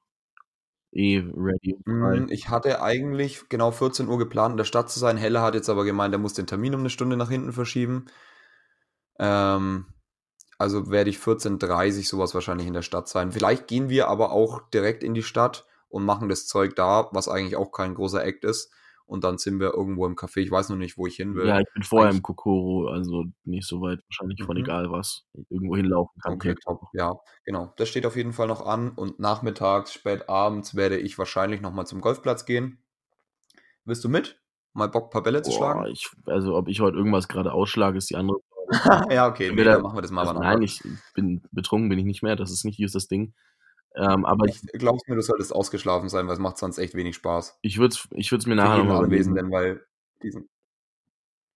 eh 0.93 1.19
ready. 1.19 1.79
Mm, 1.85 2.29
ich 2.31 2.49
hatte 2.49 2.83
eigentlich 2.83 3.49
genau 3.49 3.71
14 3.71 4.09
Uhr 4.09 4.19
geplant, 4.19 4.53
in 4.53 4.57
der 4.59 4.65
Stadt 4.65 4.91
zu 4.91 4.99
sein. 4.99 5.17
Helle 5.17 5.43
hat 5.43 5.55
jetzt 5.55 5.69
aber 5.69 5.85
gemeint, 5.85 6.15
er 6.15 6.19
muss 6.19 6.35
den 6.35 6.47
Termin 6.47 6.75
um 6.75 6.81
eine 6.81 6.91
Stunde 6.91 7.17
nach 7.17 7.31
hinten 7.31 7.53
verschieben. 7.53 8.07
Ähm, 9.19 9.87
also 10.59 10.91
werde 10.91 11.11
ich 11.11 11.19
14.30 11.19 11.99
Uhr 11.99 12.03
sowas 12.05 12.35
wahrscheinlich 12.35 12.67
in 12.67 12.75
der 12.75 12.83
Stadt 12.83 13.09
sein. 13.09 13.33
Vielleicht 13.33 13.69
gehen 13.69 13.89
wir 13.89 14.09
aber 14.09 14.33
auch 14.33 14.69
direkt 14.71 15.05
in 15.05 15.15
die 15.15 15.23
Stadt 15.23 15.67
und 15.89 16.05
machen 16.05 16.29
das 16.29 16.47
Zeug 16.47 16.75
da, 16.77 17.09
was 17.13 17.29
eigentlich 17.29 17.57
auch 17.57 17.73
kein 17.73 17.95
großer 17.95 18.25
Act 18.25 18.45
ist. 18.45 18.73
Und 19.09 19.25
dann 19.25 19.39
sind 19.39 19.59
wir 19.59 19.73
irgendwo 19.73 20.07
im 20.07 20.17
Café. 20.17 20.41
Ich 20.41 20.51
weiß 20.51 20.69
noch 20.69 20.77
nicht, 20.77 20.99
wo 20.99 21.07
ich 21.07 21.17
hin 21.17 21.35
will. 21.35 21.49
Ja, 21.49 21.59
ich 21.59 21.67
bin 21.73 21.83
vorher 21.83 22.11
Eigentlich, 22.11 22.19
im 22.19 22.23
Kokoro, 22.23 22.89
also 22.89 23.25
nicht 23.45 23.67
so 23.67 23.81
weit 23.81 24.01
wahrscheinlich 24.09 24.43
von 24.45 24.57
mhm. 24.57 24.63
egal 24.63 24.91
was. 24.91 25.25
Irgendwo 25.49 25.77
hinlaufen 25.77 26.21
kann. 26.23 26.35
Okay, 26.35 26.55
top. 26.63 26.83
Ja, 26.93 27.17
genau. 27.45 27.73
Das 27.79 27.89
steht 27.89 28.05
auf 28.05 28.17
jeden 28.17 28.35
Fall 28.35 28.49
noch 28.49 28.65
an 28.65 28.91
und 28.91 29.19
nachmittags, 29.19 29.95
spät 29.95 30.29
abends 30.29 30.75
werde 30.75 30.99
ich 30.99 31.19
wahrscheinlich 31.19 31.63
nochmal 31.63 31.87
zum 31.87 32.03
Golfplatz 32.03 32.45
gehen. 32.45 32.85
Willst 33.87 34.05
du 34.05 34.11
mit? 34.11 34.43
Mal 34.75 34.89
Bock, 34.89 35.07
ein 35.07 35.11
paar 35.11 35.23
Bälle 35.23 35.39
Boah, 35.39 35.45
zu 35.45 35.53
schlagen? 35.53 35.87
Ich, 35.87 36.11
also, 36.27 36.55
ob 36.55 36.69
ich 36.69 36.81
heute 36.81 36.99
irgendwas 36.99 37.29
gerade 37.29 37.53
ausschlage, 37.53 37.97
ist 37.97 38.11
die 38.11 38.17
andere 38.17 38.39
ja, 39.11 39.27
okay, 39.27 39.51
nee, 39.51 39.65
dann 39.65 39.81
machen 39.81 39.97
wir 39.97 40.03
das 40.03 40.11
mal. 40.11 40.29
Also, 40.29 40.39
nein, 40.39 40.61
ich 40.61 40.83
bin 41.15 41.41
betrunken, 41.53 41.89
bin 41.89 41.99
ich 41.99 42.05
nicht 42.05 42.23
mehr. 42.23 42.37
Das 42.37 42.51
ist 42.51 42.67
nicht 42.67 42.79
ist 42.79 42.95
das 42.95 43.09
Ding. 43.09 43.33
Ähm, 43.95 44.25
aber 44.25 44.47
ich, 44.47 44.61
glaubst 44.75 45.09
mir, 45.09 45.17
du 45.17 45.23
solltest 45.23 45.53
ausgeschlafen 45.53 46.09
sein, 46.09 46.27
weil 46.27 46.35
es 46.35 46.41
macht 46.41 46.59
sonst 46.59 46.79
echt 46.79 46.95
wenig 46.95 47.17
Spaß. 47.17 47.59
Ich 47.63 47.79
würde 47.79 47.95
es 47.95 48.09
ich 48.11 48.47
mir 48.47 48.55
nachher 48.55 48.79
nochmal 48.79 49.05
anwesen, 49.05 49.35
denn 49.35 49.51
weil 49.51 49.85
diesen, 50.23 50.49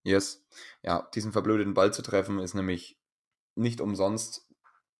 yes, 0.02 0.44
ja, 0.82 1.08
diesen 1.14 1.32
verblödeten 1.32 1.74
Ball 1.74 1.92
zu 1.92 2.02
treffen 2.02 2.38
ist 2.38 2.54
nämlich 2.54 2.98
nicht 3.54 3.80
umsonst 3.80 4.48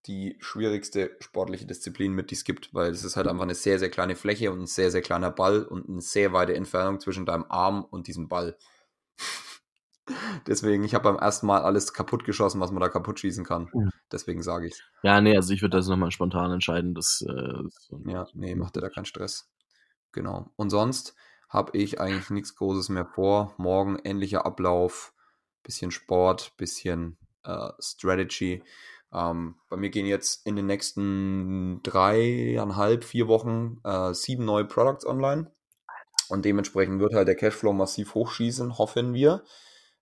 die 0.07 0.37
schwierigste 0.41 1.17
sportliche 1.21 1.67
Disziplin 1.67 2.13
mit, 2.13 2.31
die 2.31 2.35
es 2.35 2.45
gibt, 2.45 2.75
weil 2.75 2.91
es 2.91 3.05
ist 3.05 3.17
halt 3.17 3.29
einfach 3.29 3.45
eine 3.45 3.55
sehr, 3.55 3.79
sehr 3.79 3.91
kleine 3.91 4.17
Fläche 4.17 4.51
und 4.51 4.63
ein 4.63 4.67
sehr, 4.67 4.91
sehr 4.91 5.03
kleiner 5.03 5.31
Ball 5.31 5.65
und 5.65 5.89
eine 5.89 6.01
sehr 6.01 6.33
weite 6.33 6.55
Entfernung 6.55 6.99
zwischen 6.99 7.25
deinem 7.25 7.45
Arm 7.49 7.85
und 7.85 8.09
diesem 8.09 8.29
Ball. 8.29 8.57
Deswegen, 10.47 10.83
ich 10.85 10.95
habe 10.95 11.05
beim 11.05 11.17
ersten 11.17 11.47
Mal 11.47 11.63
alles 11.63 11.93
kaputt 11.93 12.25
geschossen, 12.25 12.61
was 12.61 12.73
man 12.73 12.81
da 12.81 12.89
kaputt 12.89 13.21
schießen 13.21 13.45
kann. 13.45 13.71
Deswegen 14.11 14.43
sage 14.43 14.67
ich 14.67 14.83
Ja, 15.03 15.21
nee, 15.21 15.37
also 15.37 15.53
ich 15.55 15.63
würde 15.63 15.77
das 15.77 15.87
nochmal 15.87 16.11
spontan 16.11 16.51
entscheiden. 16.51 16.95
Das, 16.95 17.25
äh, 17.27 18.11
ja, 18.11 18.27
nee, 18.35 18.55
macht 18.55 18.77
dir 18.77 18.81
da 18.81 18.89
keinen 18.89 19.05
Stress. 19.05 19.49
Genau. 20.13 20.51
Und 20.57 20.71
sonst 20.71 21.15
habe 21.49 21.77
ich 21.77 22.01
eigentlich 22.01 22.31
nichts 22.31 22.57
Großes 22.57 22.89
mehr 22.89 23.07
vor. 23.07 23.55
Morgen 23.59 23.99
ähnlicher 24.03 24.45
Ablauf, 24.45 25.15
bisschen 25.63 25.91
Sport, 25.91 26.57
bisschen 26.57 27.17
äh, 27.45 27.69
Strategy. 27.79 28.63
Ähm, 29.13 29.57
bei 29.69 29.77
mir 29.77 29.91
gehen 29.91 30.07
jetzt 30.07 30.47
in 30.47 30.57
den 30.57 30.67
nächsten 30.67 31.83
dreieinhalb, 31.83 33.05
vier 33.05 33.29
Wochen 33.29 33.79
äh, 33.85 34.15
sieben 34.15 34.45
neue 34.45 34.65
Products 34.65 35.07
online. 35.07 35.53
Und 36.29 36.45
dementsprechend 36.45 37.01
wird 37.01 37.15
halt 37.15 37.29
der 37.29 37.35
Cashflow 37.35 37.73
massiv 37.73 38.15
hochschießen, 38.15 38.79
hoffen 38.79 39.13
wir. 39.13 39.45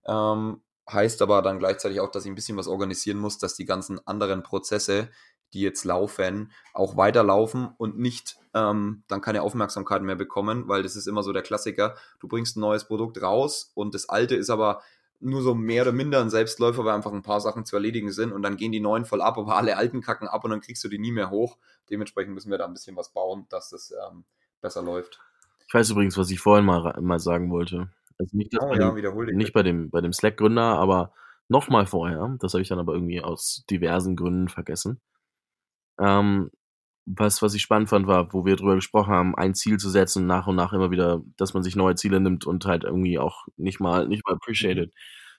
Ähm, 0.07 0.61
heißt 0.91 1.23
aber 1.23 1.43
dann 1.43 1.59
gleichzeitig 1.59 2.01
auch, 2.01 2.11
dass 2.11 2.25
ich 2.25 2.31
ein 2.31 2.35
bisschen 2.35 2.57
was 2.57 2.69
organisieren 2.69 3.19
muss, 3.19 3.39
dass 3.39 3.55
die 3.55 3.65
ganzen 3.65 4.05
anderen 4.07 4.43
Prozesse, 4.43 5.09
die 5.53 5.61
jetzt 5.61 5.85
laufen, 5.85 6.53
auch 6.73 6.97
weiterlaufen 6.97 7.69
und 7.77 7.99
nicht 7.99 8.39
ähm, 8.55 9.03
dann 9.09 9.21
keine 9.21 9.43
Aufmerksamkeit 9.43 10.03
mehr 10.03 10.17
bekommen, 10.17 10.69
weil 10.69 10.83
das 10.83 10.97
ist 10.97 11.07
immer 11.07 11.23
so 11.23 11.33
der 11.33 11.43
Klassiker. 11.43 11.97
Du 12.21 12.29
bringst 12.29 12.57
ein 12.57 12.61
neues 12.61 12.85
Produkt 12.85 13.21
raus 13.23 13.71
und 13.75 13.95
das 13.95 14.09
alte 14.09 14.37
ist 14.37 14.51
aber 14.51 14.83
nur 15.21 15.43
so 15.43 15.55
mehr 15.55 15.83
oder 15.83 15.93
minder 15.93 16.21
ein 16.21 16.31
Selbstläufer, 16.31 16.85
weil 16.85 16.95
einfach 16.95 17.13
ein 17.13 17.23
paar 17.23 17.41
Sachen 17.41 17.67
zu 17.67 17.77
erledigen 17.77 18.11
sind 18.11 18.33
und 18.33 18.43
dann 18.43 18.57
gehen 18.57 18.73
die 18.73 18.81
neuen 18.81 19.05
voll 19.05 19.21
ab, 19.21 19.37
aber 19.37 19.57
alle 19.57 19.77
alten 19.77 20.01
kacken 20.01 20.29
ab 20.29 20.45
und 20.45 20.51
dann 20.51 20.63
kriegst 20.63 20.83
du 20.83 20.89
die 20.89 20.99
nie 20.99 21.13
mehr 21.13 21.31
hoch. 21.31 21.59
Dementsprechend 21.91 22.33
müssen 22.33 22.51
wir 22.51 22.59
da 22.59 22.65
ein 22.65 22.73
bisschen 22.73 22.97
was 22.97 23.11
bauen, 23.11 23.47
dass 23.51 23.71
das 23.71 23.93
ähm, 24.11 24.25
besser 24.63 24.83
läuft. 24.83 25.21
Ich 25.67 25.75
weiß 25.75 25.91
übrigens, 25.91 26.17
was 26.17 26.31
ich 26.31 26.41
vorhin 26.41 26.65
mal, 26.65 26.99
mal 27.01 27.21
sagen 27.21 27.51
wollte. 27.51 27.91
Also 28.21 28.37
nicht, 28.37 28.55
oh, 28.61 28.69
bei, 28.69 28.77
ja, 28.77 28.91
dem, 28.91 29.37
nicht 29.37 29.53
bei 29.55 29.63
dem, 29.63 29.91
bei 29.91 30.03
dem 30.03 30.13
Slack-Gründer, 30.13 30.63
aber 30.63 31.13
nochmal 31.49 31.87
vorher. 31.87 32.37
Das 32.41 32.53
habe 32.53 32.63
ich 32.63 32.69
dann 32.69 32.79
aber 32.79 32.93
irgendwie 32.93 33.23
aus 33.23 33.65
diversen 33.71 34.15
Gründen 34.15 34.49
vergessen. 34.49 35.01
Ähm, 35.99 36.51
was, 37.07 37.41
was 37.43 37.55
ich 37.55 37.63
spannend 37.63 37.89
fand, 37.89 38.07
war, 38.07 38.33
wo 38.33 38.45
wir 38.45 38.57
drüber 38.57 38.75
gesprochen 38.75 39.13
haben, 39.13 39.35
ein 39.35 39.55
Ziel 39.55 39.79
zu 39.79 39.89
setzen, 39.89 40.27
nach 40.27 40.47
und 40.47 40.57
nach 40.57 40.73
immer 40.75 40.91
wieder, 40.91 41.23
dass 41.39 41.55
man 41.55 41.63
sich 41.63 41.77
neue 41.77 41.95
Ziele 41.95 42.21
nimmt 42.21 42.47
und 42.47 42.67
halt 42.67 42.85
irgendwie 42.85 43.19
auch 43.19 43.47
nicht 43.57 43.81
mal, 43.81 44.07
nicht 44.07 44.27
mal 44.27 44.35
appreciated. 44.35 44.93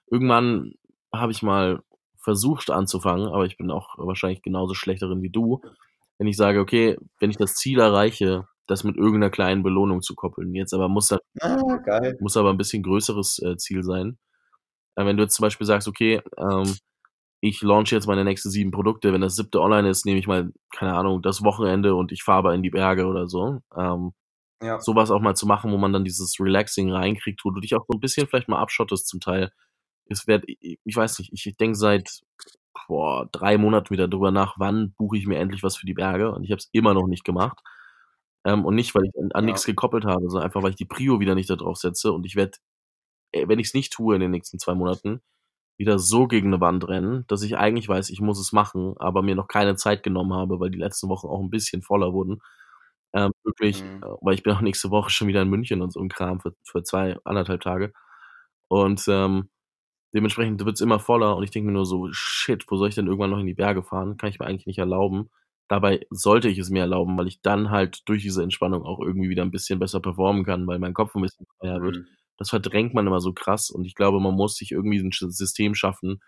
Irgendwann 0.09 0.73
habe 1.13 1.31
ich 1.31 1.43
mal 1.43 1.83
versucht 2.17 2.71
anzufangen, 2.71 3.27
aber 3.27 3.45
ich 3.45 3.57
bin 3.57 3.71
auch 3.71 3.95
wahrscheinlich 3.97 4.41
genauso 4.41 4.73
schlechterin 4.73 5.21
wie 5.21 5.29
du. 5.29 5.61
Wenn 6.17 6.27
ich 6.27 6.37
sage, 6.37 6.59
okay, 6.59 6.97
wenn 7.19 7.29
ich 7.29 7.37
das 7.37 7.55
Ziel 7.55 7.79
erreiche, 7.79 8.47
das 8.71 8.83
mit 8.83 8.95
irgendeiner 8.95 9.29
kleinen 9.29 9.63
Belohnung 9.63 10.01
zu 10.01 10.15
koppeln. 10.15 10.55
Jetzt 10.55 10.73
aber 10.73 10.89
muss 10.89 11.09
das 11.09 11.19
ah, 11.41 11.57
muss 12.19 12.37
aber 12.37 12.49
ein 12.49 12.57
bisschen 12.57 12.83
größeres 12.83 13.39
äh, 13.39 13.57
Ziel 13.57 13.83
sein. 13.83 14.17
Äh, 14.95 15.05
wenn 15.05 15.17
du 15.17 15.23
jetzt 15.23 15.35
zum 15.35 15.43
Beispiel 15.43 15.67
sagst, 15.67 15.87
okay, 15.87 16.21
ähm, 16.37 16.75
ich 17.41 17.61
launch 17.61 17.91
jetzt 17.91 18.07
meine 18.07 18.23
nächsten 18.23 18.49
sieben 18.49 18.71
Produkte, 18.71 19.13
wenn 19.13 19.21
das 19.21 19.35
siebte 19.35 19.61
online 19.61 19.89
ist, 19.89 20.05
nehme 20.05 20.19
ich 20.19 20.27
mal, 20.27 20.51
keine 20.75 20.93
Ahnung, 20.93 21.21
das 21.21 21.43
Wochenende 21.43 21.95
und 21.95 22.11
ich 22.11 22.23
fahre 22.23 22.55
in 22.55 22.63
die 22.63 22.69
Berge 22.69 23.05
oder 23.07 23.27
so. 23.27 23.59
Ähm, 23.75 24.13
ja. 24.61 24.79
Sowas 24.79 25.09
auch 25.11 25.21
mal 25.21 25.35
zu 25.35 25.47
machen, 25.47 25.71
wo 25.71 25.77
man 25.77 25.91
dann 25.91 26.05
dieses 26.05 26.39
Relaxing 26.39 26.91
reinkriegt, 26.91 27.41
wo 27.43 27.49
du 27.49 27.59
dich 27.59 27.75
auch 27.75 27.85
so 27.87 27.97
ein 27.97 27.99
bisschen 27.99 28.27
vielleicht 28.27 28.47
mal 28.47 28.59
abschottest 28.59 29.07
zum 29.07 29.19
Teil. 29.19 29.51
Es 30.05 30.27
wird, 30.27 30.45
ich 30.47 30.95
weiß 30.95 31.19
nicht, 31.19 31.31
ich 31.33 31.57
denke 31.57 31.75
seit 31.75 32.21
boah, 32.87 33.27
drei 33.31 33.57
Monaten 33.57 33.89
wieder 33.89 34.07
drüber 34.07 34.31
nach, 34.31 34.55
wann 34.57 34.93
buche 34.97 35.17
ich 35.17 35.25
mir 35.25 35.39
endlich 35.39 35.63
was 35.63 35.77
für 35.77 35.85
die 35.85 35.93
Berge 35.93 36.31
und 36.31 36.43
ich 36.43 36.51
habe 36.51 36.59
es 36.59 36.69
immer 36.71 36.93
noch 36.93 37.07
nicht 37.07 37.23
gemacht. 37.23 37.59
Ähm, 38.45 38.65
und 38.65 38.75
nicht, 38.75 38.95
weil 38.95 39.05
ich 39.05 39.11
an, 39.17 39.31
an 39.33 39.43
ja. 39.43 39.51
nichts 39.51 39.65
gekoppelt 39.65 40.05
habe, 40.05 40.29
sondern 40.29 40.45
einfach, 40.45 40.63
weil 40.63 40.71
ich 40.71 40.75
die 40.75 40.85
Prio 40.85 41.19
wieder 41.19 41.35
nicht 41.35 41.49
da 41.49 41.55
drauf 41.55 41.77
setze. 41.77 42.11
Und 42.11 42.25
ich 42.25 42.35
werde, 42.35 42.57
äh, 43.33 43.47
wenn 43.47 43.59
ich 43.59 43.67
es 43.67 43.73
nicht 43.73 43.93
tue 43.93 44.15
in 44.15 44.21
den 44.21 44.31
nächsten 44.31 44.59
zwei 44.59 44.73
Monaten, 44.73 45.21
wieder 45.77 45.99
so 45.99 46.27
gegen 46.27 46.47
eine 46.47 46.61
Wand 46.61 46.87
rennen, 46.87 47.25
dass 47.27 47.41
ich 47.43 47.57
eigentlich 47.57 47.89
weiß, 47.89 48.09
ich 48.11 48.21
muss 48.21 48.39
es 48.39 48.51
machen, 48.51 48.95
aber 48.99 49.23
mir 49.23 49.35
noch 49.35 49.47
keine 49.47 49.75
Zeit 49.75 50.03
genommen 50.03 50.33
habe, 50.33 50.59
weil 50.59 50.69
die 50.69 50.77
letzten 50.77 51.09
Wochen 51.09 51.27
auch 51.27 51.39
ein 51.41 51.49
bisschen 51.49 51.81
voller 51.81 52.13
wurden. 52.13 52.41
Ähm, 53.13 53.31
wirklich, 53.43 53.83
mhm. 53.83 54.03
Äh, 54.03 54.07
weil 54.21 54.35
ich 54.35 54.43
bin 54.43 54.53
auch 54.53 54.61
nächste 54.61 54.91
Woche 54.91 55.09
schon 55.09 55.27
wieder 55.27 55.41
in 55.41 55.49
München 55.49 55.81
und 55.81 55.91
so 55.91 55.99
ein 55.99 56.09
Kram 56.09 56.39
für, 56.39 56.55
für 56.63 56.83
zwei, 56.83 57.17
anderthalb 57.25 57.61
Tage. 57.61 57.93
Und 58.69 59.03
ähm, 59.07 59.49
dementsprechend 60.13 60.63
wird 60.65 60.75
es 60.75 60.81
immer 60.81 60.99
voller 60.99 61.35
und 61.37 61.43
ich 61.43 61.51
denke 61.51 61.67
mir 61.67 61.73
nur 61.73 61.85
so, 61.85 62.09
shit, 62.11 62.65
wo 62.69 62.77
soll 62.77 62.89
ich 62.89 62.95
denn 62.95 63.07
irgendwann 63.07 63.31
noch 63.31 63.39
in 63.39 63.47
die 63.47 63.53
Berge 63.53 63.83
fahren? 63.83 64.17
Kann 64.17 64.29
ich 64.29 64.39
mir 64.39 64.45
eigentlich 64.45 64.67
nicht 64.67 64.79
erlauben. 64.79 65.29
Dabei 65.71 66.05
sollte 66.09 66.49
ich 66.49 66.57
es 66.57 66.69
mir 66.69 66.81
erlauben, 66.81 67.17
weil 67.17 67.29
ich 67.29 67.39
dann 67.39 67.69
halt 67.69 68.01
durch 68.09 68.23
diese 68.23 68.43
Entspannung 68.43 68.83
auch 68.83 68.99
irgendwie 68.99 69.29
wieder 69.29 69.41
ein 69.41 69.51
bisschen 69.51 69.79
besser 69.79 70.01
performen 70.01 70.43
kann, 70.43 70.67
weil 70.67 70.79
mein 70.79 70.93
Kopf 70.93 71.15
ein 71.15 71.21
bisschen 71.21 71.47
freier 71.57 71.81
wird. 71.81 71.95
Mhm. 71.95 72.07
Das 72.37 72.49
verdrängt 72.49 72.93
man 72.93 73.07
immer 73.07 73.21
so 73.21 73.31
krass 73.31 73.69
und 73.69 73.85
ich 73.85 73.95
glaube, 73.95 74.19
man 74.19 74.35
muss 74.35 74.57
sich 74.57 74.73
irgendwie 74.73 74.99
ein 74.99 75.11
System 75.13 75.73
schaffen, 75.73 76.21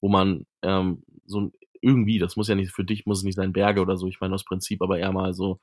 wo 0.00 0.08
man 0.08 0.46
ähm, 0.62 1.02
so 1.26 1.52
irgendwie, 1.82 2.18
das 2.18 2.36
muss 2.36 2.48
ja 2.48 2.54
nicht 2.54 2.72
für 2.72 2.86
dich, 2.86 3.04
muss 3.04 3.18
es 3.18 3.24
nicht 3.24 3.34
sein 3.34 3.52
Berge 3.52 3.82
oder 3.82 3.98
so, 3.98 4.06
ich 4.06 4.18
meine 4.18 4.34
aus 4.34 4.46
Prinzip, 4.46 4.80
aber 4.80 4.98
eher 4.98 5.12
mal 5.12 5.34
so 5.34 5.60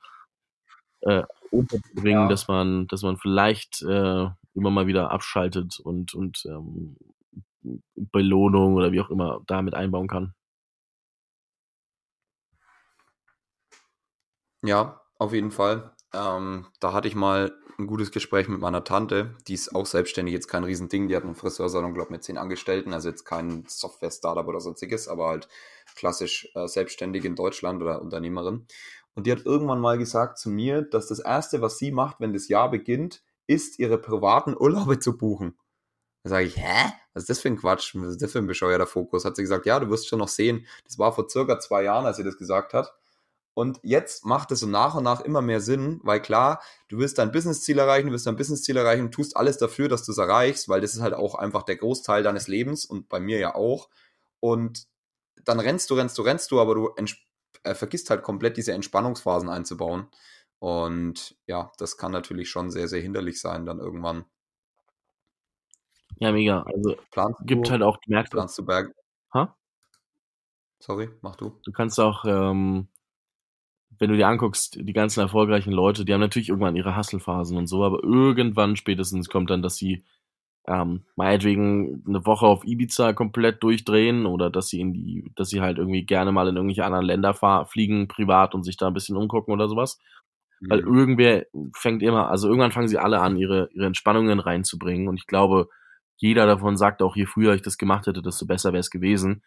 äh, 1.00 1.24
unterbringen, 1.50 2.22
ja. 2.22 2.28
dass 2.28 2.46
man, 2.46 2.86
dass 2.86 3.02
man 3.02 3.16
vielleicht 3.16 3.82
äh, 3.82 4.28
immer 4.54 4.70
mal 4.70 4.86
wieder 4.86 5.10
abschaltet 5.10 5.80
und 5.80 6.14
und 6.14 6.44
ähm, 6.46 6.96
Belohnung 7.96 8.74
oder 8.74 8.92
wie 8.92 9.00
auch 9.00 9.10
immer 9.10 9.40
damit 9.48 9.74
einbauen 9.74 10.06
kann. 10.06 10.34
Ja, 14.64 15.02
auf 15.18 15.34
jeden 15.34 15.50
Fall. 15.50 15.92
Ähm, 16.14 16.66
da 16.80 16.94
hatte 16.94 17.06
ich 17.06 17.14
mal 17.14 17.52
ein 17.78 17.86
gutes 17.86 18.10
Gespräch 18.12 18.48
mit 18.48 18.60
meiner 18.60 18.82
Tante. 18.82 19.36
Die 19.46 19.52
ist 19.52 19.74
auch 19.74 19.84
selbstständig, 19.84 20.32
jetzt 20.32 20.48
kein 20.48 20.64
Riesending. 20.64 21.08
Die 21.08 21.16
hat 21.16 21.24
einen 21.24 21.34
Friseursalon, 21.34 21.92
glaube 21.92 22.08
ich, 22.08 22.12
mit 22.12 22.24
zehn 22.24 22.38
Angestellten. 22.38 22.94
Also 22.94 23.10
jetzt 23.10 23.24
kein 23.24 23.64
Software-Startup 23.68 24.46
oder 24.46 24.60
sonstiges, 24.60 25.06
aber 25.06 25.28
halt 25.28 25.48
klassisch 25.96 26.48
äh, 26.54 26.66
selbstständig 26.66 27.26
in 27.26 27.36
Deutschland 27.36 27.82
oder 27.82 28.00
Unternehmerin. 28.00 28.66
Und 29.14 29.26
die 29.26 29.32
hat 29.32 29.44
irgendwann 29.44 29.80
mal 29.80 29.98
gesagt 29.98 30.38
zu 30.38 30.48
mir, 30.48 30.80
dass 30.82 31.08
das 31.08 31.18
Erste, 31.18 31.60
was 31.60 31.78
sie 31.78 31.92
macht, 31.92 32.20
wenn 32.20 32.32
das 32.32 32.48
Jahr 32.48 32.70
beginnt, 32.70 33.22
ist, 33.46 33.78
ihre 33.78 33.98
privaten 33.98 34.56
Urlaube 34.58 34.98
zu 34.98 35.18
buchen. 35.18 35.58
Da 36.22 36.30
sage 36.30 36.46
ich, 36.46 36.56
hä? 36.56 36.92
Was 37.12 37.24
ist 37.24 37.30
das 37.30 37.40
für 37.40 37.48
ein 37.48 37.58
Quatsch? 37.58 37.94
Was 37.96 38.12
ist 38.12 38.22
das 38.22 38.32
für 38.32 38.38
ein 38.38 38.46
bescheuerter 38.46 38.86
Fokus? 38.86 39.26
Hat 39.26 39.36
sie 39.36 39.42
gesagt, 39.42 39.66
ja, 39.66 39.78
du 39.78 39.90
wirst 39.90 40.08
schon 40.08 40.20
noch 40.20 40.28
sehen. 40.28 40.66
Das 40.84 40.98
war 40.98 41.12
vor 41.12 41.28
circa 41.28 41.60
zwei 41.60 41.82
Jahren, 41.82 42.06
als 42.06 42.16
sie 42.16 42.24
das 42.24 42.38
gesagt 42.38 42.72
hat. 42.72 42.94
Und 43.54 43.78
jetzt 43.84 44.26
macht 44.26 44.50
es 44.50 44.60
so 44.60 44.66
nach 44.66 44.96
und 44.96 45.04
nach 45.04 45.20
immer 45.20 45.40
mehr 45.40 45.60
Sinn, 45.60 46.00
weil 46.02 46.20
klar, 46.20 46.60
du 46.88 46.98
willst 46.98 47.18
dein 47.18 47.30
Business-Ziel 47.30 47.78
erreichen, 47.78 48.06
du 48.06 48.12
willst 48.12 48.26
dein 48.26 48.36
Business-Ziel 48.36 48.76
erreichen 48.76 49.04
und 49.04 49.12
tust 49.12 49.36
alles 49.36 49.58
dafür, 49.58 49.88
dass 49.88 50.04
du 50.04 50.10
es 50.10 50.18
erreichst, 50.18 50.68
weil 50.68 50.80
das 50.80 50.94
ist 50.94 51.02
halt 51.02 51.14
auch 51.14 51.36
einfach 51.36 51.62
der 51.62 51.76
Großteil 51.76 52.24
deines 52.24 52.48
Lebens 52.48 52.84
und 52.84 53.08
bei 53.08 53.20
mir 53.20 53.38
ja 53.38 53.54
auch. 53.54 53.88
Und 54.40 54.88
dann 55.44 55.60
rennst 55.60 55.88
du, 55.90 55.94
rennst 55.94 56.18
du, 56.18 56.22
rennst 56.22 56.50
du, 56.50 56.60
aber 56.60 56.74
du 56.74 56.94
äh, 57.62 57.74
vergisst 57.74 58.10
halt 58.10 58.22
komplett 58.22 58.56
diese 58.56 58.72
Entspannungsphasen 58.72 59.48
einzubauen. 59.48 60.08
Und 60.58 61.36
ja, 61.46 61.70
das 61.78 61.96
kann 61.96 62.10
natürlich 62.10 62.50
schon 62.50 62.70
sehr, 62.70 62.88
sehr 62.88 63.00
hinderlich 63.00 63.40
sein 63.40 63.66
dann 63.66 63.78
irgendwann. 63.78 64.24
Ja, 66.18 66.32
mega. 66.32 66.62
Also 66.62 66.96
planst 67.10 67.40
gibt 67.44 67.66
du, 67.66 67.70
halt 67.70 67.82
auch 67.82 68.00
gemerkt. 68.00 68.30
Planst 68.30 68.58
du 68.58 68.64
Berg? 68.64 68.94
Ha? 69.32 69.56
Sorry, 70.78 71.10
mach 71.22 71.36
du. 71.36 71.58
Du 71.64 71.72
kannst 71.72 72.00
auch 72.00 72.24
ähm, 72.24 72.88
wenn 73.98 74.10
du 74.10 74.16
dir 74.16 74.28
anguckst, 74.28 74.78
die 74.80 74.92
ganzen 74.92 75.20
erfolgreichen 75.20 75.72
Leute, 75.72 76.04
die 76.04 76.12
haben 76.12 76.20
natürlich 76.20 76.48
irgendwann 76.50 76.76
ihre 76.76 76.96
Hasselphasen 76.96 77.56
und 77.56 77.66
so, 77.66 77.84
aber 77.84 78.02
irgendwann 78.04 78.76
spätestens 78.76 79.28
kommt 79.28 79.50
dann, 79.50 79.62
dass 79.62 79.76
sie 79.76 80.04
ähm, 80.66 81.04
meinetwegen 81.16 82.04
eine 82.08 82.24
Woche 82.26 82.46
auf 82.46 82.64
Ibiza 82.64 83.12
komplett 83.12 83.62
durchdrehen 83.62 84.26
oder 84.26 84.50
dass 84.50 84.68
sie 84.68 84.80
in 84.80 84.92
die, 84.94 85.30
dass 85.36 85.50
sie 85.50 85.60
halt 85.60 85.78
irgendwie 85.78 86.04
gerne 86.06 86.32
mal 86.32 86.48
in 86.48 86.56
irgendwelche 86.56 86.84
anderen 86.84 87.06
Länder 87.06 87.34
fahr, 87.34 87.66
fliegen, 87.66 88.08
privat 88.08 88.54
und 88.54 88.64
sich 88.64 88.76
da 88.78 88.86
ein 88.88 88.94
bisschen 88.94 89.16
umgucken 89.16 89.52
oder 89.52 89.68
sowas. 89.68 89.98
Weil 90.68 90.80
Mhm. 90.80 90.86
irgendwer 90.86 91.46
fängt 91.76 92.02
immer, 92.02 92.30
also 92.30 92.48
irgendwann 92.48 92.72
fangen 92.72 92.88
sie 92.88 92.98
alle 92.98 93.20
an, 93.20 93.36
ihre, 93.36 93.68
ihre 93.74 93.86
Entspannungen 93.86 94.40
reinzubringen. 94.40 95.08
Und 95.08 95.16
ich 95.18 95.26
glaube, 95.26 95.68
jeder 96.16 96.46
davon 96.46 96.76
sagt 96.76 97.02
auch, 97.02 97.16
je 97.16 97.26
früher 97.26 97.54
ich 97.54 97.62
das 97.62 97.76
gemacht 97.78 98.06
hätte, 98.06 98.22
desto 98.22 98.46
besser 98.46 98.72
wäre 98.72 98.80
es 98.80 98.90
gewesen. 98.90 99.42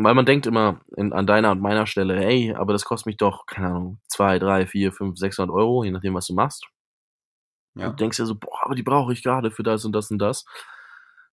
Weil 0.00 0.14
man 0.14 0.26
denkt 0.26 0.46
immer 0.46 0.80
in, 0.96 1.12
an 1.12 1.26
deiner 1.26 1.50
und 1.50 1.60
meiner 1.60 1.86
Stelle, 1.86 2.16
hey, 2.16 2.54
aber 2.54 2.72
das 2.72 2.84
kostet 2.84 3.06
mich 3.06 3.16
doch, 3.16 3.46
keine 3.46 3.68
Ahnung, 3.68 4.00
zwei, 4.06 4.38
drei, 4.38 4.64
vier, 4.64 4.92
fünf, 4.92 5.18
600 5.18 5.52
Euro, 5.52 5.82
je 5.82 5.90
nachdem, 5.90 6.14
was 6.14 6.28
du 6.28 6.34
machst. 6.34 6.68
Ja. 7.74 7.90
Du 7.90 7.96
denkst 7.96 8.18
ja 8.18 8.24
so, 8.24 8.36
boah, 8.36 8.64
aber 8.64 8.76
die 8.76 8.84
brauche 8.84 9.12
ich 9.12 9.24
gerade 9.24 9.50
für 9.50 9.64
das 9.64 9.84
und 9.84 9.92
das 9.92 10.12
und 10.12 10.18
das. 10.18 10.44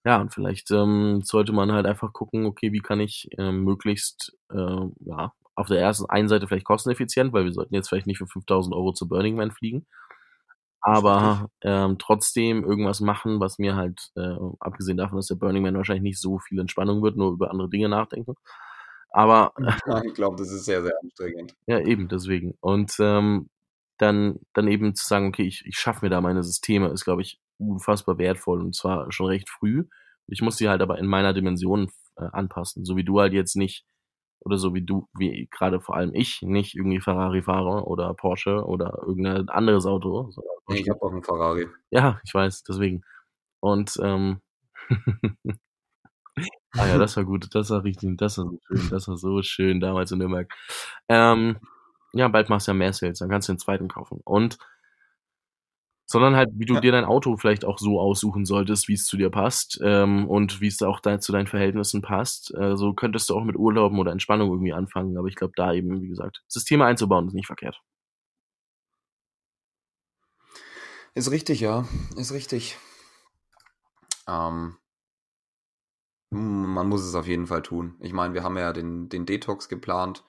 Ja, 0.04 0.20
und 0.20 0.34
vielleicht 0.34 0.72
ähm, 0.72 1.22
sollte 1.24 1.54
man 1.54 1.72
halt 1.74 1.86
einfach 1.86 2.12
gucken, 2.12 2.48
okay, 2.48 2.72
wie 2.72 2.80
kann 2.80 3.00
ich 3.00 3.30
ähm, 3.38 3.64
möglichst, 3.64 4.36
äh, 4.52 4.82
ja, 5.06 5.32
auf 5.54 5.68
der 5.68 5.80
ersten 5.80 6.10
einen 6.10 6.28
Seite 6.28 6.48
vielleicht 6.48 6.66
kosteneffizient, 6.66 7.34
weil 7.34 7.46
wir 7.46 7.54
sollten 7.54 7.76
jetzt 7.76 7.90
vielleicht 7.90 8.08
nicht 8.08 8.18
für 8.18 8.28
5000 8.28 8.76
Euro 8.76 8.94
zu 8.94 9.08
Burning 9.08 9.36
Man 9.36 9.52
fliegen, 9.52 9.86
aber 10.82 11.50
ähm, 11.62 11.98
trotzdem 11.98 12.64
irgendwas 12.64 13.00
machen, 13.00 13.40
was 13.40 13.58
mir 13.58 13.76
halt, 13.76 14.12
äh, 14.16 14.36
abgesehen 14.60 14.98
davon, 14.98 15.18
dass 15.18 15.28
der 15.28 15.36
Burning 15.36 15.64
Man 15.64 15.76
wahrscheinlich 15.76 16.04
nicht 16.04 16.22
so 16.22 16.40
viel 16.40 16.60
Entspannung 16.60 17.02
wird, 17.02 17.18
nur 17.18 17.34
über 17.34 17.52
andere 17.52 17.70
Dinge 17.70 17.90
nachdenken. 17.90 18.36
Aber 19.10 19.54
ich 20.06 20.14
glaube, 20.14 20.38
das 20.38 20.52
ist 20.52 20.66
sehr, 20.66 20.84
sehr 20.84 20.94
anstrengend. 21.02 21.56
ja, 21.68 21.80
eben, 21.80 22.08
deswegen. 22.08 22.56
Und 22.60 22.94
ähm, 23.00 23.50
dann, 23.98 24.40
dann 24.54 24.68
eben 24.68 24.94
zu 24.94 25.08
sagen, 25.08 25.28
okay, 25.28 25.44
ich, 25.44 25.66
ich 25.66 25.78
schaffe 25.78 26.06
mir 26.06 26.10
da 26.10 26.22
meine 26.22 26.44
Systeme, 26.44 26.90
ist, 26.90 27.06
glaube 27.06 27.22
ich, 27.22 27.40
unfassbar 27.58 28.18
wertvoll 28.18 28.62
und 28.62 28.76
zwar 28.76 29.12
schon 29.12 29.28
recht 29.28 29.50
früh. 29.50 29.86
Ich 30.28 30.42
muss 30.42 30.58
die 30.58 30.68
halt 30.70 30.82
aber 30.82 30.98
in 31.00 31.08
meiner 31.08 31.34
Dimension 31.34 31.90
äh, 32.18 32.26
anpassen, 32.32 32.86
so 32.86 32.98
wie 32.98 33.04
du 33.04 33.20
halt 33.20 33.34
jetzt 33.34 33.56
nicht, 33.56 33.86
oder 34.42 34.58
so 34.58 34.74
wie 34.74 34.84
du, 34.84 35.08
wie 35.18 35.48
gerade 35.52 35.82
vor 35.82 35.96
allem 35.96 36.14
ich, 36.14 36.42
nicht 36.42 36.76
irgendwie 36.76 37.02
Ferrari 37.02 37.42
fahre 37.42 37.86
oder 37.86 38.14
Porsche 38.14 38.64
oder 38.66 39.00
irgendein 39.06 39.50
anderes 39.50 39.86
Auto. 39.86 40.32
Nee, 40.68 40.80
ich 40.80 40.90
habe 40.90 41.02
auch 41.02 41.12
einen 41.12 41.24
Ferrari. 41.24 41.68
ja, 41.90 42.20
ich 42.24 42.34
weiß, 42.34 42.64
deswegen. 42.64 43.04
Und 43.60 43.98
ähm, 44.02 44.42
ah 46.74 46.88
ja, 46.88 46.98
das 46.98 47.18
war 47.18 47.26
gut, 47.26 47.48
das 47.54 47.70
war 47.70 47.84
richtig, 47.84 48.18
das 48.18 48.38
war 48.38 48.46
so 48.46 48.60
schön, 48.68 48.90
das 48.90 49.08
war 49.08 49.18
so 49.18 49.42
schön 49.42 49.80
damals 49.80 50.12
in 50.12 50.20
Nürnberg. 50.20 50.52
Ähm, 51.10 51.58
ja, 52.14 52.28
bald 52.28 52.50
machst 52.50 52.68
du 52.68 52.72
ja 52.72 52.76
mehr 52.78 52.94
Sales, 52.94 53.20
dann 53.20 53.30
kannst 53.30 53.50
du 53.50 53.54
den 53.54 53.60
zweiten 53.60 53.88
kaufen. 53.88 54.22
Und 54.24 54.58
sondern 56.06 56.36
halt, 56.36 56.50
wie 56.54 56.66
du 56.66 56.76
Ja. 56.76 56.80
dir 56.82 56.92
dein 56.92 57.06
Auto 57.06 57.38
vielleicht 57.38 57.66
auch 57.66 57.80
so 57.80 58.00
aussuchen 58.00 58.46
solltest, 58.46 58.88
wie 58.88 58.94
es 58.94 59.06
zu 59.06 59.18
dir 59.18 59.30
passt 59.30 59.80
ähm, 59.84 60.28
und 60.28 60.62
wie 60.62 60.68
es 60.68 60.82
auch 60.82 61.00
da, 61.00 61.20
zu 61.20 61.32
deinen 61.32 61.48
Verhältnissen 61.48 62.02
passt. 62.02 62.54
Äh, 62.56 62.78
so 62.78 62.94
könntest 62.94 63.30
du 63.30 63.36
auch 63.36 63.44
mit 63.44 63.56
Urlauben 63.56 64.00
oder 64.00 64.12
Entspannung 64.12 64.50
irgendwie 64.52 64.74
anfangen. 64.74 65.18
Aber 65.18 65.28
ich 65.28 65.36
glaube, 65.36 65.54
da 65.56 65.74
eben, 65.74 66.02
wie 66.02 66.08
gesagt, 66.08 66.44
Systeme 66.48 66.86
einzubauen 66.86 67.28
ist 67.28 67.34
nicht 67.34 67.48
verkehrt. 67.48 67.82
Ist 71.14 71.32
richtig, 71.32 71.62
ja. 71.62 71.88
Ist 72.16 72.32
richtig. 72.34 72.78
Ähm, 74.28 74.78
man 76.30 76.88
muss 76.90 77.02
es 77.04 77.16
auf 77.16 77.28
jeden 77.28 77.48
Fall 77.48 77.62
tun. 77.62 77.96
Ich 78.00 78.14
meine, 78.14 78.34
wir 78.34 78.44
haben 78.44 78.58
ja 78.58 78.74
den, 78.74 79.10
den 79.10 79.26
Detox 79.26 79.70
geplant. 79.70 80.24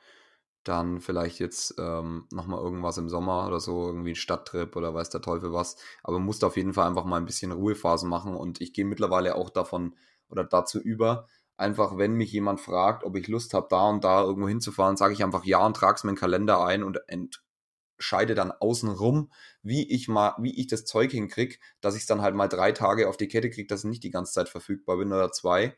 Dann 0.66 1.00
vielleicht 1.00 1.38
jetzt 1.38 1.76
ähm, 1.78 2.26
nochmal 2.32 2.60
irgendwas 2.60 2.98
im 2.98 3.08
Sommer 3.08 3.46
oder 3.46 3.60
so, 3.60 3.86
irgendwie 3.86 4.10
ein 4.10 4.16
Stadttrip 4.16 4.74
oder 4.74 4.92
weiß 4.94 5.10
der 5.10 5.20
Teufel 5.20 5.52
was. 5.52 5.76
Aber 6.02 6.18
man 6.18 6.26
muss 6.26 6.42
auf 6.42 6.56
jeden 6.56 6.74
Fall 6.74 6.88
einfach 6.88 7.04
mal 7.04 7.18
ein 7.18 7.24
bisschen 7.24 7.52
Ruhephasen 7.52 8.08
machen. 8.08 8.34
Und 8.34 8.60
ich 8.60 8.72
gehe 8.72 8.84
mittlerweile 8.84 9.36
auch 9.36 9.50
davon 9.50 9.94
oder 10.28 10.42
dazu 10.42 10.80
über, 10.80 11.28
einfach 11.56 11.96
wenn 11.98 12.14
mich 12.14 12.32
jemand 12.32 12.60
fragt, 12.60 13.04
ob 13.04 13.16
ich 13.16 13.28
Lust 13.28 13.54
habe, 13.54 13.68
da 13.70 13.88
und 13.88 14.02
da 14.02 14.22
irgendwo 14.24 14.48
hinzufahren, 14.48 14.96
sage 14.96 15.14
ich 15.14 15.22
einfach 15.22 15.44
ja 15.44 15.64
und 15.64 15.76
trage 15.76 15.94
es 15.94 16.04
mir 16.04 16.10
in 16.10 16.16
Kalender 16.16 16.64
ein 16.64 16.82
und 16.82 16.98
entscheide 17.06 18.34
dann 18.34 18.50
außenrum, 18.50 19.30
wie 19.62 19.88
ich 19.88 20.08
mal, 20.08 20.34
wie 20.38 20.58
ich 20.60 20.66
das 20.66 20.84
Zeug 20.84 21.12
hinkriege, 21.12 21.58
dass 21.80 21.94
ich 21.94 22.02
es 22.02 22.06
dann 22.06 22.22
halt 22.22 22.34
mal 22.34 22.48
drei 22.48 22.72
Tage 22.72 23.08
auf 23.08 23.16
die 23.16 23.28
Kette 23.28 23.50
kriege, 23.50 23.68
dass 23.68 23.84
ich 23.84 23.90
nicht 23.90 24.02
die 24.04 24.10
ganze 24.10 24.32
Zeit 24.32 24.48
verfügbar 24.48 24.96
bin 24.98 25.12
oder 25.12 25.30
zwei. 25.32 25.76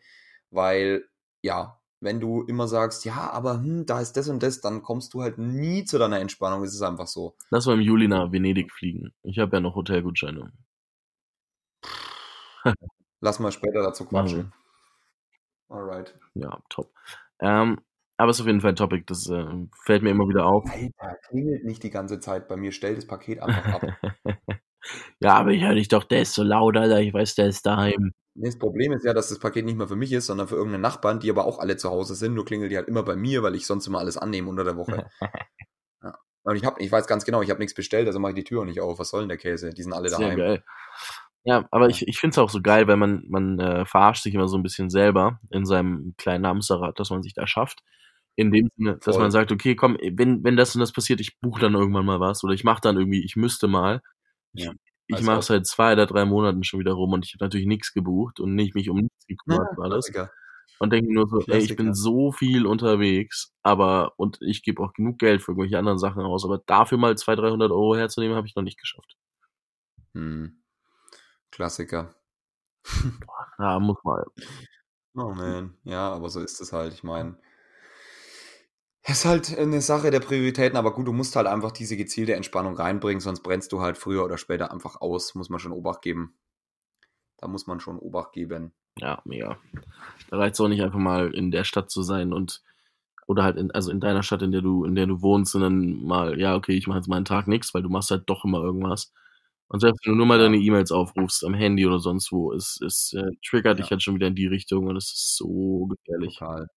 Weil, 0.50 1.04
ja, 1.42 1.77
wenn 2.00 2.20
du 2.20 2.42
immer 2.42 2.68
sagst, 2.68 3.04
ja, 3.04 3.30
aber 3.30 3.54
hm, 3.54 3.86
da 3.86 4.00
ist 4.00 4.16
das 4.16 4.28
und 4.28 4.42
das, 4.42 4.60
dann 4.60 4.82
kommst 4.82 5.14
du 5.14 5.22
halt 5.22 5.38
nie 5.38 5.84
zu 5.84 5.98
deiner 5.98 6.20
Entspannung. 6.20 6.62
Es 6.62 6.74
ist 6.74 6.82
einfach 6.82 7.06
so. 7.06 7.36
Lass 7.50 7.66
mal 7.66 7.74
im 7.74 7.80
Juli 7.80 8.08
nach 8.08 8.30
Venedig 8.30 8.72
fliegen. 8.72 9.12
Ich 9.22 9.38
habe 9.38 9.56
ja 9.56 9.60
noch 9.60 9.74
Hotelgutscheine. 9.74 10.52
Lass 13.20 13.40
mal 13.40 13.52
später 13.52 13.82
dazu 13.82 14.04
quatschen. 14.04 14.52
Alright. 15.68 16.16
Ja, 16.34 16.60
top. 16.68 16.92
Ähm, 17.40 17.80
aber 18.16 18.30
es 18.30 18.36
ist 18.36 18.40
auf 18.42 18.46
jeden 18.46 18.60
Fall 18.60 18.72
ein 18.72 18.76
Topic, 18.76 19.04
das 19.06 19.28
äh, 19.28 19.46
fällt 19.84 20.02
mir 20.02 20.10
immer 20.10 20.28
wieder 20.28 20.46
auf. 20.46 20.68
Alter, 20.68 21.16
klingelt 21.28 21.64
nicht 21.64 21.82
die 21.82 21.90
ganze 21.90 22.20
Zeit 22.20 22.48
bei 22.48 22.56
mir. 22.56 22.72
Stell 22.72 22.94
das 22.94 23.06
Paket 23.06 23.40
einfach 23.40 23.74
ab. 23.74 23.82
ja, 25.20 25.34
aber 25.34 25.50
ich 25.50 25.62
höre 25.62 25.74
dich 25.74 25.88
doch, 25.88 26.04
der 26.04 26.22
ist 26.22 26.34
so 26.34 26.42
laut, 26.42 26.76
Alter. 26.76 27.00
Ich 27.00 27.12
weiß, 27.12 27.34
der 27.36 27.46
ist 27.46 27.66
daheim. 27.66 28.12
Nee, 28.40 28.46
das 28.46 28.58
Problem 28.58 28.92
ist 28.92 29.04
ja, 29.04 29.12
dass 29.12 29.30
das 29.30 29.40
Paket 29.40 29.64
nicht 29.64 29.76
mehr 29.76 29.88
für 29.88 29.96
mich 29.96 30.12
ist, 30.12 30.26
sondern 30.26 30.46
für 30.46 30.54
irgendeine 30.54 30.80
Nachbarn, 30.80 31.18
die 31.18 31.28
aber 31.28 31.44
auch 31.44 31.58
alle 31.58 31.76
zu 31.76 31.90
Hause 31.90 32.14
sind. 32.14 32.34
Nur 32.34 32.44
klingelt 32.44 32.70
die 32.70 32.76
halt 32.76 32.86
immer 32.86 33.02
bei 33.02 33.16
mir, 33.16 33.42
weil 33.42 33.56
ich 33.56 33.66
sonst 33.66 33.88
immer 33.88 33.98
alles 33.98 34.16
annehme 34.16 34.48
unter 34.48 34.62
der 34.62 34.76
Woche. 34.76 35.10
ja. 36.02 36.14
Und 36.44 36.54
ich, 36.54 36.64
hab, 36.64 36.80
ich 36.80 36.92
weiß 36.92 37.08
ganz 37.08 37.24
genau, 37.24 37.42
ich 37.42 37.50
habe 37.50 37.58
nichts 37.58 37.74
bestellt, 37.74 38.06
also 38.06 38.20
mache 38.20 38.32
ich 38.32 38.36
die 38.36 38.44
Tür 38.44 38.60
auch 38.60 38.64
nicht 38.64 38.80
auf. 38.80 39.00
Was 39.00 39.10
soll 39.10 39.22
denn 39.22 39.28
der 39.28 39.38
Käse? 39.38 39.70
Die 39.70 39.82
sind 39.82 39.92
alle 39.92 40.08
Sehr 40.08 40.20
daheim. 40.20 40.36
geil. 40.36 40.64
Ja, 41.42 41.66
aber 41.72 41.88
ich, 41.88 42.06
ich 42.06 42.20
finde 42.20 42.34
es 42.34 42.38
auch 42.38 42.50
so 42.50 42.62
geil, 42.62 42.86
weil 42.86 42.96
man, 42.96 43.24
man 43.28 43.58
äh, 43.58 43.84
verarscht 43.86 44.22
sich 44.22 44.34
immer 44.34 44.46
so 44.46 44.56
ein 44.56 44.62
bisschen 44.62 44.88
selber 44.88 45.40
in 45.50 45.64
seinem 45.64 46.14
kleinen 46.16 46.46
Hamsterrad, 46.46 47.00
das 47.00 47.10
man 47.10 47.24
sich 47.24 47.34
da 47.34 47.48
schafft. 47.48 47.80
In 48.36 48.52
dem 48.52 48.68
Sinne, 48.76 48.98
dass 49.02 49.16
Voll. 49.16 49.24
man 49.24 49.32
sagt, 49.32 49.50
okay, 49.50 49.74
komm, 49.74 49.98
wenn, 50.12 50.44
wenn 50.44 50.56
das 50.56 50.76
und 50.76 50.80
das 50.80 50.92
passiert, 50.92 51.20
ich 51.20 51.40
buche 51.40 51.60
dann 51.60 51.74
irgendwann 51.74 52.06
mal 52.06 52.20
was 52.20 52.44
oder 52.44 52.54
ich 52.54 52.62
mache 52.62 52.82
dann 52.82 52.96
irgendwie, 52.96 53.24
ich 53.24 53.34
müsste 53.34 53.66
mal. 53.66 54.00
Ja, 54.52 54.72
ich 55.08 55.16
als 55.16 55.24
mache 55.26 55.42
seit 55.42 55.66
zwei 55.66 55.92
oder 55.94 56.06
drei 56.06 56.24
Monaten 56.24 56.64
schon 56.64 56.80
wieder 56.80 56.92
rum 56.92 57.12
und 57.12 57.26
ich 57.26 57.34
habe 57.34 57.44
natürlich 57.44 57.66
nichts 57.66 57.92
gebucht 57.92 58.40
und 58.40 58.54
nicht 58.54 58.74
mich 58.74 58.90
um 58.90 58.98
nichts 58.98 59.26
Ja, 59.28 59.34
gekümmert 59.36 59.76
und 59.76 59.84
alles. 59.84 60.06
Klassiker. 60.06 60.30
Und 60.80 60.92
denke 60.92 61.12
nur 61.12 61.26
so, 61.28 61.40
ey, 61.48 61.58
ich 61.58 61.74
bin 61.74 61.92
so 61.92 62.30
viel 62.30 62.64
unterwegs, 62.64 63.52
aber 63.64 64.12
und 64.16 64.38
ich 64.40 64.62
gebe 64.62 64.80
auch 64.82 64.92
genug 64.92 65.18
Geld 65.18 65.42
für 65.42 65.50
irgendwelche 65.52 65.78
anderen 65.78 65.98
Sachen 65.98 66.22
aus, 66.22 66.44
aber 66.44 66.58
dafür 66.66 66.98
mal 66.98 67.16
200, 67.18 67.46
300 67.50 67.70
Euro 67.72 67.96
herzunehmen, 67.96 68.36
habe 68.36 68.46
ich 68.46 68.54
noch 68.54 68.62
nicht 68.62 68.78
geschafft. 68.78 69.16
Hm. 70.14 70.62
Klassiker. 71.50 72.14
Ja, 73.58 73.78
muss 73.80 73.98
mal. 74.04 74.24
Oh 75.16 75.32
man. 75.34 75.76
Ja, 75.84 76.10
aber 76.12 76.28
so 76.30 76.40
ist 76.40 76.60
es 76.60 76.72
halt. 76.72 76.92
Ich 76.94 77.02
meine, 77.02 77.36
ist 79.08 79.24
halt 79.24 79.56
eine 79.58 79.80
Sache 79.80 80.10
der 80.10 80.20
Prioritäten, 80.20 80.76
aber 80.76 80.92
gut, 80.94 81.06
du 81.06 81.12
musst 81.12 81.36
halt 81.36 81.46
einfach 81.46 81.72
diese 81.72 81.96
gezielte 81.96 82.34
Entspannung 82.34 82.74
reinbringen, 82.76 83.20
sonst 83.20 83.42
brennst 83.42 83.72
du 83.72 83.80
halt 83.80 83.98
früher 83.98 84.24
oder 84.24 84.38
später 84.38 84.70
einfach 84.72 85.00
aus. 85.00 85.34
Muss 85.34 85.50
man 85.50 85.60
schon 85.60 85.72
Obacht 85.72 86.02
geben. 86.02 86.34
Da 87.38 87.48
muss 87.48 87.66
man 87.66 87.80
schon 87.80 87.98
Obacht 87.98 88.32
geben. 88.32 88.72
Ja, 88.98 89.20
mega. 89.24 89.58
Da 90.30 90.38
reicht 90.38 90.54
es 90.54 90.60
auch 90.60 90.68
nicht 90.68 90.82
einfach 90.82 90.98
mal 90.98 91.34
in 91.34 91.50
der 91.50 91.64
Stadt 91.64 91.90
zu 91.90 92.02
sein 92.02 92.32
und 92.32 92.62
oder 93.26 93.44
halt 93.44 93.56
in, 93.58 93.70
also 93.72 93.90
in 93.90 94.00
deiner 94.00 94.22
Stadt, 94.22 94.42
in 94.42 94.52
der 94.52 94.62
du, 94.62 94.84
in 94.84 94.94
der 94.94 95.06
du 95.06 95.22
wohnst, 95.22 95.52
sondern 95.52 96.02
mal, 96.04 96.40
ja, 96.40 96.56
okay, 96.56 96.72
ich 96.74 96.86
mache 96.86 96.98
jetzt 96.98 97.08
mal 97.08 97.16
einen 97.16 97.24
Tag 97.26 97.46
nichts, 97.48 97.74
weil 97.74 97.82
du 97.82 97.90
machst 97.90 98.10
halt 98.10 98.24
doch 98.26 98.44
immer 98.44 98.60
irgendwas. 98.62 99.12
Und 99.68 99.80
selbst 99.80 100.04
wenn 100.06 100.12
du 100.14 100.16
nur 100.18 100.26
mal 100.26 100.38
deine 100.38 100.56
E-Mails 100.58 100.92
aufrufst, 100.92 101.44
am 101.44 101.54
Handy 101.54 101.86
oder 101.86 101.98
sonst 102.00 102.32
wo, 102.32 102.52
es, 102.52 102.80
es 102.86 103.12
äh, 103.14 103.30
triggert 103.46 103.78
dich 103.80 103.86
Ja. 103.86 103.92
halt 103.92 104.02
schon 104.02 104.14
wieder 104.16 104.28
in 104.28 104.34
die 104.36 104.46
Richtung 104.46 104.86
und 104.88 104.96
es 104.96 105.06
ist 105.12 105.36
so 105.36 105.86
gefährlich. 105.88 106.38
Total. 106.38 106.68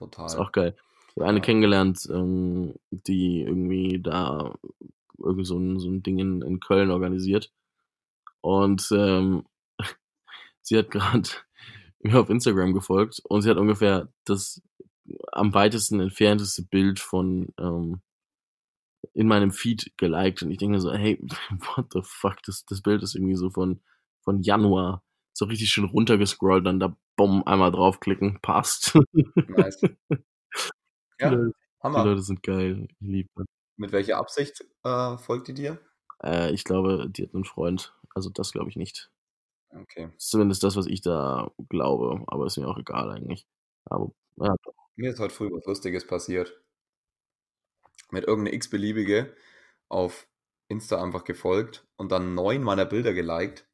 Ist 0.00 0.34
Total. 0.34 0.38
auch 0.38 0.52
geil. 0.52 0.76
Ich 1.10 1.16
habe 1.16 1.26
eine 1.26 1.38
Ja. 1.38 1.44
kennengelernt, 1.44 2.08
ähm, 2.10 2.74
die 2.90 3.42
irgendwie 3.42 4.00
da 4.00 4.54
irgend 5.18 5.46
so 5.46 5.58
ein, 5.58 5.78
so 5.78 5.88
ein 5.90 6.02
Ding 6.02 6.18
in, 6.18 6.42
in 6.42 6.60
Köln 6.60 6.90
organisiert. 6.90 7.52
Und 8.40 8.88
ähm, 8.92 9.44
sie 10.62 10.78
hat 10.78 10.90
gerade 10.90 11.28
mir 12.02 12.18
auf 12.20 12.30
Instagram 12.30 12.72
gefolgt 12.72 13.20
und 13.28 13.42
sie 13.42 13.50
hat 13.50 13.58
ungefähr 13.58 14.08
das 14.24 14.62
am 15.32 15.52
weitesten 15.54 16.00
entfernteste 16.00 16.62
Bild 16.62 17.00
von 17.00 17.48
ähm, 17.58 18.00
in 19.12 19.26
meinem 19.26 19.50
Feed 19.50 19.92
geliked. 19.96 20.42
Und 20.42 20.50
ich 20.50 20.58
denke 20.58 20.74
mir 20.74 20.80
so, 20.80 20.92
hey, 20.92 21.18
what 21.76 21.86
the 21.92 22.00
fuck, 22.02 22.42
das, 22.44 22.64
das 22.66 22.80
Bild 22.82 23.02
ist 23.02 23.14
irgendwie 23.14 23.36
so 23.36 23.50
von, 23.50 23.80
von 24.22 24.42
Januar. 24.42 25.02
So 25.32 25.44
richtig 25.46 25.70
schön 25.70 25.84
runtergescrollt, 25.84 26.66
dann 26.66 26.80
da 26.80 26.96
bumm, 27.20 27.42
einmal 27.44 27.70
draufklicken, 27.70 28.38
passt. 28.40 28.94
Nice. 29.12 29.78
Die 29.80 29.90
Ja, 31.18 31.30
Die 31.30 31.52
Hammer. 31.82 32.04
Leute 32.04 32.22
sind 32.22 32.42
geil. 32.42 32.86
Ich 32.88 32.96
liebe 33.00 33.28
das. 33.36 33.46
Mit 33.76 33.92
welcher 33.92 34.16
Absicht 34.16 34.64
äh, 34.84 35.18
folgt 35.18 35.48
die 35.48 35.54
dir? 35.54 35.78
Äh, 36.22 36.50
ich 36.52 36.64
glaube, 36.64 37.10
die 37.10 37.24
hat 37.24 37.34
einen 37.34 37.44
Freund. 37.44 37.94
Also 38.14 38.30
das 38.30 38.52
glaube 38.52 38.70
ich 38.70 38.76
nicht. 38.76 39.10
Okay. 39.70 40.10
Zumindest 40.16 40.62
das, 40.62 40.76
was 40.76 40.86
ich 40.86 41.02
da 41.02 41.50
glaube. 41.68 42.24
Aber 42.26 42.46
ist 42.46 42.56
mir 42.56 42.68
auch 42.68 42.78
egal 42.78 43.10
eigentlich. 43.10 43.46
Aber 43.84 44.12
ja. 44.36 44.54
Mir 44.96 45.10
ist 45.10 45.20
heute 45.20 45.34
früh 45.34 45.50
was 45.50 45.66
Lustiges 45.66 46.06
passiert. 46.06 46.58
Mit 48.10 48.24
irgendeine 48.24 48.56
x-beliebige 48.56 49.34
auf 49.88 50.26
Insta 50.68 51.02
einfach 51.02 51.24
gefolgt 51.24 51.86
und 51.96 52.12
dann 52.12 52.34
neun 52.34 52.62
meiner 52.62 52.86
Bilder 52.86 53.12
geliked. 53.12 53.66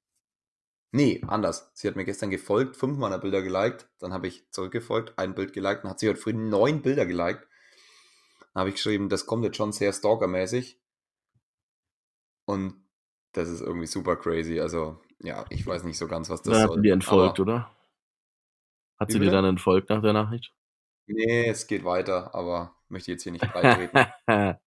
Nee, 0.97 1.21
anders. 1.27 1.71
Sie 1.75 1.87
hat 1.87 1.95
mir 1.95 2.07
gestern 2.07 2.31
gefolgt, 2.31 2.75
fünf 2.75 2.97
meiner 2.97 3.19
Bilder 3.19 3.43
geliked. 3.43 3.87
Dann 3.99 4.15
habe 4.15 4.29
ich 4.29 4.51
zurückgefolgt, 4.51 5.19
ein 5.19 5.35
Bild 5.35 5.53
geliked 5.53 5.85
und 5.85 5.91
hat 5.91 6.01
sie 6.01 6.09
heute 6.09 6.19
früh 6.19 6.33
neun 6.33 6.81
Bilder 6.81 7.05
geliked. 7.05 7.47
habe 8.55 8.71
ich 8.71 8.77
geschrieben, 8.77 9.11
das 9.11 9.27
kommt 9.27 9.45
jetzt 9.45 9.59
schon 9.59 9.73
sehr 9.73 9.93
stalkermäßig. 9.93 10.81
Und 12.47 12.83
das 13.33 13.51
ist 13.51 13.61
irgendwie 13.61 13.87
super 13.87 14.17
crazy. 14.17 14.59
Also, 14.59 14.99
ja, 15.23 15.45
ich 15.51 15.67
weiß 15.67 15.85
nicht 15.85 15.99
so 15.99 16.09
ganz, 16.09 16.31
was 16.31 16.41
das 16.41 16.55
Dann 16.55 16.63
hat 16.63 16.69
soll. 16.69 16.79
sie 16.79 16.83
dir 16.85 16.95
entfolgt, 16.95 17.41
oder? 17.41 17.71
Hat 18.99 19.13
sie 19.13 19.21
dir 19.21 19.31
dann 19.31 19.45
entfolgt 19.45 19.91
nach 19.91 20.01
der 20.01 20.15
Nachricht? 20.15 20.55
nee, 21.09 21.47
es 21.47 21.67
geht 21.67 21.85
weiter, 21.85 22.35
aber 22.35 22.75
möchte 22.89 23.11
jetzt 23.13 23.23
hier 23.23 23.33
nicht 23.33 23.53
beitreten. 23.53 23.99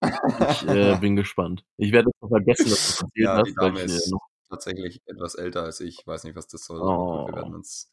ich 0.00 0.66
äh, 0.66 0.96
bin 0.98 1.14
gespannt. 1.14 1.66
Ich 1.76 1.92
werde 1.92 2.08
es 2.08 2.22
noch 2.22 2.30
vergessen, 2.30 2.70
dass 2.70 2.96
du 2.96 3.04
erzählt 3.04 3.10
ja, 3.16 3.36
hast, 3.36 3.56
weil 3.58 3.76
ich 3.76 3.82
äh, 3.82 3.96
ist 3.96 4.10
noch. 4.10 4.28
Tatsächlich 4.48 5.02
etwas 5.06 5.34
älter 5.34 5.62
als 5.62 5.80
ich. 5.80 6.06
Weiß 6.06 6.24
nicht, 6.24 6.36
was 6.36 6.46
das 6.48 6.64
soll, 6.64 6.80
gut, 6.80 6.88
wir 6.88 6.98
Oh, 6.98 7.28
werden 7.34 7.54
uns 7.54 7.92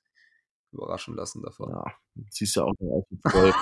überraschen 0.72 1.16
lassen 1.16 1.42
davon. 1.42 1.70
ja, 1.70 1.84
siehst 2.30 2.56
ja 2.56 2.64
auch 2.64 2.74
aus 2.80 3.06
wie 3.10 3.20
zwölf. 3.30 3.56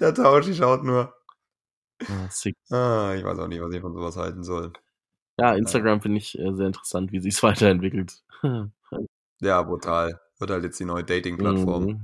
Der 0.00 0.14
Tauschi 0.14 0.54
schaut 0.54 0.84
nur. 0.84 1.14
Ja. 2.08 2.28
Ah, 2.76 3.14
ich 3.14 3.24
weiß 3.24 3.38
auch 3.38 3.48
nicht, 3.48 3.60
was 3.60 3.72
ich 3.74 3.80
von 3.80 3.94
sowas 3.94 4.16
halten 4.16 4.44
soll. 4.44 4.72
Ja. 5.38 5.54
Instagram 5.54 6.00
finde 6.00 6.18
ich 6.18 6.38
äh, 6.38 6.52
sehr 6.54 6.66
interessant, 6.66 7.12
wie 7.12 7.20
sich 7.20 7.34
es 7.34 7.42
weiterentwickelt. 7.42 8.22
Ja, 9.40 9.62
brutal. 9.62 10.20
Wird 10.38 10.50
halt 10.50 10.64
jetzt 10.64 10.78
die 10.78 10.84
neue 10.84 11.04
Dating-Plattform. 11.04 11.84
Mhm. 11.84 12.00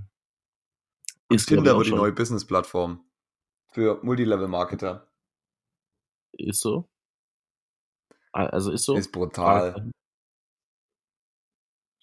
Ist, 1.28 1.46
Tinder 1.48 1.74
wird 1.76 1.86
die 1.86 1.90
schon. 1.90 1.98
neue 1.98 2.12
Business-Plattform 2.12 3.04
für 3.72 4.00
Multilevel-Marketer. 4.02 5.08
Ist 6.32 6.60
so. 6.60 6.88
Also 8.32 8.72
ist 8.72 8.84
so. 8.84 8.96
Ist 8.96 9.12
brutal. 9.12 9.90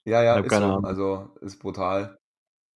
Ja, 0.05 0.23
ja, 0.23 0.39
ist 0.39 0.49
so. 0.49 0.55
Ahnung. 0.55 0.85
Also 0.85 1.29
ist 1.41 1.59
brutal. 1.59 2.17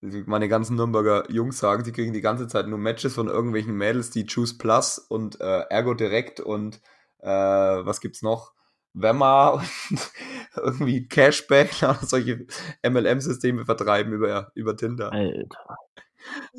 Meine 0.01 0.49
ganzen 0.49 0.75
Nürnberger 0.75 1.31
Jungs 1.31 1.59
sagen, 1.59 1.85
sie 1.85 1.93
kriegen 1.93 2.11
die 2.11 2.21
ganze 2.21 2.47
Zeit 2.47 2.67
nur 2.67 2.77
Matches 2.77 3.15
von 3.15 3.27
irgendwelchen 3.27 3.73
Mädels, 3.75 4.09
die 4.09 4.25
Choose 4.25 4.57
Plus 4.57 4.99
und 4.99 5.39
äh, 5.39 5.61
Ergo 5.69 5.93
Direct 5.93 6.41
und 6.41 6.81
äh, 7.19 7.29
was 7.29 8.01
gibt's 8.01 8.21
noch? 8.21 8.53
Wemma 8.93 9.49
und 9.49 10.11
irgendwie 10.57 11.07
Cashback, 11.07 11.71
solche 12.01 12.45
MLM-Systeme 12.83 13.65
vertreiben 13.65 14.13
über, 14.13 14.51
über 14.55 14.75
Tinder. 14.75 15.11
Alter. 15.11 15.77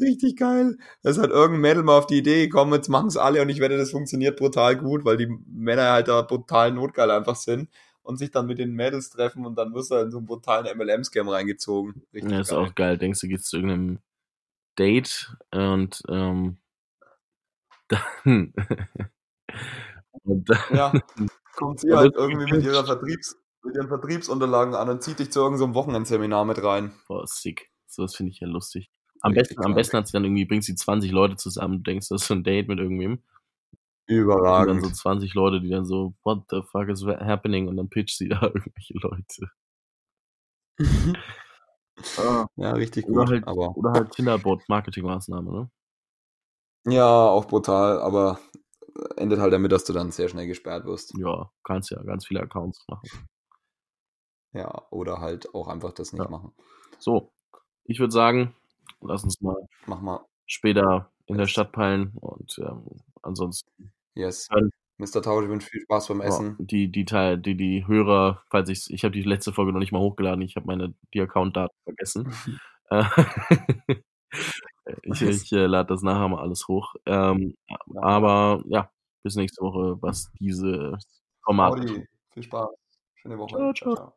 Richtig 0.00 0.36
geil. 0.36 0.76
Da 1.02 1.10
ist 1.10 1.18
halt 1.18 1.30
irgendein 1.30 1.60
Mädel 1.60 1.82
mal 1.82 1.98
auf 1.98 2.06
die 2.06 2.18
Idee 2.18 2.46
gekommen, 2.46 2.72
jetzt 2.74 2.88
machen 2.88 3.08
es 3.08 3.16
alle 3.16 3.42
und 3.42 3.48
ich 3.48 3.60
wette, 3.60 3.76
das 3.76 3.90
funktioniert 3.90 4.38
brutal 4.38 4.76
gut, 4.76 5.04
weil 5.04 5.16
die 5.16 5.26
Männer 5.46 5.90
halt 5.92 6.08
da 6.08 6.22
brutal 6.22 6.72
notgeil 6.72 7.10
einfach 7.10 7.36
sind 7.36 7.70
und 8.02 8.18
sich 8.18 8.30
dann 8.30 8.46
mit 8.46 8.58
den 8.58 8.72
Mädels 8.72 9.10
treffen 9.10 9.46
und 9.46 9.56
dann 9.56 9.74
wirst 9.74 9.90
du 9.90 9.96
halt 9.96 10.06
in 10.06 10.10
so 10.10 10.18
einen 10.18 10.26
brutalen 10.26 10.66
MLM-Scam 10.76 11.28
reingezogen. 11.28 12.02
Richtig 12.12 12.30
Ja, 12.30 12.40
ist 12.40 12.52
geil. 12.52 12.58
auch 12.58 12.74
geil. 12.74 12.98
Denkst 12.98 13.20
du, 13.20 13.28
gehst 13.28 13.46
zu 13.46 13.56
irgendeinem 13.56 13.98
Date 14.78 15.36
und 15.52 16.02
ähm, 16.08 16.58
dann 17.88 18.52
und 20.24 20.48
dann 20.50 20.58
Ja, 20.68 20.98
kommt 21.56 21.80
sie 21.80 21.92
halt 21.94 22.14
das 22.14 22.14
irgendwie 22.14 22.46
mit 22.46 22.62
ihrer 22.62 22.84
Vertriebs, 22.84 23.36
mit 23.62 23.76
ihren 23.76 23.88
Vertriebsunterlagen 23.88 24.74
an 24.74 24.88
und 24.90 25.02
zieht 25.02 25.18
dich 25.18 25.30
zu 25.32 25.40
irgendeinem 25.40 25.70
so 25.72 25.74
Wochenendseminar 25.74 26.44
mit 26.44 26.62
rein. 26.62 26.92
boah, 27.06 27.26
sick. 27.26 27.70
Sowas 27.86 28.14
finde 28.16 28.32
ich 28.32 28.40
ja 28.40 28.46
lustig. 28.48 28.90
Am 29.24 29.32
besten, 29.34 29.62
am 29.64 29.74
besten 29.74 29.96
hat 29.96 30.06
sie 30.06 30.12
dann 30.12 30.24
irgendwie, 30.24 30.44
bringt 30.44 30.64
sie 30.64 30.74
20 30.74 31.10
Leute 31.10 31.36
zusammen, 31.36 31.78
du 31.82 31.90
denkst, 31.90 32.08
das 32.08 32.22
ist 32.22 32.30
ein 32.30 32.44
Date 32.44 32.68
mit 32.68 32.78
irgendwem. 32.78 33.22
Und 34.56 34.66
dann 34.66 34.80
so 34.80 34.88
Überragend. 34.88 34.96
20 34.96 35.34
Leute, 35.34 35.60
die 35.60 35.70
dann 35.70 35.86
so, 35.86 36.14
what 36.22 36.44
the 36.50 36.62
fuck 36.70 36.88
is 36.88 37.04
happening? 37.06 37.68
Und 37.68 37.76
dann 37.76 37.88
pitcht 37.88 38.16
sie 38.18 38.28
da 38.28 38.42
irgendwelche 38.42 38.94
Leute. 38.98 39.50
Ja, 42.56 42.72
richtig 42.72 43.06
Oder 43.06 43.24
gut. 43.24 43.30
halt, 43.30 43.48
Aber 43.48 43.76
oder 43.76 43.92
halt 43.92 44.10
Tinderbot-Marketingmaßnahme, 44.12 45.50
ne? 45.52 45.70
ja, 46.86 47.28
auch 47.28 47.46
brutal, 47.46 48.00
aber 48.00 48.38
endet 49.16 49.40
halt 49.40 49.52
damit, 49.52 49.72
dass 49.72 49.84
du 49.84 49.92
dann 49.92 50.12
sehr 50.12 50.28
schnell 50.28 50.46
gesperrt 50.46 50.84
wirst. 50.84 51.14
Ja, 51.18 51.50
kannst 51.64 51.90
ja 51.90 52.02
ganz 52.02 52.26
viele 52.26 52.40
Accounts 52.40 52.84
machen. 52.88 53.28
Ja, 54.52 54.86
oder 54.90 55.20
halt 55.20 55.52
auch 55.54 55.68
einfach 55.68 55.92
das 55.92 56.12
nicht 56.12 56.22
Ja. 56.22 56.30
machen. 56.30 56.52
So, 56.98 57.32
ich 57.84 57.98
würde 57.98 58.12
sagen, 58.12 58.54
lass 59.01 59.24
uns 59.24 59.41
mal 59.41 59.57
Mach 59.87 60.01
mal. 60.01 60.20
später 60.47 61.11
in 61.26 61.39
der. 61.39 61.47
Stadt 61.47 61.72
peilen 61.72 62.12
und 62.20 62.59
ähm, 62.59 62.87
ansonsten 63.22 63.93
Yes. 64.14 64.47
Dann- 64.49 64.70
Mr. 64.99 65.22
Tausch, 65.22 65.43
ich 65.45 65.51
wünsche 65.51 65.68
viel 65.68 65.80
Spaß 65.80 66.07
beim 66.09 66.20
ja, 66.20 66.26
Essen. 66.28 66.57
die 66.61 66.87
die 66.91 67.05
Teil 67.05 67.37
die 67.37 67.57
die 67.57 67.85
Hörer, 67.87 68.45
falls 68.49 68.68
ich 68.68 68.87
ich 68.91 69.03
habe 69.03 69.11
die 69.12 69.22
letzte 69.22 69.53
Folge 69.53 69.72
noch 69.72 69.80
nicht 69.80 69.91
mal 69.91 69.99
hochgeladen, 69.99 70.43
ich 70.43 70.55
habe 70.55 70.66
meine 70.66 70.95
die 71.12 71.20
Account-Daten 71.20 71.76
vergessen. 71.85 72.32
Äh, 72.91 73.03
ich 75.03 75.22
ich 75.22 75.51
äh, 75.53 75.64
lade 75.66 75.89
das 75.89 76.03
nachher 76.03 76.28
mal 76.28 76.43
alles 76.43 76.68
hoch. 76.68 76.95
Ähm, 77.07 77.57
aber 77.97 78.62
ja, 78.66 78.91
bis 79.22 79.37
nächste 79.37 79.62
Woche, 79.62 79.97
was 80.03 80.30
diese 80.39 80.99
Formate 81.45 81.80
Audi, 81.80 82.07
viel 82.32 82.43
Spaß. 82.43 82.68
Schöne 83.14 83.39
Woche. 83.39 83.57
Ciao, 83.57 83.72
ciao. 83.72 83.95
ciao. 83.95 84.14